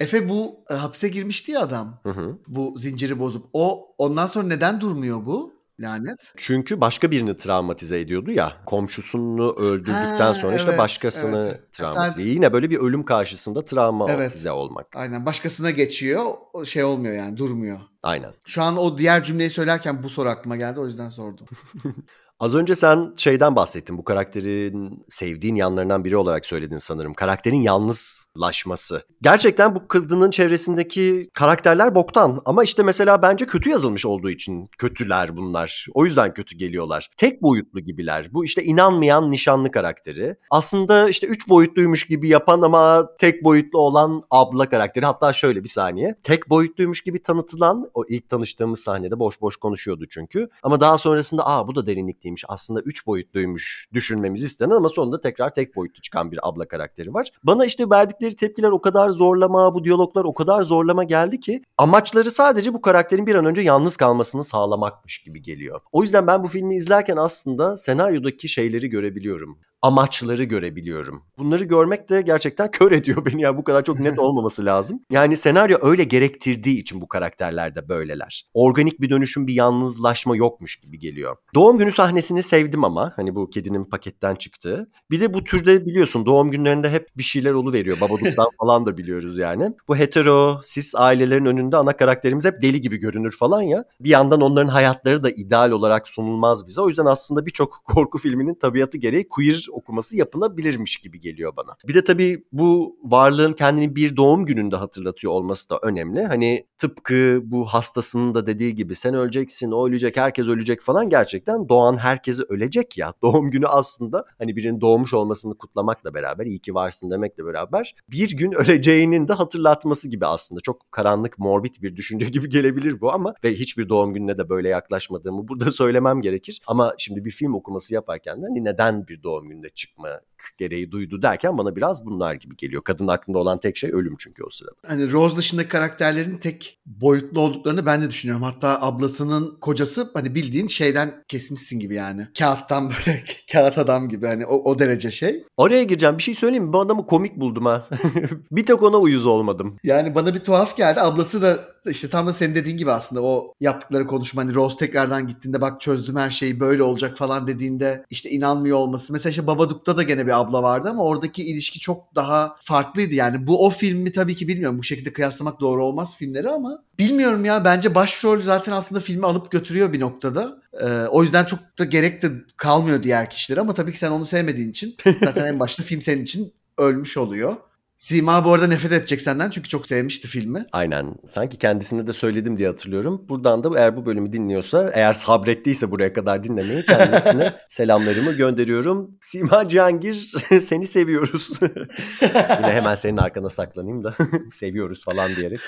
Efe 0.00 0.28
bu 0.28 0.64
e, 0.70 0.74
hapse 0.74 1.08
girmişti 1.08 1.52
ya 1.52 1.60
adam. 1.60 2.00
Hı 2.02 2.10
hı. 2.10 2.38
Bu 2.48 2.74
zinciri 2.78 3.18
bozup. 3.18 3.46
O 3.52 3.94
ondan 3.98 4.26
sonra 4.26 4.46
neden 4.46 4.80
durmuyor 4.80 5.26
bu 5.26 5.56
lanet? 5.80 6.32
Çünkü 6.36 6.80
başka 6.80 7.10
birini 7.10 7.36
travmatize 7.36 8.00
ediyordu 8.00 8.30
ya. 8.30 8.52
Komşusunu 8.66 9.52
öldürdükten 9.52 10.18
Ha, 10.18 10.34
sonra 10.34 10.56
işte 10.56 10.68
evet, 10.68 10.78
başkasını 10.78 11.46
evet. 11.50 11.72
travmatize. 11.72 12.22
Sen- 12.22 12.28
Yine 12.28 12.52
böyle 12.52 12.70
bir 12.70 12.78
ölüm 12.78 13.04
karşısında 13.04 13.64
travmatize 13.64 14.50
olmak. 14.50 14.86
Aynen 14.96 15.26
başkasına 15.26 15.70
geçiyor. 15.70 16.24
O 16.52 16.64
şey 16.64 16.84
olmuyor 16.84 17.14
yani 17.14 17.36
durmuyor. 17.36 17.78
Aynen. 18.02 18.32
Şu 18.46 18.62
an 18.62 18.76
o 18.76 18.98
diğer 18.98 19.24
cümleyi 19.24 19.50
söylerken 19.50 20.02
bu 20.02 20.10
soru 20.10 20.28
aklıma 20.28 20.56
geldi 20.56 20.80
o 20.80 20.86
yüzden 20.86 21.08
sordum. 21.08 21.46
Az 22.40 22.54
önce 22.54 22.74
sen 22.74 23.12
şeyden 23.16 23.56
bahsettin. 23.56 23.98
Bu 23.98 24.04
karakterin 24.04 25.04
sevdiğin 25.08 25.54
yanlarından 25.54 26.04
biri 26.04 26.16
olarak 26.16 26.46
söyledin 26.46 26.76
sanırım. 26.76 27.14
Karakterin 27.14 27.60
yalnızlaşması. 27.60 29.02
Gerçekten 29.22 29.74
bu 29.74 29.88
kadının 29.88 30.30
çevresindeki 30.30 31.30
karakterler 31.34 31.94
boktan. 31.94 32.42
Ama 32.44 32.64
işte 32.64 32.82
mesela 32.82 33.22
bence 33.22 33.46
kötü 33.46 33.70
yazılmış 33.70 34.06
olduğu 34.06 34.30
için 34.30 34.68
kötüler 34.78 35.36
bunlar. 35.36 35.86
O 35.94 36.04
yüzden 36.04 36.34
kötü 36.34 36.56
geliyorlar. 36.56 37.10
Tek 37.16 37.42
boyutlu 37.42 37.80
gibiler. 37.80 38.28
Bu 38.32 38.44
işte 38.44 38.64
inanmayan 38.64 39.30
nişanlı 39.30 39.70
karakteri. 39.70 40.36
Aslında 40.50 41.08
işte 41.08 41.26
üç 41.26 41.48
boyutluymuş 41.48 42.06
gibi 42.06 42.28
yapan 42.28 42.62
ama 42.62 43.08
tek 43.18 43.44
boyutlu 43.44 43.78
olan 43.78 44.22
abla 44.30 44.68
karakteri. 44.68 45.06
Hatta 45.06 45.32
şöyle 45.32 45.64
bir 45.64 45.68
saniye. 45.68 46.16
Tek 46.22 46.50
boyutluymuş 46.50 47.00
gibi 47.00 47.22
tanıtılan 47.22 47.90
o 47.94 48.04
ilk 48.08 48.28
tanıştığımız 48.28 48.80
sahnede 48.80 49.18
boş 49.18 49.40
boş 49.40 49.56
konuşuyordu 49.56 50.04
çünkü. 50.10 50.48
Ama 50.62 50.80
daha 50.80 50.98
sonrasında 50.98 51.46
aa 51.46 51.68
bu 51.68 51.74
da 51.74 51.86
derinlikliymiş. 52.26 52.44
Aslında 52.48 52.80
üç 52.80 53.06
boyutluymuş 53.06 53.86
düşünmemiz 53.92 54.42
istenen 54.42 54.70
ama 54.70 54.88
sonunda 54.88 55.20
tekrar 55.20 55.54
tek 55.54 55.76
boyutlu 55.76 56.00
çıkan 56.00 56.32
bir 56.32 56.38
abla 56.42 56.68
karakteri 56.68 57.14
var. 57.14 57.30
Bana 57.42 57.66
işte 57.66 57.90
verdikleri 57.90 58.36
tepkiler 58.36 58.70
o 58.70 58.80
kadar 58.80 59.10
zorlama, 59.10 59.74
bu 59.74 59.84
diyaloglar 59.84 60.24
o 60.24 60.34
kadar 60.34 60.62
zorlama 60.62 61.04
geldi 61.04 61.40
ki 61.40 61.62
amaçları 61.78 62.30
sadece 62.30 62.74
bu 62.74 62.80
karakterin 62.80 63.26
bir 63.26 63.34
an 63.34 63.44
önce 63.44 63.60
yalnız 63.60 63.96
kalmasını 63.96 64.44
sağlamakmış 64.44 65.18
gibi 65.18 65.42
geliyor. 65.42 65.80
O 65.92 66.02
yüzden 66.02 66.26
ben 66.26 66.42
bu 66.44 66.48
filmi 66.48 66.76
izlerken 66.76 67.16
aslında 67.16 67.76
senaryodaki 67.76 68.48
şeyleri 68.48 68.88
görebiliyorum. 68.90 69.58
Amaçları 69.82 70.44
görebiliyorum. 70.44 71.22
Bunları 71.38 71.64
görmek 71.64 72.08
de 72.08 72.22
gerçekten 72.22 72.70
kör 72.70 72.92
ediyor 72.92 73.24
beni 73.26 73.42
ya 73.42 73.56
bu 73.56 73.64
kadar 73.64 73.84
çok 73.84 74.00
net 74.00 74.18
olmaması 74.18 74.64
lazım. 74.64 75.00
Yani 75.10 75.36
senaryo 75.36 75.78
öyle 75.82 76.04
gerektirdiği 76.04 76.78
için 76.78 77.00
bu 77.00 77.08
karakterler 77.08 77.74
de 77.74 77.88
böyleler. 77.88 78.46
Organik 78.54 79.00
bir 79.00 79.10
dönüşüm 79.10 79.46
bir 79.46 79.54
yalnızlaşma 79.54 80.36
yokmuş 80.36 80.76
gibi 80.76 80.98
geliyor. 80.98 81.36
Doğum 81.54 81.78
günü 81.78 81.92
sahnesini 81.92 82.42
sevdim 82.42 82.84
ama 82.84 83.12
hani 83.16 83.34
bu 83.34 83.50
kedinin 83.50 83.84
paketten 83.84 84.34
çıktığı. 84.34 84.90
Bir 85.10 85.20
de 85.20 85.34
bu 85.34 85.44
türde 85.44 85.86
biliyorsun 85.86 86.26
doğum 86.26 86.50
günlerinde 86.50 86.90
hep 86.90 87.08
bir 87.16 87.22
şeyler 87.22 87.54
veriyor. 87.72 88.00
Babaduk'tan 88.00 88.48
falan 88.60 88.86
da 88.86 88.98
biliyoruz 88.98 89.38
yani. 89.38 89.72
Bu 89.88 89.96
hetero, 89.96 90.60
sis 90.62 90.94
ailelerin 90.94 91.44
önünde 91.44 91.76
ana 91.76 91.92
karakterimiz 91.92 92.44
hep 92.44 92.62
deli 92.62 92.80
gibi 92.80 92.96
görünür 92.96 93.36
falan 93.36 93.62
ya. 93.62 93.84
Bir 94.00 94.10
yandan 94.10 94.40
onların 94.40 94.68
hayatları 94.68 95.24
da 95.24 95.30
ideal 95.30 95.70
olarak 95.70 96.08
sunulmaz 96.08 96.66
bize. 96.66 96.80
O 96.80 96.88
yüzden 96.88 97.06
aslında 97.06 97.46
birçok 97.46 97.80
korku 97.84 98.18
filminin 98.18 98.54
tabiatı 98.54 98.98
gereği 98.98 99.28
queer 99.28 99.65
okuması 99.70 100.16
yapılabilirmiş 100.16 100.96
gibi 100.96 101.20
geliyor 101.20 101.52
bana. 101.56 101.76
Bir 101.88 101.94
de 101.94 102.04
tabii 102.04 102.44
bu 102.52 102.96
varlığın 103.02 103.52
kendini 103.52 103.96
bir 103.96 104.16
doğum 104.16 104.46
gününde 104.46 104.76
hatırlatıyor 104.76 105.32
olması 105.32 105.70
da 105.70 105.78
önemli. 105.82 106.22
Hani 106.22 106.66
tıpkı 106.78 107.40
bu 107.44 107.64
hastasının 107.64 108.34
da 108.34 108.46
dediği 108.46 108.74
gibi 108.74 108.94
sen 108.94 109.14
öleceksin, 109.14 109.70
o 109.70 109.88
ölecek, 109.88 110.16
herkes 110.16 110.48
ölecek 110.48 110.80
falan 110.80 111.08
gerçekten 111.08 111.68
doğan 111.68 111.96
herkesi 111.98 112.42
ölecek 112.42 112.98
ya. 112.98 113.14
Doğum 113.22 113.50
günü 113.50 113.66
aslında 113.66 114.24
hani 114.38 114.56
birinin 114.56 114.80
doğmuş 114.80 115.14
olmasını 115.14 115.58
kutlamakla 115.58 116.14
beraber 116.14 116.46
iyi 116.46 116.58
ki 116.58 116.74
varsın 116.74 117.10
demekle 117.10 117.44
beraber 117.44 117.94
bir 118.10 118.36
gün 118.36 118.52
öleceğinin 118.56 119.28
de 119.28 119.32
hatırlatması 119.32 120.08
gibi 120.08 120.26
aslında. 120.26 120.60
Çok 120.60 120.92
karanlık, 120.92 121.38
morbid 121.38 121.74
bir 121.82 121.96
düşünce 121.96 122.26
gibi 122.30 122.48
gelebilir 122.48 123.00
bu 123.00 123.12
ama 123.12 123.34
ve 123.44 123.54
hiçbir 123.54 123.88
doğum 123.88 124.14
gününe 124.14 124.38
de 124.38 124.48
böyle 124.48 124.68
yaklaşmadığımı 124.68 125.48
burada 125.48 125.72
söylemem 125.72 126.20
gerekir. 126.20 126.60
Ama 126.66 126.94
şimdi 126.98 127.24
bir 127.24 127.30
film 127.30 127.54
okuması 127.54 127.94
yaparken 127.94 128.42
de 128.42 128.46
hani 128.46 128.64
neden 128.64 129.08
bir 129.08 129.22
doğum 129.22 129.50
gününde 129.56 129.68
çıkma 129.68 130.20
gereği 130.58 130.90
duydu 130.90 131.22
derken 131.22 131.58
bana 131.58 131.76
biraz 131.76 132.06
bunlar 132.06 132.34
gibi 132.34 132.56
geliyor. 132.56 132.82
Kadın 132.84 133.08
aklında 133.08 133.38
olan 133.38 133.60
tek 133.60 133.76
şey 133.76 133.90
ölüm 133.92 134.16
çünkü 134.18 134.44
o 134.44 134.50
sırada. 134.50 134.74
Hani 134.86 135.12
Rose 135.12 135.36
dışındaki 135.36 135.68
karakterlerin 135.68 136.38
tek 136.38 136.78
boyutlu 136.86 137.40
olduklarını 137.40 137.86
ben 137.86 138.02
de 138.02 138.10
düşünüyorum. 138.10 138.42
Hatta 138.42 138.82
ablasının 138.82 139.56
kocası 139.60 140.10
hani 140.14 140.34
bildiğin 140.34 140.66
şeyden 140.66 141.24
kesmişsin 141.28 141.80
gibi 141.80 141.94
yani. 141.94 142.28
Kağıttan 142.38 142.90
böyle 143.06 143.22
kağıt 143.52 143.78
adam 143.78 144.08
gibi 144.08 144.26
hani 144.26 144.46
o, 144.46 144.70
o 144.70 144.78
derece 144.78 145.10
şey. 145.10 145.44
Oraya 145.56 145.82
gireceğim 145.82 146.18
bir 146.18 146.22
şey 146.22 146.34
söyleyeyim 146.34 146.64
mi? 146.64 146.72
Bu 146.72 146.80
adamı 146.80 147.06
komik 147.06 147.36
buldum 147.36 147.66
ha. 147.66 147.88
bir 148.52 148.66
tek 148.66 148.82
ona 148.82 148.96
uyuz 148.96 149.26
olmadım. 149.26 149.78
Yani 149.84 150.14
bana 150.14 150.34
bir 150.34 150.40
tuhaf 150.40 150.76
geldi. 150.76 151.00
Ablası 151.00 151.42
da 151.42 151.58
işte 151.90 152.08
tam 152.08 152.26
da 152.26 152.32
senin 152.32 152.54
dediğin 152.54 152.76
gibi 152.76 152.90
aslında 152.90 153.22
o 153.22 153.54
yaptıkları 153.60 154.06
konuşma 154.06 154.42
hani 154.42 154.54
Rose 154.54 154.76
tekrardan 154.76 155.26
gittiğinde 155.26 155.60
bak 155.60 155.80
çözdüm 155.80 156.16
her 156.16 156.30
şeyi 156.30 156.60
böyle 156.60 156.82
olacak 156.82 157.16
falan 157.16 157.46
dediğinde 157.46 158.04
işte 158.10 158.30
inanmıyor 158.30 158.76
olması. 158.78 159.12
Mesela 159.12 159.30
işte 159.30 159.46
Babadook'ta 159.46 159.96
da 159.96 160.02
gene 160.02 160.25
bir 160.26 160.40
abla 160.40 160.62
vardı 160.62 160.88
ama 160.90 161.04
oradaki 161.04 161.44
ilişki 161.44 161.80
çok 161.80 162.14
daha 162.14 162.56
farklıydı. 162.60 163.14
Yani 163.14 163.46
bu 163.46 163.66
o 163.66 163.70
filmi 163.70 164.12
tabii 164.12 164.34
ki 164.34 164.48
bilmiyorum. 164.48 164.78
Bu 164.78 164.82
şekilde 164.82 165.12
kıyaslamak 165.12 165.60
doğru 165.60 165.84
olmaz 165.84 166.16
filmleri 166.16 166.48
ama 166.48 166.82
bilmiyorum 166.98 167.44
ya 167.44 167.64
bence 167.64 167.94
başrol 167.94 168.42
zaten 168.42 168.72
aslında 168.72 169.00
filmi 169.00 169.26
alıp 169.26 169.50
götürüyor 169.50 169.92
bir 169.92 170.00
noktada. 170.00 170.62
Ee, 170.80 170.86
o 170.86 171.22
yüzden 171.22 171.44
çok 171.44 171.78
da 171.78 171.84
gerek 171.84 172.22
de 172.22 172.30
kalmıyor 172.56 173.02
diğer 173.02 173.30
kişilere 173.30 173.60
ama 173.60 173.74
tabii 173.74 173.92
ki 173.92 173.98
sen 173.98 174.10
onu 174.10 174.26
sevmediğin 174.26 174.70
için 174.70 174.96
zaten 175.20 175.46
en 175.46 175.60
başta 175.60 175.82
film 175.82 176.00
senin 176.00 176.22
için 176.22 176.52
ölmüş 176.78 177.16
oluyor. 177.16 177.56
Sima 177.96 178.44
bu 178.44 178.52
arada 178.52 178.66
nefret 178.66 178.92
edecek 178.92 179.20
senden 179.20 179.50
çünkü 179.50 179.68
çok 179.68 179.86
sevmişti 179.86 180.28
filmi. 180.28 180.66
Aynen. 180.72 181.14
Sanki 181.26 181.56
kendisine 181.56 182.06
de 182.06 182.12
söyledim 182.12 182.58
diye 182.58 182.68
hatırlıyorum. 182.68 183.24
Buradan 183.28 183.64
da 183.64 183.78
eğer 183.78 183.96
bu 183.96 184.06
bölümü 184.06 184.32
dinliyorsa, 184.32 184.90
eğer 184.94 185.12
sabrettiyse 185.12 185.90
buraya 185.90 186.12
kadar 186.12 186.44
dinlemeyi 186.44 186.82
kendisine 186.82 187.52
selamlarımı 187.68 188.32
gönderiyorum. 188.32 189.10
Sima 189.20 189.68
Cihangir 189.68 190.14
seni 190.60 190.86
seviyoruz. 190.86 191.50
Yine 192.58 192.72
hemen 192.72 192.94
senin 192.94 193.16
arkana 193.16 193.50
saklanayım 193.50 194.04
da 194.04 194.14
seviyoruz 194.52 195.04
falan 195.04 195.36
diyerek. 195.36 195.60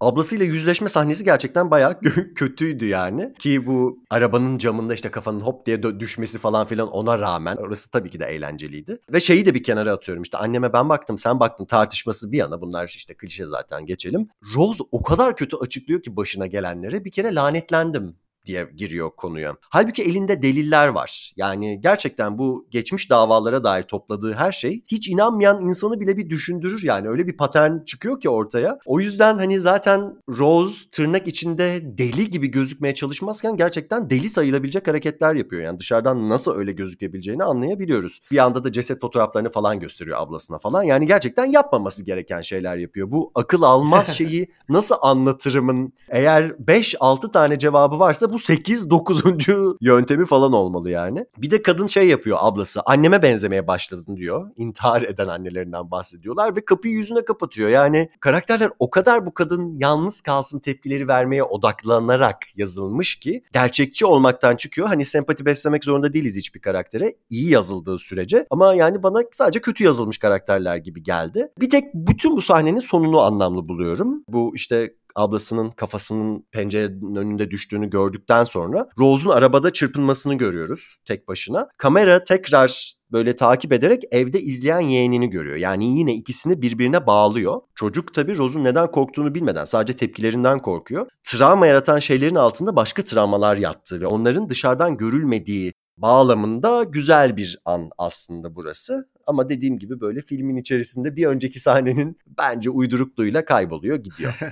Ablasıyla 0.00 0.44
yüzleşme 0.44 0.88
sahnesi 0.88 1.24
gerçekten 1.24 1.70
bayağı 1.70 2.00
kötüydü 2.34 2.86
yani. 2.86 3.34
Ki 3.38 3.66
bu 3.66 3.98
arabanın 4.10 4.58
camında 4.58 4.94
işte 4.94 5.10
kafanın 5.10 5.40
hop 5.40 5.66
diye 5.66 5.82
düşmesi 5.82 6.38
falan 6.38 6.66
filan 6.66 6.88
ona 6.88 7.18
rağmen 7.18 7.56
orası 7.56 7.90
tabii 7.90 8.10
ki 8.10 8.20
de 8.20 8.24
eğlenceliydi. 8.24 8.98
Ve 9.12 9.20
şeyi 9.20 9.46
de 9.46 9.54
bir 9.54 9.62
kenara 9.62 9.92
atıyorum 9.92 10.22
işte 10.22 10.38
anneme 10.38 10.72
ben 10.72 10.88
baktım 10.88 11.18
sen 11.18 11.39
baktın 11.40 11.64
tartışması 11.64 12.32
bir 12.32 12.38
yana 12.38 12.60
bunlar 12.60 12.88
işte 12.88 13.14
klişe 13.14 13.46
zaten 13.46 13.86
geçelim. 13.86 14.28
Rose 14.54 14.84
o 14.92 15.02
kadar 15.02 15.36
kötü 15.36 15.56
açıklıyor 15.56 16.02
ki 16.02 16.16
başına 16.16 16.46
gelenlere 16.46 17.04
bir 17.04 17.10
kere 17.10 17.34
lanetlendim 17.34 18.16
diye 18.50 18.70
giriyor 18.76 19.10
konuya. 19.16 19.56
Halbuki 19.60 20.02
elinde 20.02 20.42
deliller 20.42 20.88
var. 20.88 21.32
Yani 21.36 21.80
gerçekten 21.80 22.38
bu 22.38 22.66
geçmiş 22.70 23.10
davalara 23.10 23.64
dair 23.64 23.82
topladığı 23.82 24.32
her 24.32 24.52
şey 24.52 24.84
hiç 24.86 25.08
inanmayan 25.08 25.66
insanı 25.66 26.00
bile 26.00 26.16
bir 26.16 26.30
düşündürür 26.30 26.82
yani. 26.84 27.08
Öyle 27.08 27.26
bir 27.26 27.36
patern 27.36 27.78
çıkıyor 27.84 28.20
ki 28.20 28.28
ortaya. 28.28 28.78
O 28.86 29.00
yüzden 29.00 29.38
hani 29.38 29.60
zaten 29.60 30.16
Rose 30.28 30.90
tırnak 30.92 31.28
içinde 31.28 31.80
deli 31.98 32.30
gibi 32.30 32.50
gözükmeye 32.50 32.94
çalışmazken 32.94 33.56
gerçekten 33.56 34.10
deli 34.10 34.28
sayılabilecek 34.28 34.88
hareketler 34.88 35.34
yapıyor. 35.34 35.62
Yani 35.62 35.78
dışarıdan 35.78 36.28
nasıl 36.28 36.56
öyle 36.56 36.72
gözükebileceğini 36.72 37.44
anlayabiliyoruz. 37.44 38.20
Bir 38.30 38.38
anda 38.38 38.64
da 38.64 38.72
ceset 38.72 39.00
fotoğraflarını 39.00 39.50
falan 39.50 39.80
gösteriyor 39.80 40.18
ablasına 40.20 40.58
falan. 40.58 40.82
Yani 40.82 41.06
gerçekten 41.06 41.44
yapmaması 41.44 42.04
gereken 42.04 42.40
şeyler 42.40 42.76
yapıyor. 42.76 43.10
Bu 43.10 43.32
akıl 43.34 43.62
almaz 43.62 44.08
şeyi 44.16 44.48
nasıl 44.68 44.96
anlatırımın 45.02 45.92
eğer 46.08 46.44
5-6 46.48 47.32
tane 47.32 47.58
cevabı 47.58 47.98
varsa 47.98 48.32
bu 48.32 48.39
8-9. 48.40 49.76
yöntemi 49.80 50.26
falan 50.26 50.52
olmalı 50.52 50.90
yani. 50.90 51.26
Bir 51.38 51.50
de 51.50 51.62
kadın 51.62 51.86
şey 51.86 52.08
yapıyor 52.08 52.38
ablası. 52.40 52.80
Anneme 52.86 53.22
benzemeye 53.22 53.66
başladın 53.66 54.16
diyor. 54.16 54.50
İntihar 54.56 55.02
eden 55.02 55.28
annelerinden 55.28 55.90
bahsediyorlar 55.90 56.56
ve 56.56 56.64
kapıyı 56.64 56.94
yüzüne 56.94 57.24
kapatıyor. 57.24 57.68
Yani 57.68 58.10
karakterler 58.20 58.70
o 58.78 58.90
kadar 58.90 59.26
bu 59.26 59.34
kadın 59.34 59.78
yalnız 59.78 60.20
kalsın 60.20 60.58
tepkileri 60.58 61.08
vermeye 61.08 61.42
odaklanarak 61.44 62.36
yazılmış 62.56 63.18
ki 63.18 63.42
gerçekçi 63.52 64.06
olmaktan 64.06 64.56
çıkıyor. 64.56 64.88
Hani 64.88 65.04
sempati 65.04 65.46
beslemek 65.46 65.84
zorunda 65.84 66.12
değiliz 66.12 66.36
hiçbir 66.36 66.60
karaktere. 66.60 67.14
iyi 67.30 67.50
yazıldığı 67.50 67.98
sürece. 67.98 68.46
Ama 68.50 68.74
yani 68.74 69.02
bana 69.02 69.22
sadece 69.32 69.60
kötü 69.60 69.84
yazılmış 69.84 70.18
karakterler 70.18 70.76
gibi 70.76 71.02
geldi. 71.02 71.48
Bir 71.60 71.70
tek 71.70 71.94
bütün 71.94 72.36
bu 72.36 72.40
sahnenin 72.40 72.78
sonunu 72.78 73.20
anlamlı 73.20 73.68
buluyorum. 73.68 74.24
Bu 74.28 74.52
işte 74.54 74.94
ablasının 75.14 75.70
kafasının 75.70 76.46
pencerenin 76.52 77.16
önünde 77.16 77.50
düştüğünü 77.50 77.90
gördükten 77.90 78.44
sonra 78.44 78.88
Rose'un 78.98 79.32
arabada 79.32 79.70
çırpınmasını 79.70 80.34
görüyoruz 80.34 80.98
tek 81.04 81.28
başına. 81.28 81.68
Kamera 81.78 82.24
tekrar 82.24 82.94
böyle 83.12 83.36
takip 83.36 83.72
ederek 83.72 84.02
evde 84.10 84.40
izleyen 84.40 84.80
yeğenini 84.80 85.30
görüyor. 85.30 85.56
Yani 85.56 85.98
yine 85.98 86.14
ikisini 86.14 86.62
birbirine 86.62 87.06
bağlıyor. 87.06 87.60
Çocuk 87.74 88.14
tabii 88.14 88.38
Rose'un 88.38 88.64
neden 88.64 88.90
korktuğunu 88.90 89.34
bilmeden 89.34 89.64
sadece 89.64 89.96
tepkilerinden 89.96 90.58
korkuyor. 90.58 91.06
Travma 91.24 91.66
yaratan 91.66 91.98
şeylerin 91.98 92.34
altında 92.34 92.76
başka 92.76 93.04
travmalar 93.04 93.56
yattığı 93.56 94.00
ve 94.00 94.06
onların 94.06 94.48
dışarıdan 94.48 94.96
görülmediği 94.96 95.72
bağlamında 95.96 96.84
güzel 96.84 97.36
bir 97.36 97.58
an 97.64 97.90
aslında 97.98 98.56
burası. 98.56 99.08
Ama 99.30 99.48
dediğim 99.48 99.78
gibi 99.78 100.00
böyle 100.00 100.20
filmin 100.20 100.56
içerisinde 100.56 101.16
bir 101.16 101.26
önceki 101.26 101.60
sahnenin 101.60 102.18
bence 102.38 102.70
uydurukluğuyla 102.70 103.44
kayboluyor 103.44 103.96
gidiyor. 103.96 104.34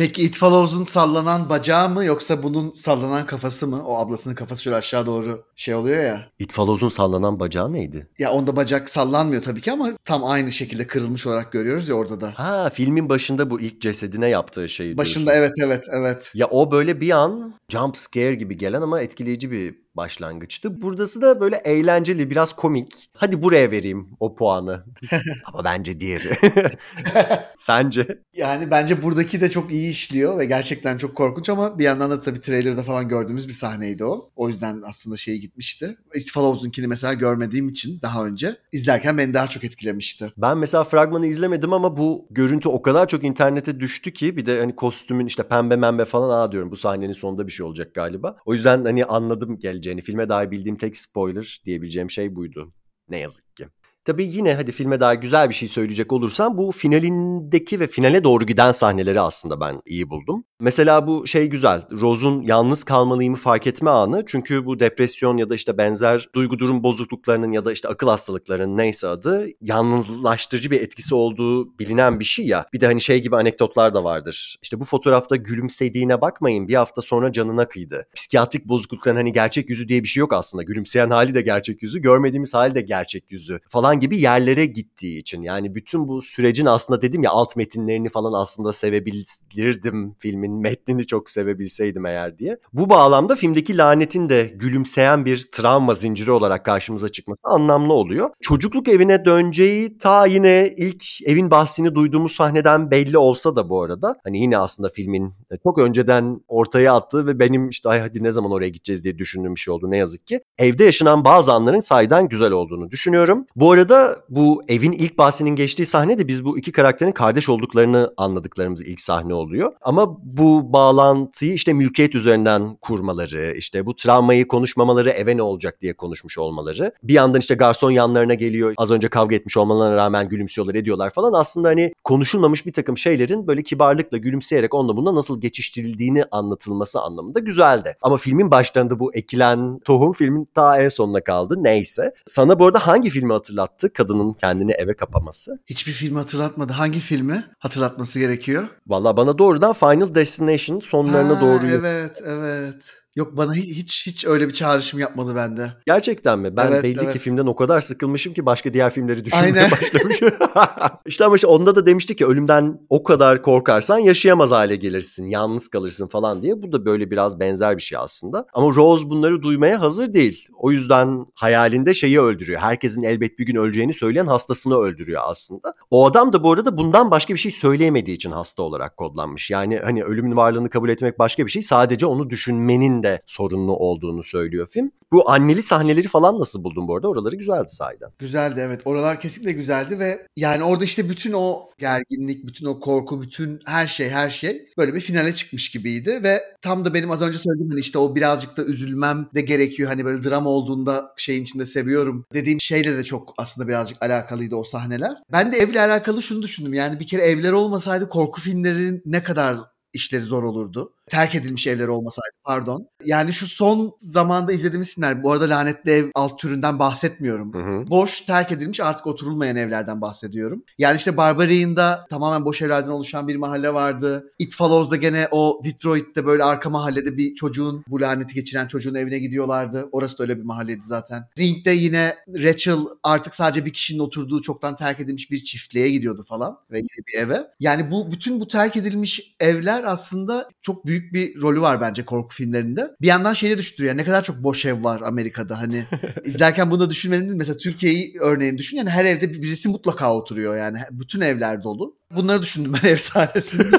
Peki 0.00 0.22
It 0.22 0.36
Follows'un 0.36 0.84
sallanan 0.84 1.48
bacağı 1.48 1.88
mı 1.88 2.04
yoksa 2.04 2.42
bunun 2.42 2.74
sallanan 2.74 3.26
kafası 3.26 3.66
mı? 3.66 3.86
O 3.86 3.96
ablasının 3.96 4.34
kafası 4.34 4.62
şöyle 4.62 4.76
aşağı 4.76 5.06
doğru 5.06 5.44
şey 5.56 5.74
oluyor 5.74 6.04
ya. 6.04 6.26
It 6.38 6.52
Follows'un 6.52 6.88
sallanan 6.88 7.40
bacağı 7.40 7.72
neydi? 7.72 8.08
Ya 8.18 8.32
onda 8.32 8.56
bacak 8.56 8.90
sallanmıyor 8.90 9.42
tabii 9.42 9.60
ki 9.60 9.72
ama 9.72 9.90
tam 10.04 10.24
aynı 10.24 10.52
şekilde 10.52 10.86
kırılmış 10.86 11.26
olarak 11.26 11.52
görüyoruz 11.52 11.88
ya 11.88 11.94
orada 11.94 12.20
da. 12.20 12.32
Ha 12.34 12.70
filmin 12.70 13.08
başında 13.08 13.50
bu 13.50 13.60
ilk 13.60 13.80
cesedine 13.80 14.28
yaptığı 14.28 14.68
şey 14.68 14.96
Başında 14.96 15.34
evet 15.34 15.52
evet 15.64 15.84
evet. 15.92 16.30
Ya 16.34 16.46
o 16.46 16.72
böyle 16.72 17.00
bir 17.00 17.10
an 17.10 17.54
jump 17.68 17.96
scare 17.96 18.34
gibi 18.34 18.56
gelen 18.56 18.82
ama 18.82 19.00
etkileyici 19.00 19.50
bir 19.50 19.74
başlangıçtı. 19.94 20.82
Buradası 20.82 21.22
da 21.22 21.40
böyle 21.40 21.56
eğlenceli, 21.56 22.30
biraz 22.30 22.56
komik. 22.56 23.10
Hadi 23.12 23.42
buraya 23.42 23.70
vereyim 23.70 24.08
o 24.20 24.34
puanı. 24.34 24.84
Ama 25.44 25.64
bence 25.64 26.00
diğeri. 26.00 26.36
Sence? 27.58 28.18
Yani 28.34 28.70
bence 28.70 29.02
buradaki 29.02 29.40
de 29.40 29.50
çok 29.50 29.72
iyi 29.72 29.90
işliyor 29.90 30.38
ve 30.38 30.46
gerçekten 30.46 30.98
çok 30.98 31.16
korkunç 31.16 31.48
ama 31.48 31.78
bir 31.78 31.84
yandan 31.84 32.10
da 32.10 32.20
tabii 32.20 32.40
trailer'da 32.40 32.82
falan 32.82 33.08
gördüğümüz 33.08 33.48
bir 33.48 33.52
sahneydi 33.52 34.04
o. 34.04 34.30
O 34.36 34.48
yüzden 34.48 34.82
aslında 34.86 35.16
şey 35.16 35.38
gitmişti. 35.38 35.96
It 36.14 36.32
Follows'unkini 36.32 36.86
mesela 36.86 37.14
görmediğim 37.14 37.68
için 37.68 38.02
daha 38.02 38.26
önce 38.26 38.56
izlerken 38.72 39.18
beni 39.18 39.34
daha 39.34 39.46
çok 39.46 39.64
etkilemişti. 39.64 40.32
Ben 40.36 40.58
mesela 40.58 40.84
fragmanı 40.84 41.26
izlemedim 41.26 41.72
ama 41.72 41.96
bu 41.96 42.26
görüntü 42.30 42.68
o 42.68 42.82
kadar 42.82 43.08
çok 43.08 43.24
internete 43.24 43.80
düştü 43.80 44.12
ki 44.12 44.36
bir 44.36 44.46
de 44.46 44.60
hani 44.60 44.76
kostümün 44.76 45.26
işte 45.26 45.42
pembe 45.42 45.76
membe 45.76 46.04
falan 46.04 46.40
aa 46.40 46.52
diyorum 46.52 46.70
bu 46.70 46.76
sahnenin 46.76 47.12
sonunda 47.12 47.46
bir 47.46 47.52
şey 47.52 47.66
olacak 47.66 47.94
galiba. 47.94 48.36
O 48.44 48.52
yüzden 48.52 48.84
hani 48.84 49.04
anladım 49.04 49.58
geleceğini. 49.80 50.00
Filme 50.00 50.28
dair 50.28 50.50
bildiğim 50.50 50.76
tek 50.76 50.96
spoiler 50.96 51.62
diyebileceğim 51.64 52.10
şey 52.10 52.34
buydu. 52.34 52.72
Ne 53.08 53.18
yazık 53.18 53.56
ki. 53.56 53.68
Tabii 54.04 54.24
yine 54.24 54.54
hadi 54.54 54.72
filme 54.72 55.00
dair 55.00 55.18
güzel 55.18 55.48
bir 55.48 55.54
şey 55.54 55.68
söyleyecek 55.68 56.12
olursam 56.12 56.58
bu 56.58 56.70
finalindeki 56.70 57.80
ve 57.80 57.86
finale 57.86 58.24
doğru 58.24 58.46
giden 58.46 58.72
sahneleri 58.72 59.20
aslında 59.20 59.60
ben 59.60 59.80
iyi 59.86 60.10
buldum. 60.10 60.44
Mesela 60.60 61.06
bu 61.06 61.26
şey 61.26 61.46
güzel. 61.46 61.82
Rose'un 61.90 62.42
yalnız 62.42 62.84
kalmalıyımı 62.84 63.36
fark 63.36 63.66
etme 63.66 63.90
anı. 63.90 64.24
Çünkü 64.26 64.66
bu 64.66 64.80
depresyon 64.80 65.36
ya 65.36 65.50
da 65.50 65.54
işte 65.54 65.78
benzer 65.78 66.28
duygu 66.34 66.58
durum 66.58 66.82
bozukluklarının 66.82 67.52
ya 67.52 67.64
da 67.64 67.72
işte 67.72 67.88
akıl 67.88 68.08
hastalıklarının 68.08 68.76
neyse 68.76 69.08
adı 69.08 69.46
yalnızlaştırıcı 69.60 70.70
bir 70.70 70.80
etkisi 70.80 71.14
olduğu 71.14 71.78
bilinen 71.78 72.20
bir 72.20 72.24
şey 72.24 72.46
ya. 72.46 72.66
Bir 72.72 72.80
de 72.80 72.86
hani 72.86 73.00
şey 73.00 73.22
gibi 73.22 73.36
anekdotlar 73.36 73.94
da 73.94 74.04
vardır. 74.04 74.56
İşte 74.62 74.80
bu 74.80 74.84
fotoğrafta 74.84 75.36
gülümsediğine 75.36 76.20
bakmayın 76.20 76.68
bir 76.68 76.74
hafta 76.74 77.02
sonra 77.02 77.32
canına 77.32 77.68
kıydı. 77.68 78.06
Psikiyatrik 78.14 78.68
bozuklukların 78.68 79.16
hani 79.16 79.32
gerçek 79.32 79.70
yüzü 79.70 79.88
diye 79.88 80.02
bir 80.02 80.08
şey 80.08 80.20
yok 80.20 80.32
aslında. 80.32 80.62
Gülümseyen 80.62 81.10
hali 81.10 81.34
de 81.34 81.42
gerçek 81.42 81.82
yüzü, 81.82 82.00
görmediğimiz 82.00 82.54
hali 82.54 82.74
de 82.74 82.80
gerçek 82.80 83.32
yüzü 83.32 83.60
falan 83.68 83.99
gibi 84.00 84.20
yerlere 84.20 84.66
gittiği 84.66 85.20
için. 85.20 85.42
Yani 85.42 85.74
bütün 85.74 86.08
bu 86.08 86.22
sürecin 86.22 86.66
aslında 86.66 87.02
dedim 87.02 87.22
ya 87.22 87.30
alt 87.30 87.56
metinlerini 87.56 88.08
falan 88.08 88.42
aslında 88.42 88.72
sevebilirdim 88.72 90.14
filmin 90.18 90.52
metnini 90.52 91.06
çok 91.06 91.30
sevebilseydim 91.30 92.06
eğer 92.06 92.38
diye. 92.38 92.56
Bu 92.72 92.90
bağlamda 92.90 93.34
filmdeki 93.34 93.76
lanetin 93.78 94.28
de 94.28 94.52
gülümseyen 94.54 95.24
bir 95.24 95.48
travma 95.52 95.94
zinciri 95.94 96.30
olarak 96.30 96.64
karşımıza 96.64 97.08
çıkması 97.08 97.42
anlamlı 97.44 97.92
oluyor. 97.92 98.30
Çocukluk 98.40 98.88
evine 98.88 99.24
döneceği 99.24 99.98
ta 99.98 100.26
yine 100.26 100.74
ilk 100.76 101.04
evin 101.26 101.50
bahsini 101.50 101.94
duyduğumuz 101.94 102.32
sahneden 102.32 102.90
belli 102.90 103.18
olsa 103.18 103.56
da 103.56 103.68
bu 103.68 103.82
arada 103.82 104.16
hani 104.24 104.40
yine 104.40 104.58
aslında 104.58 104.88
filmin 104.88 105.34
çok 105.62 105.78
önceden 105.78 106.40
ortaya 106.48 106.94
attığı 106.94 107.26
ve 107.26 107.38
benim 107.38 107.68
işte 107.68 107.88
ay 107.88 108.00
hadi 108.00 108.22
ne 108.22 108.32
zaman 108.32 108.52
oraya 108.52 108.68
gideceğiz 108.68 109.04
diye 109.04 109.18
düşündüğüm 109.18 109.54
bir 109.54 109.60
şey 109.60 109.74
oldu 109.74 109.90
ne 109.90 109.96
yazık 109.96 110.26
ki. 110.26 110.40
Evde 110.58 110.84
yaşanan 110.84 111.24
bazı 111.24 111.52
anların 111.52 111.80
sahiden 111.80 112.28
güzel 112.28 112.52
olduğunu 112.52 112.90
düşünüyorum. 112.90 113.46
Bu 113.56 113.72
arada 113.72 113.79
bu 114.28 114.62
evin 114.68 114.92
ilk 114.92 115.18
bahsinin 115.18 115.56
geçtiği 115.56 115.86
sahne 115.86 116.18
de 116.18 116.28
biz 116.28 116.44
bu 116.44 116.58
iki 116.58 116.72
karakterin 116.72 117.12
kardeş 117.12 117.48
olduklarını 117.48 118.14
anladıklarımız 118.16 118.82
ilk 118.82 119.00
sahne 119.00 119.34
oluyor. 119.34 119.72
Ama 119.82 120.16
bu 120.22 120.72
bağlantıyı 120.72 121.52
işte 121.52 121.72
mülkiyet 121.72 122.14
üzerinden 122.14 122.76
kurmaları, 122.76 123.54
işte 123.56 123.86
bu 123.86 123.96
travmayı 123.96 124.48
konuşmamaları 124.48 125.10
eve 125.10 125.36
ne 125.36 125.42
olacak 125.42 125.80
diye 125.80 125.92
konuşmuş 125.96 126.38
olmaları. 126.38 126.92
Bir 127.02 127.14
yandan 127.14 127.40
işte 127.40 127.54
garson 127.54 127.90
yanlarına 127.90 128.34
geliyor. 128.34 128.74
Az 128.76 128.90
önce 128.90 129.08
kavga 129.08 129.36
etmiş 129.36 129.56
olmalarına 129.56 129.96
rağmen 129.96 130.28
gülümsüyorlar 130.28 130.74
ediyorlar 130.74 131.10
falan. 131.10 131.32
Aslında 131.32 131.68
hani 131.68 131.92
konuşulmamış 132.04 132.66
bir 132.66 132.72
takım 132.72 132.98
şeylerin 132.98 133.46
böyle 133.46 133.62
kibarlıkla 133.62 134.18
gülümseyerek 134.18 134.74
onunla 134.74 134.96
bununla 134.96 135.14
nasıl 135.14 135.40
geçiştirildiğini 135.40 136.24
anlatılması 136.30 137.00
anlamında 137.00 137.40
güzeldi. 137.40 137.96
Ama 138.02 138.16
filmin 138.16 138.50
başlarında 138.50 139.00
bu 139.00 139.14
ekilen 139.14 139.78
tohum 139.84 140.12
filmin 140.12 140.48
ta 140.54 140.82
en 140.82 140.88
sonuna 140.88 141.20
kaldı. 141.24 141.54
Neyse. 141.58 142.14
Sana 142.26 142.58
bu 142.58 142.66
arada 142.66 142.86
hangi 142.86 143.10
filmi 143.10 143.32
hatırlattı? 143.32 143.69
Kadının 143.94 144.32
kendini 144.32 144.72
eve 144.72 144.96
kapaması. 144.96 145.58
Hiçbir 145.66 145.92
filmi 145.92 146.18
hatırlatmadı. 146.18 146.72
Hangi 146.72 147.00
filmi 147.00 147.44
hatırlatması 147.58 148.18
gerekiyor? 148.18 148.68
Valla 148.86 149.16
bana 149.16 149.38
doğrudan 149.38 149.72
Final 149.72 150.14
Destination 150.14 150.80
sonlarına 150.80 151.36
Ha, 151.36 151.40
doğru 151.40 151.66
Evet, 151.66 152.22
evet. 152.26 152.92
Yok 153.20 153.36
bana 153.36 153.56
hi- 153.56 153.74
hiç 153.76 154.06
hiç 154.06 154.24
öyle 154.24 154.48
bir 154.48 154.52
çağrışım 154.52 155.00
yapmadı 155.00 155.36
bende. 155.36 155.72
Gerçekten 155.86 156.38
mi? 156.38 156.56
Ben 156.56 156.66
Evet, 156.66 156.82
belli 156.82 157.00
evet. 157.02 157.12
ki 157.12 157.18
filmden 157.18 157.46
o 157.46 157.56
kadar 157.56 157.80
sıkılmışım 157.80 158.34
ki 158.34 158.46
başka 158.46 158.74
diğer 158.74 158.90
filmleri 158.90 159.24
düşünmeye 159.24 159.46
Aynen. 159.46 159.70
başlamışım. 159.82 160.30
işte 161.06 161.24
ama 161.24 161.34
işte 161.34 161.46
onda 161.46 161.76
da 161.76 161.86
demiştik 161.86 162.18
ki 162.18 162.26
ölümden 162.26 162.80
o 162.88 163.02
kadar 163.02 163.42
korkarsan 163.42 163.98
yaşayamaz 163.98 164.50
hale 164.50 164.76
gelirsin, 164.76 165.26
yalnız 165.26 165.68
kalırsın 165.68 166.06
falan 166.06 166.42
diye. 166.42 166.62
Bu 166.62 166.72
da 166.72 166.84
böyle 166.84 167.10
biraz 167.10 167.40
benzer 167.40 167.76
bir 167.76 167.82
şey 167.82 167.98
aslında. 167.98 168.46
Ama 168.52 168.74
Rose 168.74 169.10
bunları 169.10 169.42
duymaya 169.42 169.80
hazır 169.80 170.12
değil. 170.14 170.48
O 170.58 170.70
yüzden 170.70 171.26
hayalinde 171.34 171.94
şeyi 171.94 172.20
öldürüyor. 172.20 172.60
Herkesin 172.60 173.02
elbet 173.02 173.38
bir 173.38 173.46
gün 173.46 173.56
öleceğini 173.56 173.92
söyleyen 173.92 174.26
hastasını 174.26 174.78
öldürüyor 174.78 175.20
aslında. 175.24 175.74
O 175.90 176.06
adam 176.06 176.32
da 176.32 176.42
bu 176.44 176.52
arada 176.52 176.76
bundan 176.76 177.10
başka 177.10 177.34
bir 177.34 177.38
şey 177.38 177.52
söyleyemediği 177.52 178.16
için 178.16 178.30
hasta 178.30 178.62
olarak 178.62 178.96
kodlanmış. 178.96 179.50
Yani 179.50 179.78
hani 179.78 180.04
ölümün 180.04 180.36
varlığını 180.36 180.70
kabul 180.70 180.88
etmek 180.88 181.18
başka 181.18 181.46
bir 181.46 181.50
şey. 181.50 181.62
Sadece 181.62 182.06
onu 182.06 182.30
düşünmenin 182.30 183.02
de 183.02 183.09
sorunlu 183.26 183.76
olduğunu 183.76 184.22
söylüyor 184.22 184.68
film. 184.70 184.92
Bu 185.12 185.30
anneli 185.30 185.62
sahneleri 185.62 186.08
falan 186.08 186.40
nasıl 186.40 186.64
buldun 186.64 186.88
bu 186.88 186.96
arada? 186.96 187.08
Oraları 187.08 187.36
güzeldi 187.36 187.68
sahiden. 187.68 188.10
Güzeldi 188.18 188.60
evet. 188.66 188.80
Oralar 188.84 189.20
kesinlikle 189.20 189.52
güzeldi 189.52 189.98
ve 189.98 190.26
yani 190.36 190.64
orada 190.64 190.84
işte 190.84 191.08
bütün 191.08 191.32
o 191.32 191.70
gerginlik, 191.78 192.46
bütün 192.46 192.66
o 192.66 192.80
korku, 192.80 193.22
bütün 193.22 193.60
her 193.64 193.86
şey 193.86 194.10
her 194.10 194.30
şey 194.30 194.66
böyle 194.78 194.94
bir 194.94 195.00
finale 195.00 195.34
çıkmış 195.34 195.70
gibiydi 195.70 196.20
ve 196.22 196.42
tam 196.62 196.84
da 196.84 196.94
benim 196.94 197.10
az 197.10 197.22
önce 197.22 197.38
söylediğim 197.38 197.70
hani 197.70 197.80
işte 197.80 197.98
o 197.98 198.14
birazcık 198.16 198.56
da 198.56 198.64
üzülmem 198.64 199.28
de 199.34 199.40
gerekiyor. 199.40 199.88
Hani 199.88 200.04
böyle 200.04 200.22
drama 200.22 200.50
olduğunda 200.50 201.14
şeyin 201.16 201.42
içinde 201.42 201.66
seviyorum 201.66 202.24
dediğim 202.34 202.60
şeyle 202.60 202.96
de 202.96 203.04
çok 203.04 203.34
aslında 203.38 203.68
birazcık 203.68 204.02
alakalıydı 204.02 204.56
o 204.56 204.64
sahneler. 204.64 205.12
Ben 205.32 205.52
de 205.52 205.56
evle 205.56 205.80
alakalı 205.80 206.22
şunu 206.22 206.42
düşündüm. 206.42 206.74
Yani 206.74 207.00
bir 207.00 207.06
kere 207.06 207.22
evler 207.22 207.52
olmasaydı 207.52 208.08
korku 208.08 208.40
filmlerinin 208.40 209.02
ne 209.06 209.22
kadar 209.22 209.56
işleri 209.92 210.22
zor 210.22 210.42
olurdu. 210.42 210.92
Terk 211.10 211.34
edilmiş 211.34 211.66
evler 211.66 211.88
olmasaydı 211.88 212.34
pardon. 212.44 212.88
Yani 213.04 213.32
şu 213.32 213.46
son 213.46 213.92
zamanda 214.02 214.52
izlediğimiz 214.52 214.94
filmler 214.94 215.22
bu 215.22 215.32
arada 215.32 215.48
lanetli 215.48 215.90
ev 215.90 216.04
alt 216.14 216.38
türünden 216.38 216.78
bahsetmiyorum. 216.78 217.54
Hı 217.54 217.58
hı. 217.58 217.90
Boş, 217.90 218.20
terk 218.20 218.52
edilmiş 218.52 218.80
artık 218.80 219.06
oturulmayan 219.06 219.56
evlerden 219.56 220.00
bahsediyorum. 220.00 220.64
Yani 220.78 220.96
işte 220.96 221.16
Barbarian'da 221.16 222.06
tamamen 222.10 222.44
boş 222.44 222.62
evlerden 222.62 222.90
oluşan 222.90 223.28
bir 223.28 223.36
mahalle 223.36 223.74
vardı. 223.74 224.32
It 224.38 224.54
Follows'da 224.54 224.96
gene 224.96 225.28
o 225.30 225.60
Detroit'te 225.64 226.26
böyle 226.26 226.44
arka 226.44 226.70
mahallede 226.70 227.16
bir 227.16 227.34
çocuğun 227.34 227.84
bu 227.88 228.00
laneti 228.00 228.34
geçiren 228.34 228.66
çocuğun 228.66 228.94
evine 228.94 229.18
gidiyorlardı. 229.18 229.88
Orası 229.92 230.18
da 230.18 230.22
öyle 230.22 230.38
bir 230.38 230.44
mahalleydi 230.44 230.82
zaten. 230.84 231.24
Ring'de 231.38 231.70
yine 231.70 232.16
Rachel 232.28 232.78
artık 233.02 233.34
sadece 233.34 233.64
bir 233.64 233.72
kişinin 233.72 233.98
oturduğu 233.98 234.42
çoktan 234.42 234.76
terk 234.76 235.00
edilmiş 235.00 235.30
bir 235.30 235.38
çiftliğe 235.38 235.90
gidiyordu 235.90 236.24
falan 236.28 236.58
ve 236.70 236.78
yine 236.78 237.06
bir 237.08 237.18
eve. 237.18 237.46
Yani 237.60 237.90
bu 237.90 238.12
bütün 238.12 238.40
bu 238.40 238.48
terk 238.48 238.76
edilmiş 238.76 239.34
evler 239.40 239.84
aslında 239.84 240.48
çok 240.62 240.86
büyük 240.86 240.99
bir 241.12 241.40
rolü 241.40 241.60
var 241.60 241.80
bence 241.80 242.04
korku 242.04 242.34
filmlerinde. 242.34 242.90
Bir 243.00 243.06
yandan 243.06 243.34
şeyde 243.34 243.58
düşündürüyor. 243.58 243.96
Ne 243.96 244.04
kadar 244.04 244.24
çok 244.24 244.42
boş 244.42 244.66
ev 244.66 244.84
var 244.84 245.00
Amerika'da 245.00 245.60
hani 245.60 245.84
izlerken 246.24 246.70
bunu 246.70 246.80
da 246.80 246.90
düşünmedin? 246.90 247.36
Mesela 247.36 247.56
Türkiye'yi 247.56 248.12
örneğin 248.20 248.58
düşün. 248.58 248.76
Yani 248.76 248.90
her 248.90 249.04
evde 249.04 249.42
birisi 249.42 249.68
mutlaka 249.68 250.14
oturuyor 250.14 250.56
yani. 250.56 250.78
Bütün 250.90 251.20
evler 251.20 251.62
dolu. 251.62 251.96
Bunları 252.16 252.42
düşündüm 252.42 252.72
ben 252.82 252.88
ev 252.88 252.96
sahnesinde. 252.96 253.78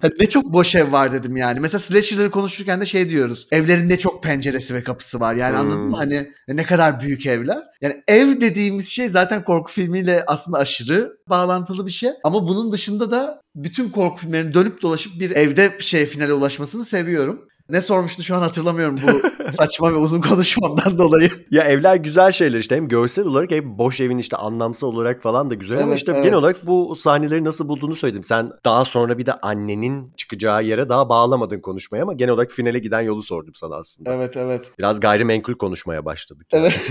Hani 0.00 0.12
ne 0.20 0.26
çok 0.28 0.44
boş 0.52 0.74
ev 0.74 0.92
var 0.92 1.12
dedim 1.12 1.36
yani. 1.36 1.60
Mesela 1.60 1.78
slasher'ları 1.78 2.30
konuşurken 2.30 2.80
de 2.80 2.86
şey 2.86 3.10
diyoruz. 3.10 3.48
Evlerin 3.52 3.88
ne 3.88 3.98
çok 3.98 4.22
penceresi 4.22 4.74
ve 4.74 4.82
kapısı 4.82 5.20
var. 5.20 5.34
Yani 5.34 5.56
anladın 5.56 5.76
Hmm. 5.78 5.90
mı? 5.90 5.96
Hani 5.96 6.28
ne 6.48 6.64
kadar 6.64 7.00
büyük 7.00 7.26
evler. 7.26 7.58
Yani 7.82 8.02
ev 8.08 8.40
dediğimiz 8.40 8.88
şey 8.88 9.08
zaten 9.08 9.44
korku 9.44 9.72
filmiyle 9.72 10.24
aslında 10.26 10.58
aşırı 10.58 11.12
bağlantılı 11.28 11.86
bir 11.86 11.90
şey. 11.90 12.10
Ama 12.24 12.48
bunun 12.48 12.72
dışında 12.72 13.10
da 13.10 13.40
bütün 13.54 13.90
korku 13.90 14.20
filmlerinin 14.20 14.54
dönüp 14.54 14.82
dolaşıp 14.82 15.20
bir 15.20 15.30
evde 15.30 15.72
şey 15.78 16.06
finale 16.06 16.32
ulaşmasını 16.32 16.84
seviyorum. 16.84 17.48
Ne 17.70 17.82
sormuştu 17.82 18.22
şu 18.22 18.36
an 18.36 18.42
hatırlamıyorum 18.42 18.98
bu 19.02 19.22
saçma 19.50 19.92
ve 19.92 19.96
uzun 19.96 20.20
konuşmamdan 20.20 20.98
dolayı. 20.98 21.30
Ya 21.50 21.62
evler 21.64 21.96
güzel 21.96 22.32
şeyler 22.32 22.58
işte 22.58 22.76
hem 22.76 22.88
görsel 22.88 23.24
olarak 23.24 23.50
hem 23.50 23.78
boş 23.78 24.00
evin 24.00 24.18
işte 24.18 24.36
anlamsal 24.36 24.88
olarak 24.88 25.22
falan 25.22 25.50
da 25.50 25.54
güzel 25.54 25.78
ama 25.78 25.86
Evet, 25.86 25.98
işte 25.98 26.12
evet. 26.12 26.24
genel 26.24 26.36
olarak 26.36 26.66
bu 26.66 26.96
sahneleri 26.96 27.44
nasıl 27.44 27.68
bulduğunu 27.68 27.94
söyledim. 27.94 28.22
Sen 28.22 28.50
daha 28.64 28.84
sonra 28.84 29.18
bir 29.18 29.26
de 29.26 29.32
annenin 29.32 30.12
çıkacağı 30.16 30.64
yere 30.64 30.88
daha 30.88 31.08
bağlamadın 31.08 31.60
konuşmaya 31.60 32.02
ama 32.02 32.12
genel 32.12 32.32
olarak 32.32 32.50
finale 32.50 32.78
giden 32.78 33.00
yolu 33.00 33.22
sordum 33.22 33.54
sana 33.54 33.74
aslında. 33.76 34.14
Evet 34.14 34.36
evet. 34.36 34.70
Biraz 34.78 35.00
gayrimenkul 35.00 35.54
konuşmaya 35.54 36.04
başladık. 36.04 36.46
Evet. 36.52 36.80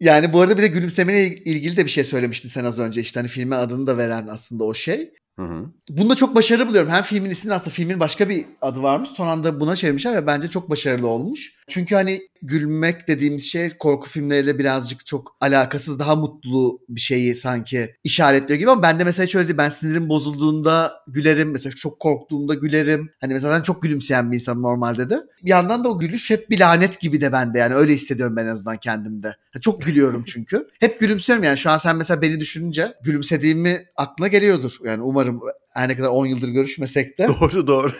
Yani 0.00 0.32
bu 0.32 0.40
arada 0.40 0.56
bir 0.56 0.62
de 0.62 0.68
gülümsemeyle 0.68 1.36
ilgili 1.36 1.76
de 1.76 1.84
bir 1.84 1.90
şey 1.90 2.04
söylemiştin 2.04 2.48
sen 2.48 2.64
az 2.64 2.78
önce. 2.78 3.00
İşte 3.00 3.20
hani 3.20 3.28
filme 3.28 3.56
adını 3.56 3.86
da 3.86 3.96
veren 3.96 4.26
aslında 4.30 4.64
o 4.64 4.74
şey. 4.74 5.10
Hı 5.38 5.42
hı. 5.42 5.64
Bunu 5.90 6.10
da 6.10 6.14
çok 6.16 6.34
başarılı 6.34 6.68
buluyorum. 6.68 6.90
Hem 6.90 7.02
filmin 7.02 7.30
ismini 7.30 7.54
aslında 7.54 7.70
filmin 7.70 8.00
başka 8.00 8.28
bir 8.28 8.44
adı 8.62 8.82
varmış. 8.82 9.08
Son 9.08 9.26
anda 9.26 9.60
buna 9.60 9.76
çevirmişler 9.76 10.14
ve 10.14 10.26
bence 10.26 10.48
çok 10.48 10.70
başarılı 10.70 11.08
olmuş. 11.08 11.58
Çünkü 11.68 11.94
hani 11.94 12.20
gülmek 12.42 13.08
dediğimiz 13.08 13.44
şey 13.44 13.70
korku 13.70 14.08
filmleriyle 14.08 14.58
birazcık 14.58 15.06
çok 15.06 15.36
alakasız 15.40 15.98
daha 15.98 16.16
mutlu 16.16 16.80
bir 16.88 17.00
şeyi 17.00 17.34
sanki 17.34 17.94
işaretliyor 18.04 18.58
gibi 18.58 18.70
ama 18.70 18.82
ben 18.82 18.98
de 18.98 19.04
mesela 19.04 19.26
şöyle 19.26 19.48
değil. 19.48 19.58
Ben 19.58 19.68
sinirim 19.68 20.08
bozulduğunda 20.08 20.92
gülerim. 21.08 21.50
Mesela 21.50 21.74
çok 21.76 22.00
korktuğumda 22.00 22.54
gülerim. 22.54 23.10
Hani 23.20 23.32
mesela 23.32 23.54
ben 23.54 23.62
çok 23.62 23.82
gülümseyen 23.82 24.30
bir 24.30 24.36
insanım 24.36 24.62
normalde 24.62 25.10
de. 25.10 25.16
Bir 25.44 25.50
yandan 25.50 25.84
da 25.84 25.88
o 25.88 25.98
gülüş 25.98 26.30
hep 26.30 26.50
bir 26.50 26.60
lanet 26.60 27.00
gibi 27.00 27.20
de 27.20 27.32
bende. 27.32 27.58
Yani 27.58 27.74
öyle 27.74 27.92
hissediyorum 27.94 28.36
ben 28.36 28.44
en 28.44 28.48
azından 28.48 28.76
kendimde. 28.76 29.36
Çok 29.60 29.82
gülüyorum 29.82 30.24
çünkü. 30.26 30.68
Hep 30.80 31.00
gülümsüyorum 31.00 31.44
yani. 31.44 31.58
Şu 31.58 31.70
an 31.70 31.76
sen 31.76 31.96
mesela 31.96 32.22
beni 32.22 32.40
düşününce 32.40 32.94
gülümsediğimi 33.02 33.86
aklına 33.96 34.28
geliyordur. 34.28 34.76
Yani 34.84 35.02
umarım 35.02 35.40
her 35.74 35.88
ne 35.88 35.96
kadar 35.96 36.08
10 36.08 36.26
yıldır 36.26 36.48
görüşmesek 36.48 37.18
de 37.18 37.28
Doğru 37.28 37.66
doğru. 37.66 37.92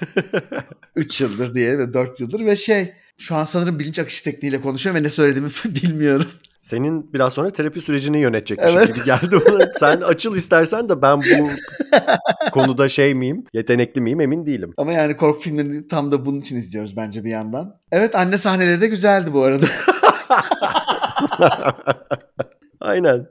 3 0.96 1.20
yıldır 1.20 1.54
diyelim 1.54 1.78
ve 1.78 1.94
4 1.94 2.20
yıldır 2.20 2.46
ve 2.46 2.56
şey 2.56 2.92
şu 3.18 3.34
an 3.34 3.44
sanırım 3.44 3.78
bilinç 3.78 3.98
akışı 3.98 4.24
tekniğiyle 4.24 4.60
konuşuyorum 4.60 5.00
ve 5.00 5.04
ne 5.04 5.10
söylediğimi 5.10 5.50
bilmiyorum. 5.64 6.26
Senin 6.62 7.12
biraz 7.12 7.32
sonra 7.32 7.50
terapi 7.50 7.80
sürecini 7.80 8.20
yönetecekmişim 8.20 8.78
Evet. 8.78 8.94
gibi 8.94 9.04
geldi 9.04 9.38
bana. 9.50 9.72
Sen 9.74 10.00
açıl 10.00 10.36
istersen 10.36 10.88
de 10.88 11.02
ben 11.02 11.22
bu 11.22 11.48
konuda 12.52 12.88
şey 12.88 13.14
miyim, 13.14 13.44
yetenekli 13.52 14.00
miyim 14.00 14.20
emin 14.20 14.46
değilim. 14.46 14.72
Ama 14.76 14.92
yani 14.92 15.16
korku 15.16 15.40
filmlerini 15.40 15.88
tam 15.88 16.12
da 16.12 16.26
bunun 16.26 16.40
için 16.40 16.56
izliyoruz 16.56 16.96
bence 16.96 17.24
bir 17.24 17.30
yandan. 17.30 17.80
Evet 17.92 18.14
anne 18.14 18.38
sahneleri 18.38 18.80
de 18.80 18.86
güzeldi 18.86 19.32
bu 19.32 19.42
arada. 19.42 19.66
Aynen. 22.80 23.26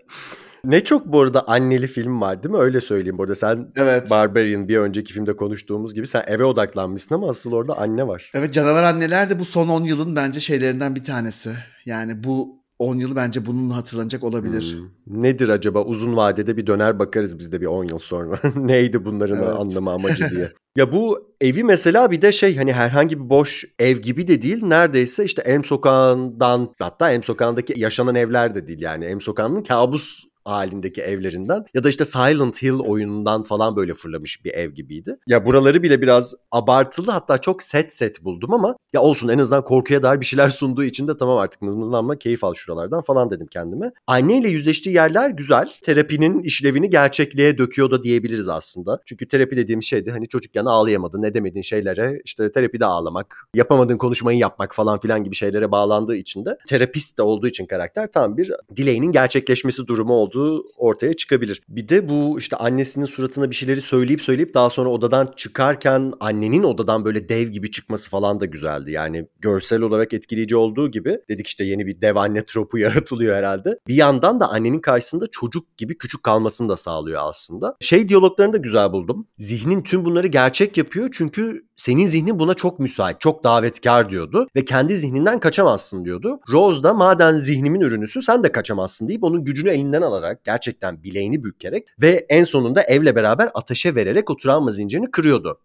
Ne 0.66 0.84
çok 0.84 1.06
bu 1.06 1.22
arada 1.22 1.48
anneli 1.48 1.88
film 1.88 2.22
var 2.22 2.44
değil 2.44 2.56
mi? 2.56 2.62
Öyle 2.62 2.82
söyleyeyim 2.82 3.18
bu 3.18 3.24
arada. 3.24 3.36
Sen 3.36 3.72
Evet. 3.76 4.10
Barbarian 4.10 4.68
bir 4.68 4.78
önceki 4.78 5.14
filmde 5.14 5.36
konuştuğumuz 5.36 5.94
gibi 5.94 6.08
sen 6.08 6.24
eve 6.28 6.44
odaklanmışsın 6.44 7.16
ama 7.16 7.30
asıl 7.30 7.52
orada 7.52 7.78
anne 7.78 8.08
var. 8.08 8.32
Evet 8.34 8.54
Canavar 8.54 8.84
Anneler 8.84 9.30
de 9.30 9.40
bu 9.40 9.46
son 9.46 9.68
10 9.68 9.84
yılın 9.84 10.16
bence 10.16 10.40
şeylerinden 10.40 10.96
bir 10.96 11.04
tanesi. 11.04 11.50
Yani 11.86 12.24
bu 12.24 12.64
10 12.80 12.96
yıl 12.96 13.16
bence 13.16 13.46
bununla 13.46 13.76
hatırlanacak 13.76 14.24
olabilir. 14.24 14.76
Hmm. 15.08 15.24
Nedir 15.24 15.50
acaba 15.50 15.84
uzun 15.84 16.18
vadede 16.18 16.58
bir 16.58 16.68
döner 16.68 17.00
bakarız 17.00 17.40
biz 17.40 17.52
de 17.52 17.62
bir 17.62 17.66
10 17.66 17.84
yıl 17.84 18.00
sonra. 18.00 18.40
Neydi 18.56 19.06
bunların 19.06 19.38
Evet. 19.38 19.56
anlamı 19.60 19.92
amacı 19.92 20.30
diye. 20.30 20.52
ya 20.78 20.92
bu 20.92 21.34
evi 21.42 21.64
mesela 21.64 22.12
bir 22.12 22.22
de 22.22 22.32
şey 22.32 22.58
hani 22.58 22.74
herhangi 22.74 23.20
bir 23.24 23.30
boş 23.30 23.66
ev 23.80 23.98
gibi 23.98 24.28
de 24.28 24.42
değil. 24.42 24.66
Neredeyse 24.66 25.26
işte 25.26 25.58
M 25.58 25.64
sokağından 25.64 26.74
hatta 26.80 27.08
M 27.08 27.22
sokağındaki 27.22 27.80
yaşanan 27.80 28.16
evler 28.16 28.56
de 28.56 28.68
değil 28.68 28.82
yani. 28.82 29.16
M 29.16 29.20
sokağının 29.20 29.64
kabus 29.64 30.24
halindeki 30.46 31.02
evlerinden 31.02 31.66
ya 31.74 31.84
da 31.84 31.90
işte 31.90 32.06
Silent 32.06 32.62
Hill 32.62 32.80
oyunundan 32.80 33.44
falan 33.44 33.76
böyle 33.76 33.94
fırlamış 33.94 34.46
bir 34.46 34.52
ev 34.54 34.72
gibiydi. 34.72 35.20
Ya 35.28 35.46
buraları 35.46 35.84
bile 35.84 36.02
biraz 36.02 36.36
abartılı 36.52 37.12
hatta 37.12 37.38
çok 37.38 37.64
set 37.64 37.94
set 37.94 38.24
buldum 38.24 38.54
ama 38.54 38.76
ya 38.94 39.02
olsun 39.02 39.28
en 39.28 39.40
azından 39.40 39.64
korkuya 39.64 40.04
dair 40.04 40.20
bir 40.20 40.26
şeyler 40.26 40.50
sunduğu 40.64 40.84
için 40.84 41.08
de 41.08 41.18
tamam 41.18 41.38
artık 41.38 41.62
mızmızlanma 41.62 42.18
keyif 42.18 42.44
al 42.44 42.54
şuralardan 42.54 43.02
falan 43.02 43.32
dedim 43.32 43.48
kendime. 43.48 43.92
Anneyle 44.08 44.48
yüzleştiği 44.48 44.96
yerler 44.96 45.30
güzel. 45.30 45.72
Terapinin 45.84 46.40
işlevini 46.40 46.90
gerçekliğe 46.90 47.58
döküyor 47.58 47.92
da 47.92 48.04
diyebiliriz 48.04 48.48
aslında. 48.48 49.00
Çünkü 49.06 49.28
terapi 49.28 49.58
dediğim 49.58 49.84
şeydi 49.84 50.12
hani 50.12 50.28
çocukken 50.28 50.66
ağlayamadın, 50.66 51.24
edemediğin 51.24 51.64
şeylere 51.64 52.22
işte 52.26 52.52
terapide 52.52 52.86
ağlamak, 52.86 53.48
yapamadığın 53.56 53.98
konuşmayı 53.98 54.40
yapmak 54.40 54.76
falan 54.76 55.00
filan 55.00 55.24
gibi 55.24 55.36
şeylere 55.36 55.72
bağlandığı 55.72 56.16
için 56.16 56.46
de 56.46 56.58
terapist 56.68 57.18
de 57.18 57.22
olduğu 57.22 57.48
için 57.48 57.66
karakter 57.66 58.12
tam 58.12 58.38
bir 58.38 58.52
dileğinin 58.76 59.12
gerçekleşmesi 59.12 59.88
durumu 59.88 60.14
olduğu 60.36 60.66
ortaya 60.78 61.14
çıkabilir. 61.14 61.62
Bir 61.70 61.90
de 61.90 62.10
bu 62.10 62.40
işte 62.40 62.56
annesinin 62.56 63.06
suratına 63.06 63.50
bir 63.50 63.56
şeyleri 63.56 63.82
söyleyip 63.82 64.22
söyleyip 64.22 64.54
daha 64.54 64.70
sonra 64.70 64.90
odadan 64.90 65.34
çıkarken 65.36 66.14
annenin 66.20 66.64
odadan 66.64 67.06
böyle 67.06 67.30
dev 67.30 67.48
gibi 67.48 67.72
çıkması 67.72 68.10
falan 68.10 68.40
da 68.40 68.46
güzeldi. 68.46 68.92
Yani 68.92 69.28
görsel 69.40 69.82
olarak 69.82 70.14
etkileyici 70.14 70.56
olduğu 70.56 70.92
gibi 70.92 71.20
dedik 71.30 71.48
işte 71.48 71.64
yeni 71.64 71.86
bir 71.86 72.02
dev 72.02 72.16
anne 72.16 72.46
tropu 72.46 72.78
yaratılıyor 72.84 73.36
herhalde. 73.36 73.80
Bir 73.88 73.96
yandan 73.96 74.40
da 74.40 74.50
annenin 74.50 74.80
karşısında 74.80 75.26
çocuk 75.32 75.78
gibi 75.78 75.98
küçük 75.98 76.24
kalmasını 76.24 76.70
da 76.70 76.78
sağlıyor 76.78 77.22
aslında. 77.24 77.76
Şey 77.80 78.08
diyaloglarını 78.10 78.54
da 78.54 78.58
güzel 78.58 78.92
buldum. 78.92 79.28
Zihnin 79.38 79.82
tüm 79.82 80.06
bunları 80.06 80.28
gerçek 80.28 80.78
yapıyor 80.78 81.10
çünkü 81.14 81.66
senin 81.84 82.06
zihnin 82.06 82.40
buna 82.40 82.54
çok 82.54 82.80
müsait, 82.80 83.22
çok 83.22 83.44
davetkar 83.44 84.10
diyordu 84.10 84.48
ve 84.56 84.66
kendi 84.66 84.96
zihninden 84.96 85.40
kaçamazsın 85.40 86.06
diyordu. 86.06 86.40
Rose 86.52 86.84
da 86.84 86.94
maden 86.94 87.32
zihnimin 87.34 87.82
ürünüsü 87.82 88.22
sen 88.22 88.44
de 88.44 88.52
kaçamazsın 88.52 89.08
deyip 89.08 89.24
onun 89.24 89.44
gücünü 89.44 89.70
elinden 89.70 90.02
alarak 90.02 90.44
gerçekten 90.46 91.04
bileğini 91.04 91.44
bükerek 91.44 91.88
ve 92.02 92.26
en 92.30 92.44
sonunda 92.44 92.82
evle 92.82 93.16
beraber 93.16 93.50
ateşe 93.54 93.96
vererek 93.96 94.30
o 94.30 94.38
travma 94.38 94.72
zincirini 94.72 95.12
kırıyordu 95.12 95.60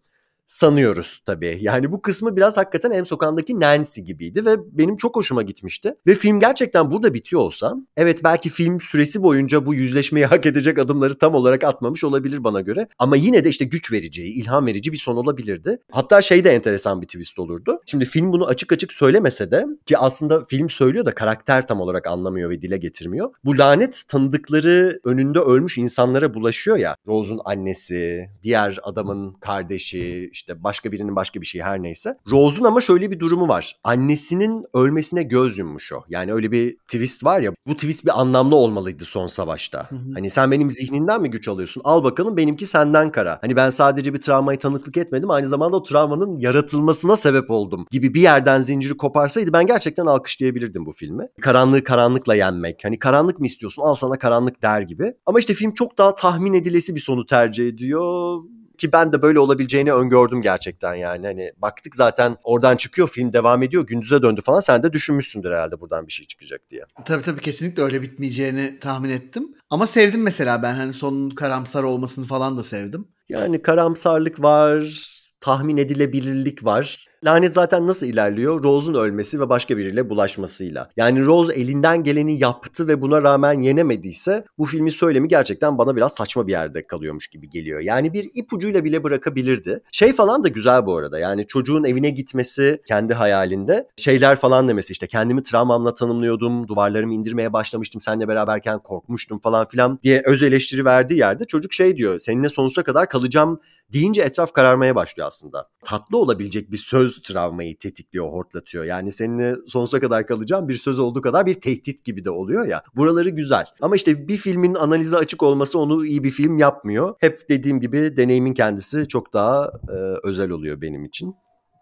sanıyoruz 0.49 1.19
tabii. 1.25 1.57
Yani 1.61 1.91
bu 1.91 2.01
kısmı 2.01 2.35
biraz 2.35 2.57
hakikaten 2.57 2.91
M 2.91 3.05
sokağındaki 3.05 3.59
Nancy 3.59 4.01
gibiydi 4.01 4.45
ve 4.45 4.57
benim 4.77 4.97
çok 4.97 5.15
hoşuma 5.15 5.43
gitmişti. 5.43 5.95
Ve 6.07 6.15
film 6.15 6.39
gerçekten 6.39 6.91
burada 6.91 7.13
bitiyor 7.13 7.41
olsa 7.41 7.75
evet 7.97 8.23
belki 8.23 8.49
film 8.49 8.81
süresi 8.81 9.23
boyunca 9.23 9.65
bu 9.65 9.73
yüzleşmeyi 9.73 10.25
hak 10.25 10.45
edecek 10.45 10.79
adımları 10.79 11.17
tam 11.17 11.35
olarak 11.35 11.63
atmamış 11.63 12.03
olabilir 12.03 12.43
bana 12.43 12.61
göre. 12.61 12.87
Ama 12.99 13.15
yine 13.15 13.43
de 13.43 13.49
işte 13.49 13.65
güç 13.65 13.91
verici, 13.91 14.23
ilham 14.23 14.67
verici 14.67 14.91
bir 14.91 14.97
son 14.97 15.15
olabilirdi. 15.15 15.79
Hatta 15.91 16.21
şey 16.21 16.43
de 16.43 16.49
enteresan 16.49 17.01
bir 17.01 17.07
twist 17.07 17.39
olurdu. 17.39 17.81
Şimdi 17.85 18.05
film 18.05 18.31
bunu 18.31 18.45
açık 18.45 18.71
açık 18.71 18.93
söylemese 18.93 19.51
de 19.51 19.65
ki 19.85 19.97
aslında 19.97 20.43
film 20.43 20.69
söylüyor 20.69 21.05
da 21.05 21.15
karakter 21.15 21.67
tam 21.67 21.81
olarak 21.81 22.07
anlamıyor 22.07 22.49
ve 22.49 22.61
dile 22.61 22.77
getirmiyor. 22.77 23.33
Bu 23.45 23.57
lanet 23.57 24.03
tanıdıkları 24.07 24.99
önünde 25.03 25.39
ölmüş 25.39 25.77
insanlara 25.77 26.33
bulaşıyor 26.33 26.77
ya. 26.77 26.95
Rose'un 27.07 27.39
annesi, 27.45 28.29
diğer 28.43 28.79
adamın 28.83 29.33
kardeşi, 29.33 30.29
işte 30.39 30.63
başka 30.63 30.91
birinin 30.91 31.15
başka 31.15 31.41
bir 31.41 31.45
şeyi 31.45 31.63
her 31.63 31.83
neyse. 31.83 32.17
Rose'un 32.31 32.65
ama 32.65 32.81
şöyle 32.81 33.11
bir 33.11 33.19
durumu 33.19 33.47
var. 33.47 33.75
Annesinin 33.83 34.65
ölmesine 34.73 35.23
göz 35.23 35.57
yummuş 35.57 35.93
o. 35.93 36.03
Yani 36.09 36.33
öyle 36.33 36.51
bir 36.51 36.77
twist 36.77 37.23
var 37.23 37.41
ya. 37.41 37.51
Bu 37.67 37.73
twist 37.73 38.05
bir 38.05 38.21
anlamlı 38.21 38.55
olmalıydı 38.55 39.05
son 39.05 39.27
savaşta. 39.27 39.91
Hı 39.91 39.95
hı. 39.95 40.13
Hani 40.13 40.29
sen 40.29 40.51
benim 40.51 40.71
zihninden 40.71 41.21
mi 41.21 41.29
güç 41.29 41.47
alıyorsun? 41.47 41.81
Al 41.85 42.03
bakalım 42.03 42.37
benimki 42.37 42.65
senden 42.65 43.11
kara. 43.11 43.39
Hani 43.41 43.55
ben 43.55 43.69
sadece 43.69 44.13
bir 44.13 44.21
travmayı 44.21 44.59
tanıklık 44.59 44.97
etmedim. 44.97 45.31
Aynı 45.31 45.47
zamanda 45.47 45.77
o 45.77 45.83
travmanın 45.83 46.39
yaratılmasına 46.39 47.15
sebep 47.15 47.51
oldum 47.51 47.85
gibi 47.91 48.13
bir 48.13 48.21
yerden 48.21 48.59
zinciri 48.59 48.97
koparsaydı 48.97 49.53
ben 49.53 49.67
gerçekten 49.67 50.05
alkışlayabilirdim 50.05 50.85
bu 50.85 50.91
filmi. 50.91 51.27
Karanlığı 51.41 51.83
karanlıkla 51.83 52.35
yenmek. 52.35 52.85
Hani 52.85 52.99
karanlık 52.99 53.39
mı 53.39 53.45
istiyorsun? 53.45 53.81
Al 53.81 53.95
sana 53.95 54.17
karanlık 54.17 54.61
der 54.61 54.81
gibi. 54.81 55.13
Ama 55.25 55.39
işte 55.39 55.53
film 55.53 55.73
çok 55.73 55.97
daha 55.97 56.15
tahmin 56.15 56.53
edilesi 56.53 56.95
bir 56.95 56.99
sonu 56.99 57.25
tercih 57.25 57.67
ediyor 57.67 58.39
ki 58.79 58.91
ben 58.91 59.11
de 59.11 59.21
böyle 59.21 59.39
olabileceğini 59.39 59.93
öngördüm 59.93 60.41
gerçekten 60.41 60.95
yani. 60.95 61.25
Hani 61.25 61.51
baktık 61.57 61.95
zaten 61.95 62.37
oradan 62.43 62.77
çıkıyor 62.77 63.09
film 63.09 63.33
devam 63.33 63.63
ediyor 63.63 63.87
gündüze 63.87 64.21
döndü 64.21 64.41
falan 64.41 64.59
sen 64.59 64.83
de 64.83 64.93
düşünmüşsündür 64.93 65.51
herhalde 65.51 65.79
buradan 65.81 66.07
bir 66.07 66.11
şey 66.11 66.25
çıkacak 66.25 66.61
diye. 66.69 66.85
Tabii 67.05 67.23
tabii 67.23 67.41
kesinlikle 67.41 67.83
öyle 67.83 68.01
bitmeyeceğini 68.01 68.79
tahmin 68.79 69.09
ettim. 69.09 69.55
Ama 69.69 69.87
sevdim 69.87 70.23
mesela 70.23 70.63
ben 70.63 70.73
hani 70.73 70.93
sonun 70.93 71.29
karamsar 71.29 71.83
olmasını 71.83 72.25
falan 72.25 72.57
da 72.57 72.63
sevdim. 72.63 73.07
Yani 73.29 73.61
karamsarlık 73.61 74.41
var, 74.41 75.09
tahmin 75.41 75.77
edilebilirlik 75.77 76.65
var. 76.65 77.08
Lanet 77.25 77.53
zaten 77.53 77.87
nasıl 77.87 78.07
ilerliyor? 78.07 78.63
Rose'un 78.63 78.93
ölmesi 78.93 79.39
ve 79.39 79.49
başka 79.49 79.77
biriyle 79.77 80.09
bulaşmasıyla. 80.09 80.89
Yani 80.97 81.25
Rose 81.25 81.53
elinden 81.53 82.03
geleni 82.03 82.39
yaptı 82.39 82.87
ve 82.87 83.01
buna 83.01 83.23
rağmen 83.23 83.61
yenemediyse 83.61 84.45
bu 84.57 84.65
filmin 84.65 84.89
söylemi 84.89 85.27
gerçekten 85.27 85.77
bana 85.77 85.95
biraz 85.95 86.13
saçma 86.13 86.47
bir 86.47 86.51
yerde 86.51 86.87
kalıyormuş 86.87 87.27
gibi 87.27 87.49
geliyor. 87.49 87.79
Yani 87.79 88.13
bir 88.13 88.29
ipucuyla 88.35 88.83
bile 88.83 89.03
bırakabilirdi. 89.03 89.79
Şey 89.91 90.13
falan 90.13 90.43
da 90.43 90.47
güzel 90.47 90.85
bu 90.85 90.97
arada. 90.97 91.19
Yani 91.19 91.47
çocuğun 91.47 91.83
evine 91.83 92.09
gitmesi 92.09 92.81
kendi 92.87 93.13
hayalinde 93.13 93.87
şeyler 93.97 94.35
falan 94.35 94.67
demesi 94.67 94.91
işte 94.91 95.07
kendimi 95.07 95.43
travmamla 95.43 95.93
tanımlıyordum, 95.93 96.67
duvarlarımı 96.67 97.13
indirmeye 97.13 97.53
başlamıştım 97.53 98.01
seninle 98.01 98.27
beraberken 98.27 98.79
korkmuştum 98.79 99.39
falan 99.39 99.67
filan 99.67 99.99
diye 100.03 100.21
öz 100.25 100.43
eleştiri 100.43 100.85
verdiği 100.85 101.17
yerde 101.17 101.45
çocuk 101.45 101.73
şey 101.73 101.97
diyor 101.97 102.19
seninle 102.19 102.49
sonsuza 102.49 102.83
kadar 102.83 103.09
kalacağım 103.09 103.59
deyince 103.93 104.21
etraf 104.21 104.53
kararmaya 104.53 104.95
başlıyor 104.95 105.27
aslında. 105.27 105.69
Tatlı 105.85 106.17
olabilecek 106.17 106.71
bir 106.71 106.77
söz 106.77 107.21
travmayı 107.21 107.77
tetikliyor, 107.77 108.29
hortlatıyor. 108.29 108.83
Yani 108.83 109.11
seninle 109.11 109.55
sonsuza 109.67 109.99
kadar 109.99 110.27
kalacağım 110.27 110.67
bir 110.67 110.73
söz 110.73 110.99
olduğu 110.99 111.21
kadar 111.21 111.45
bir 111.45 111.53
tehdit 111.53 112.03
gibi 112.03 112.25
de 112.25 112.31
oluyor 112.31 112.67
ya. 112.67 112.83
Buraları 112.95 113.29
güzel. 113.29 113.65
Ama 113.81 113.95
işte 113.95 114.27
bir 114.27 114.37
filmin 114.37 114.75
analize 114.75 115.17
açık 115.17 115.43
olması 115.43 115.79
onu 115.79 116.05
iyi 116.05 116.23
bir 116.23 116.31
film 116.31 116.57
yapmıyor. 116.57 117.15
Hep 117.19 117.49
dediğim 117.49 117.79
gibi 117.79 118.17
deneyimin 118.17 118.53
kendisi 118.53 119.07
çok 119.07 119.33
daha 119.33 119.71
e, 119.89 120.27
özel 120.27 120.49
oluyor 120.49 120.81
benim 120.81 121.05
için. 121.05 121.35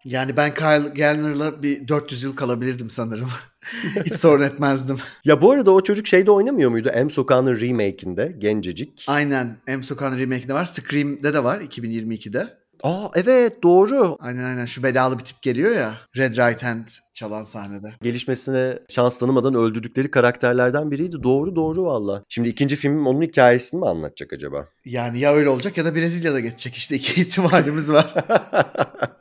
Yani 0.07 0.37
ben 0.37 0.53
Kyle 0.53 0.89
Gallner'la 0.95 1.63
bir 1.63 1.87
400 1.87 2.23
yıl 2.23 2.35
kalabilirdim 2.35 2.89
sanırım. 2.89 3.29
Hiç 4.05 4.13
sorun 4.13 4.43
etmezdim. 4.43 4.97
Ya 5.25 5.41
bu 5.41 5.51
arada 5.51 5.71
o 5.71 5.83
çocuk 5.83 6.07
şeyde 6.07 6.31
oynamıyor 6.31 6.69
muydu? 6.71 6.91
M 6.95 7.09
Sokağı'nın 7.09 7.61
remake'inde 7.61 8.35
gencecik. 8.39 9.05
Aynen 9.07 9.57
M 9.67 9.83
Sokağı'nın 9.83 10.17
remake'de 10.17 10.53
var. 10.53 10.65
Scream'de 10.65 11.33
de 11.33 11.43
var 11.43 11.61
2022'de. 11.61 12.57
Aa 12.83 13.07
evet 13.15 13.63
doğru. 13.63 14.17
Aynen 14.19 14.43
aynen 14.43 14.65
şu 14.65 14.83
belalı 14.83 15.19
bir 15.19 15.23
tip 15.23 15.41
geliyor 15.41 15.71
ya. 15.71 15.93
Red 16.17 16.33
Right 16.33 16.63
Hand 16.63 16.87
çalan 17.13 17.43
sahnede. 17.43 17.93
Gelişmesine 18.01 18.79
şans 18.89 19.19
tanımadan 19.19 19.55
öldürdükleri 19.55 20.11
karakterlerden 20.11 20.91
biriydi. 20.91 21.23
Doğru 21.23 21.55
doğru 21.55 21.85
valla. 21.85 22.23
Şimdi 22.29 22.49
ikinci 22.49 22.75
filmim 22.75 23.07
onun 23.07 23.21
hikayesini 23.21 23.79
mi 23.79 23.87
anlatacak 23.87 24.33
acaba? 24.33 24.67
Yani 24.85 25.19
ya 25.19 25.33
öyle 25.33 25.49
olacak 25.49 25.77
ya 25.77 25.85
da 25.85 25.95
Brezilya'da 25.95 26.39
geçecek 26.39 26.75
işte 26.75 26.95
iki 26.95 27.21
ihtimalimiz 27.21 27.91
var. 27.91 28.13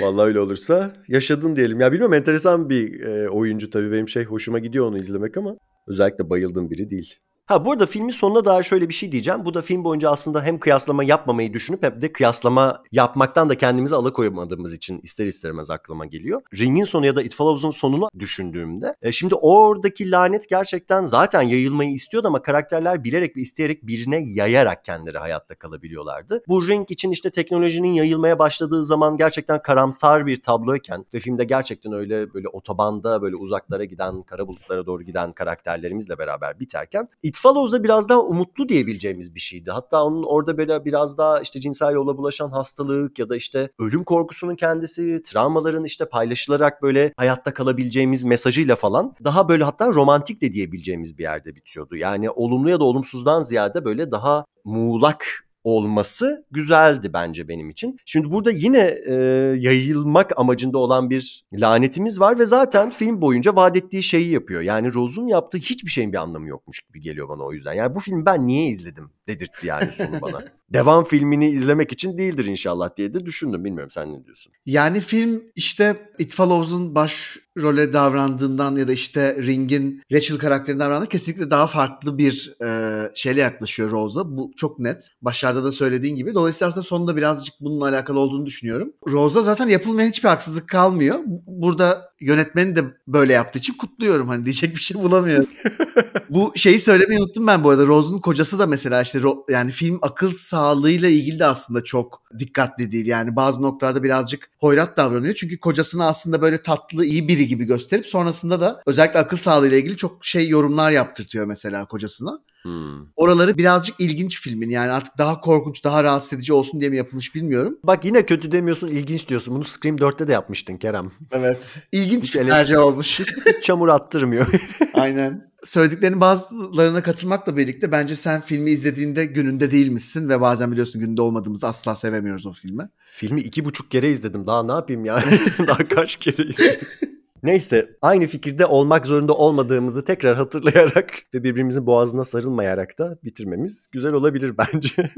Vallahi 0.00 0.26
öyle 0.26 0.40
olursa 0.40 0.96
yaşadın 1.08 1.56
diyelim. 1.56 1.80
Ya 1.80 1.92
bilmiyorum 1.92 2.14
enteresan 2.14 2.70
bir 2.70 3.00
e, 3.00 3.28
oyuncu 3.28 3.70
tabii 3.70 3.92
benim 3.92 4.08
şey 4.08 4.24
hoşuma 4.24 4.58
gidiyor 4.58 4.86
onu 4.86 4.98
izlemek 4.98 5.36
ama 5.36 5.56
özellikle 5.86 6.30
bayıldığım 6.30 6.70
biri 6.70 6.90
değil. 6.90 7.14
Ha 7.46 7.64
bu 7.64 7.72
arada 7.72 7.86
filmin 7.86 8.10
sonuna 8.10 8.44
dair 8.44 8.62
şöyle 8.62 8.88
bir 8.88 8.94
şey 8.94 9.12
diyeceğim. 9.12 9.44
Bu 9.44 9.54
da 9.54 9.62
film 9.62 9.84
boyunca 9.84 10.10
aslında 10.10 10.42
hem 10.42 10.58
kıyaslama 10.58 11.04
yapmamayı 11.04 11.52
düşünüp 11.52 11.82
hem 11.82 12.00
de 12.00 12.12
kıyaslama 12.12 12.82
yapmaktan 12.92 13.48
da 13.48 13.56
kendimizi 13.56 13.94
alıkoyamadığımız 13.94 14.74
için 14.74 15.00
ister 15.02 15.26
istemez 15.26 15.70
aklıma 15.70 16.06
geliyor. 16.06 16.42
Ring'in 16.58 16.84
sonu 16.84 17.06
ya 17.06 17.16
da 17.16 17.22
It 17.22 17.34
Follows'un 17.34 17.70
sonunu 17.70 18.08
düşündüğümde 18.18 18.96
e, 19.02 19.12
şimdi 19.12 19.34
oradaki 19.34 20.10
lanet 20.10 20.48
gerçekten 20.48 21.04
zaten 21.04 21.42
yayılmayı 21.42 21.92
istiyordu 21.92 22.28
ama 22.28 22.42
karakterler 22.42 23.04
bilerek 23.04 23.36
ve 23.36 23.40
isteyerek 23.40 23.86
birine 23.86 24.22
yayarak 24.26 24.84
kendileri 24.84 25.18
hayatta 25.18 25.54
kalabiliyorlardı. 25.54 26.42
Bu 26.48 26.68
Ring 26.68 26.90
için 26.90 27.10
işte 27.10 27.30
teknolojinin 27.30 27.92
yayılmaya 27.92 28.38
başladığı 28.38 28.84
zaman 28.84 29.16
gerçekten 29.16 29.62
karamsar 29.62 30.26
bir 30.26 30.42
tabloyken 30.42 31.06
ve 31.14 31.18
filmde 31.18 31.44
gerçekten 31.44 31.92
öyle 31.92 32.34
böyle 32.34 32.48
otobanda 32.48 33.22
böyle 33.22 33.36
uzaklara 33.36 33.84
giden, 33.84 34.22
kara 34.22 34.48
bulutlara 34.48 34.86
doğru 34.86 35.02
giden 35.02 35.32
karakterlerimizle 35.32 36.18
beraber 36.18 36.60
biterken 36.60 37.08
It 37.33 37.33
It 37.34 37.40
Follows'da 37.40 37.84
biraz 37.84 38.08
daha 38.08 38.20
umutlu 38.20 38.68
diyebileceğimiz 38.68 39.34
bir 39.34 39.40
şeydi. 39.40 39.70
Hatta 39.70 40.04
onun 40.04 40.22
orada 40.22 40.58
böyle 40.58 40.84
biraz 40.84 41.18
daha 41.18 41.40
işte 41.40 41.60
cinsel 41.60 41.92
yolla 41.92 42.16
bulaşan 42.18 42.50
hastalık 42.50 43.18
ya 43.18 43.28
da 43.28 43.36
işte 43.36 43.68
ölüm 43.78 44.04
korkusunun 44.04 44.56
kendisi, 44.56 45.22
travmaların 45.22 45.84
işte 45.84 46.08
paylaşılarak 46.08 46.82
böyle 46.82 47.12
hayatta 47.16 47.54
kalabileceğimiz 47.54 48.24
mesajıyla 48.24 48.76
falan 48.76 49.14
daha 49.24 49.48
böyle 49.48 49.64
hatta 49.64 49.86
romantik 49.86 50.40
de 50.40 50.52
diyebileceğimiz 50.52 51.18
bir 51.18 51.22
yerde 51.22 51.56
bitiyordu. 51.56 51.96
Yani 51.96 52.30
olumlu 52.30 52.70
ya 52.70 52.80
da 52.80 52.84
olumsuzdan 52.84 53.42
ziyade 53.42 53.84
böyle 53.84 54.10
daha 54.10 54.44
muğlak 54.64 55.26
olması 55.64 56.46
güzeldi 56.50 57.10
bence 57.12 57.48
benim 57.48 57.70
için. 57.70 57.96
Şimdi 58.06 58.30
burada 58.30 58.50
yine 58.50 58.98
e, 59.06 59.14
yayılmak 59.58 60.38
amacında 60.38 60.78
olan 60.78 61.10
bir 61.10 61.44
lanetimiz 61.52 62.20
var 62.20 62.38
ve 62.38 62.46
zaten 62.46 62.90
film 62.90 63.20
boyunca 63.20 63.56
vaat 63.56 63.76
ettiği 63.76 64.02
şeyi 64.02 64.30
yapıyor. 64.30 64.60
Yani 64.60 64.94
Rose'un 64.94 65.26
yaptığı 65.26 65.58
hiçbir 65.58 65.90
şeyin 65.90 66.12
bir 66.12 66.18
anlamı 66.18 66.48
yokmuş 66.48 66.80
gibi 66.80 67.00
geliyor 67.00 67.28
bana 67.28 67.42
o 67.42 67.52
yüzden. 67.52 67.72
Yani 67.72 67.94
bu 67.94 68.00
filmi 68.00 68.26
ben 68.26 68.46
niye 68.46 68.66
izledim 68.66 69.10
dedirtti 69.28 69.66
yani 69.66 69.92
sonu 69.92 70.20
bana. 70.22 70.44
Devam 70.72 71.04
filmini 71.04 71.48
izlemek 71.48 71.92
için 71.92 72.18
değildir 72.18 72.44
inşallah 72.44 72.96
diye 72.96 73.14
de 73.14 73.26
düşündüm. 73.26 73.64
Bilmiyorum 73.64 73.90
sen 73.90 74.12
ne 74.12 74.24
diyorsun? 74.24 74.52
Yani 74.66 75.00
film 75.00 75.42
işte 75.54 76.10
It 76.18 76.34
Follows'un 76.34 76.94
baş 76.94 77.38
role 77.56 77.92
davrandığından 77.92 78.76
ya 78.76 78.88
da 78.88 78.92
işte 78.92 79.36
Ring'in 79.42 80.02
Rachel 80.12 80.38
karakterinden 80.38 80.84
davrandığından 80.86 81.08
kesinlikle 81.08 81.50
daha 81.50 81.66
farklı 81.66 82.18
bir 82.18 82.52
e, 82.64 83.00
şeyle 83.14 83.40
yaklaşıyor 83.40 83.90
Rose'a. 83.90 84.36
Bu 84.36 84.52
çok 84.56 84.78
net. 84.78 85.08
Başlarda 85.22 85.64
da 85.64 85.72
söylediğin 85.72 86.16
gibi. 86.16 86.34
Dolayısıyla 86.34 86.68
aslında 86.68 86.86
sonunda 86.86 87.16
birazcık 87.16 87.54
bununla 87.60 87.88
alakalı 87.88 88.18
olduğunu 88.18 88.46
düşünüyorum. 88.46 88.92
Rose'a 89.08 89.42
zaten 89.42 89.68
yapılmayan 89.68 90.08
hiçbir 90.08 90.28
haksızlık 90.28 90.68
kalmıyor. 90.68 91.18
Burada 91.46 92.08
yönetmeni 92.20 92.76
de 92.76 92.84
böyle 93.08 93.32
yaptığı 93.32 93.58
için 93.58 93.74
kutluyorum. 93.74 94.28
Hani 94.28 94.44
diyecek 94.44 94.74
bir 94.74 94.80
şey 94.80 95.02
bulamıyorum. 95.02 95.50
bu 96.30 96.52
şeyi 96.56 96.78
söylemeyi 96.78 97.20
unuttum 97.20 97.46
ben 97.46 97.64
bu 97.64 97.70
arada. 97.70 97.86
Rose'un 97.86 98.18
kocası 98.18 98.58
da 98.58 98.66
mesela 98.66 99.02
işte 99.02 99.20
yani 99.48 99.70
film 99.70 99.98
akıl 100.02 100.32
sağlığıyla 100.32 101.08
ilgili 101.08 101.38
de 101.38 101.46
aslında 101.46 101.84
çok 101.84 102.22
dikkatli 102.38 102.92
değil. 102.92 103.06
Yani 103.06 103.36
bazı 103.36 103.62
noktalarda 103.62 104.02
birazcık 104.02 104.50
hoyrat 104.60 104.96
davranıyor. 104.96 105.34
Çünkü 105.34 105.60
kocasını 105.60 106.06
aslında 106.06 106.42
böyle 106.42 106.62
tatlı, 106.62 107.04
iyi 107.04 107.28
biri 107.28 107.43
gibi 107.44 107.64
gösterip 107.64 108.06
sonrasında 108.06 108.60
da 108.60 108.82
özellikle 108.86 109.18
akıl 109.18 109.36
sağlığıyla 109.36 109.78
ilgili 109.78 109.96
çok 109.96 110.26
şey 110.26 110.48
yorumlar 110.48 110.90
yaptırtıyor 110.90 111.46
mesela 111.46 111.86
kocasına. 111.86 112.40
Hmm. 112.64 113.06
Oraları 113.16 113.58
birazcık 113.58 114.00
ilginç 114.00 114.40
filmin 114.40 114.70
yani 114.70 114.90
artık 114.90 115.18
daha 115.18 115.40
korkunç, 115.40 115.84
daha 115.84 116.04
rahatsız 116.04 116.32
edici 116.32 116.52
olsun 116.52 116.80
diye 116.80 116.90
mi 116.90 116.96
yapılmış 116.96 117.34
bilmiyorum. 117.34 117.78
Bak 117.84 118.04
yine 118.04 118.26
kötü 118.26 118.52
demiyorsun, 118.52 118.88
ilginç 118.88 119.28
diyorsun. 119.28 119.54
Bunu 119.54 119.64
Scream 119.64 119.96
4'te 119.96 120.28
de 120.28 120.32
yapmıştın 120.32 120.76
Kerem. 120.76 121.12
Evet. 121.32 121.76
İlginç 121.92 122.34
bir 122.34 122.48
tercih 122.48 122.78
olmuş. 122.78 123.20
Çamur 123.62 123.88
attırmıyor. 123.88 124.46
Aynen. 124.94 125.54
Söylediklerinin 125.64 126.20
bazılarına 126.20 127.02
katılmakla 127.02 127.56
birlikte 127.56 127.92
bence 127.92 128.16
sen 128.16 128.40
filmi 128.40 128.70
izlediğinde 128.70 129.24
gününde 129.24 129.70
değilmişsin 129.70 130.28
ve 130.28 130.40
bazen 130.40 130.72
biliyorsun 130.72 131.00
gününde 131.00 131.22
olmadığımızda 131.22 131.68
asla 131.68 131.94
sevemiyoruz 131.94 132.46
o 132.46 132.52
filmi. 132.52 132.88
Filmi 133.12 133.40
iki 133.40 133.64
buçuk 133.64 133.90
kere 133.90 134.10
izledim. 134.10 134.46
Daha 134.46 134.62
ne 134.62 134.72
yapayım 134.72 135.04
yani? 135.04 135.24
Daha 135.66 135.88
kaç 135.88 136.16
kere 136.16 136.42
izledim? 136.42 136.88
Neyse 137.44 137.96
aynı 138.02 138.26
fikirde 138.26 138.66
olmak 138.66 139.06
zorunda 139.06 139.32
olmadığımızı 139.34 140.04
tekrar 140.04 140.36
hatırlayarak 140.36 141.10
ve 141.34 141.44
birbirimizin 141.44 141.86
boğazına 141.86 142.24
sarılmayarak 142.24 142.98
da 142.98 143.18
bitirmemiz 143.24 143.86
güzel 143.92 144.12
olabilir 144.12 144.54
bence. 144.58 145.10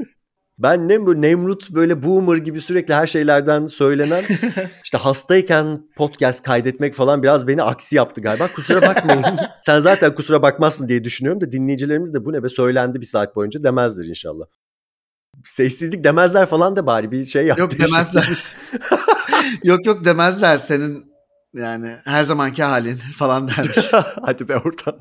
Ben 0.57 0.87
ne 0.87 1.05
bu 1.05 1.21
Nemrut 1.21 1.71
böyle 1.71 2.03
boomer 2.03 2.37
gibi 2.37 2.61
sürekli 2.61 2.93
her 2.93 3.07
şeylerden 3.07 3.65
söylenen 3.65 4.23
işte 4.83 4.97
hastayken 4.97 5.87
podcast 5.95 6.43
kaydetmek 6.43 6.93
falan 6.93 7.23
biraz 7.23 7.47
beni 7.47 7.63
aksi 7.63 7.95
yaptı 7.95 8.21
galiba. 8.21 8.47
Kusura 8.55 8.81
bakmayın. 8.81 9.25
Sen 9.61 9.79
zaten 9.79 10.15
kusura 10.15 10.41
bakmazsın 10.41 10.87
diye 10.87 11.03
düşünüyorum 11.03 11.41
da 11.41 11.51
dinleyicilerimiz 11.51 12.13
de 12.13 12.25
bu 12.25 12.33
ne 12.33 12.43
be 12.43 12.49
söylendi 12.49 13.01
bir 13.01 13.05
saat 13.05 13.35
boyunca 13.35 13.63
demezler 13.63 14.05
inşallah. 14.05 14.45
Sessizlik 15.45 16.03
demezler 16.03 16.45
falan 16.45 16.75
da 16.75 16.85
bari 16.85 17.11
bir 17.11 17.25
şey 17.25 17.45
yap. 17.45 17.59
Yok 17.59 17.79
demezler. 17.79 18.43
yok 19.63 19.85
yok 19.85 20.05
demezler 20.05 20.57
senin 20.57 21.06
yani 21.53 21.89
her 22.05 22.23
zamanki 22.23 22.63
halin 22.63 22.95
falan 23.17 23.47
dermiş. 23.47 23.91
Hadi 24.21 24.47
be 24.47 24.57
oradan. 24.57 24.99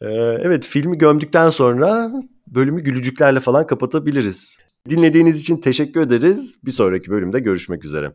Ee, 0.00 0.08
evet 0.42 0.66
filmi 0.66 0.98
gömdükten 0.98 1.50
sonra 1.50 2.10
bölümü 2.46 2.80
gülücüklerle 2.80 3.40
falan 3.40 3.66
kapatabiliriz. 3.66 4.58
Dinlediğiniz 4.88 5.40
için 5.40 5.56
teşekkür 5.56 6.00
ederiz. 6.00 6.58
Bir 6.64 6.70
sonraki 6.70 7.10
bölümde 7.10 7.40
görüşmek 7.40 7.84
üzere. 7.84 8.12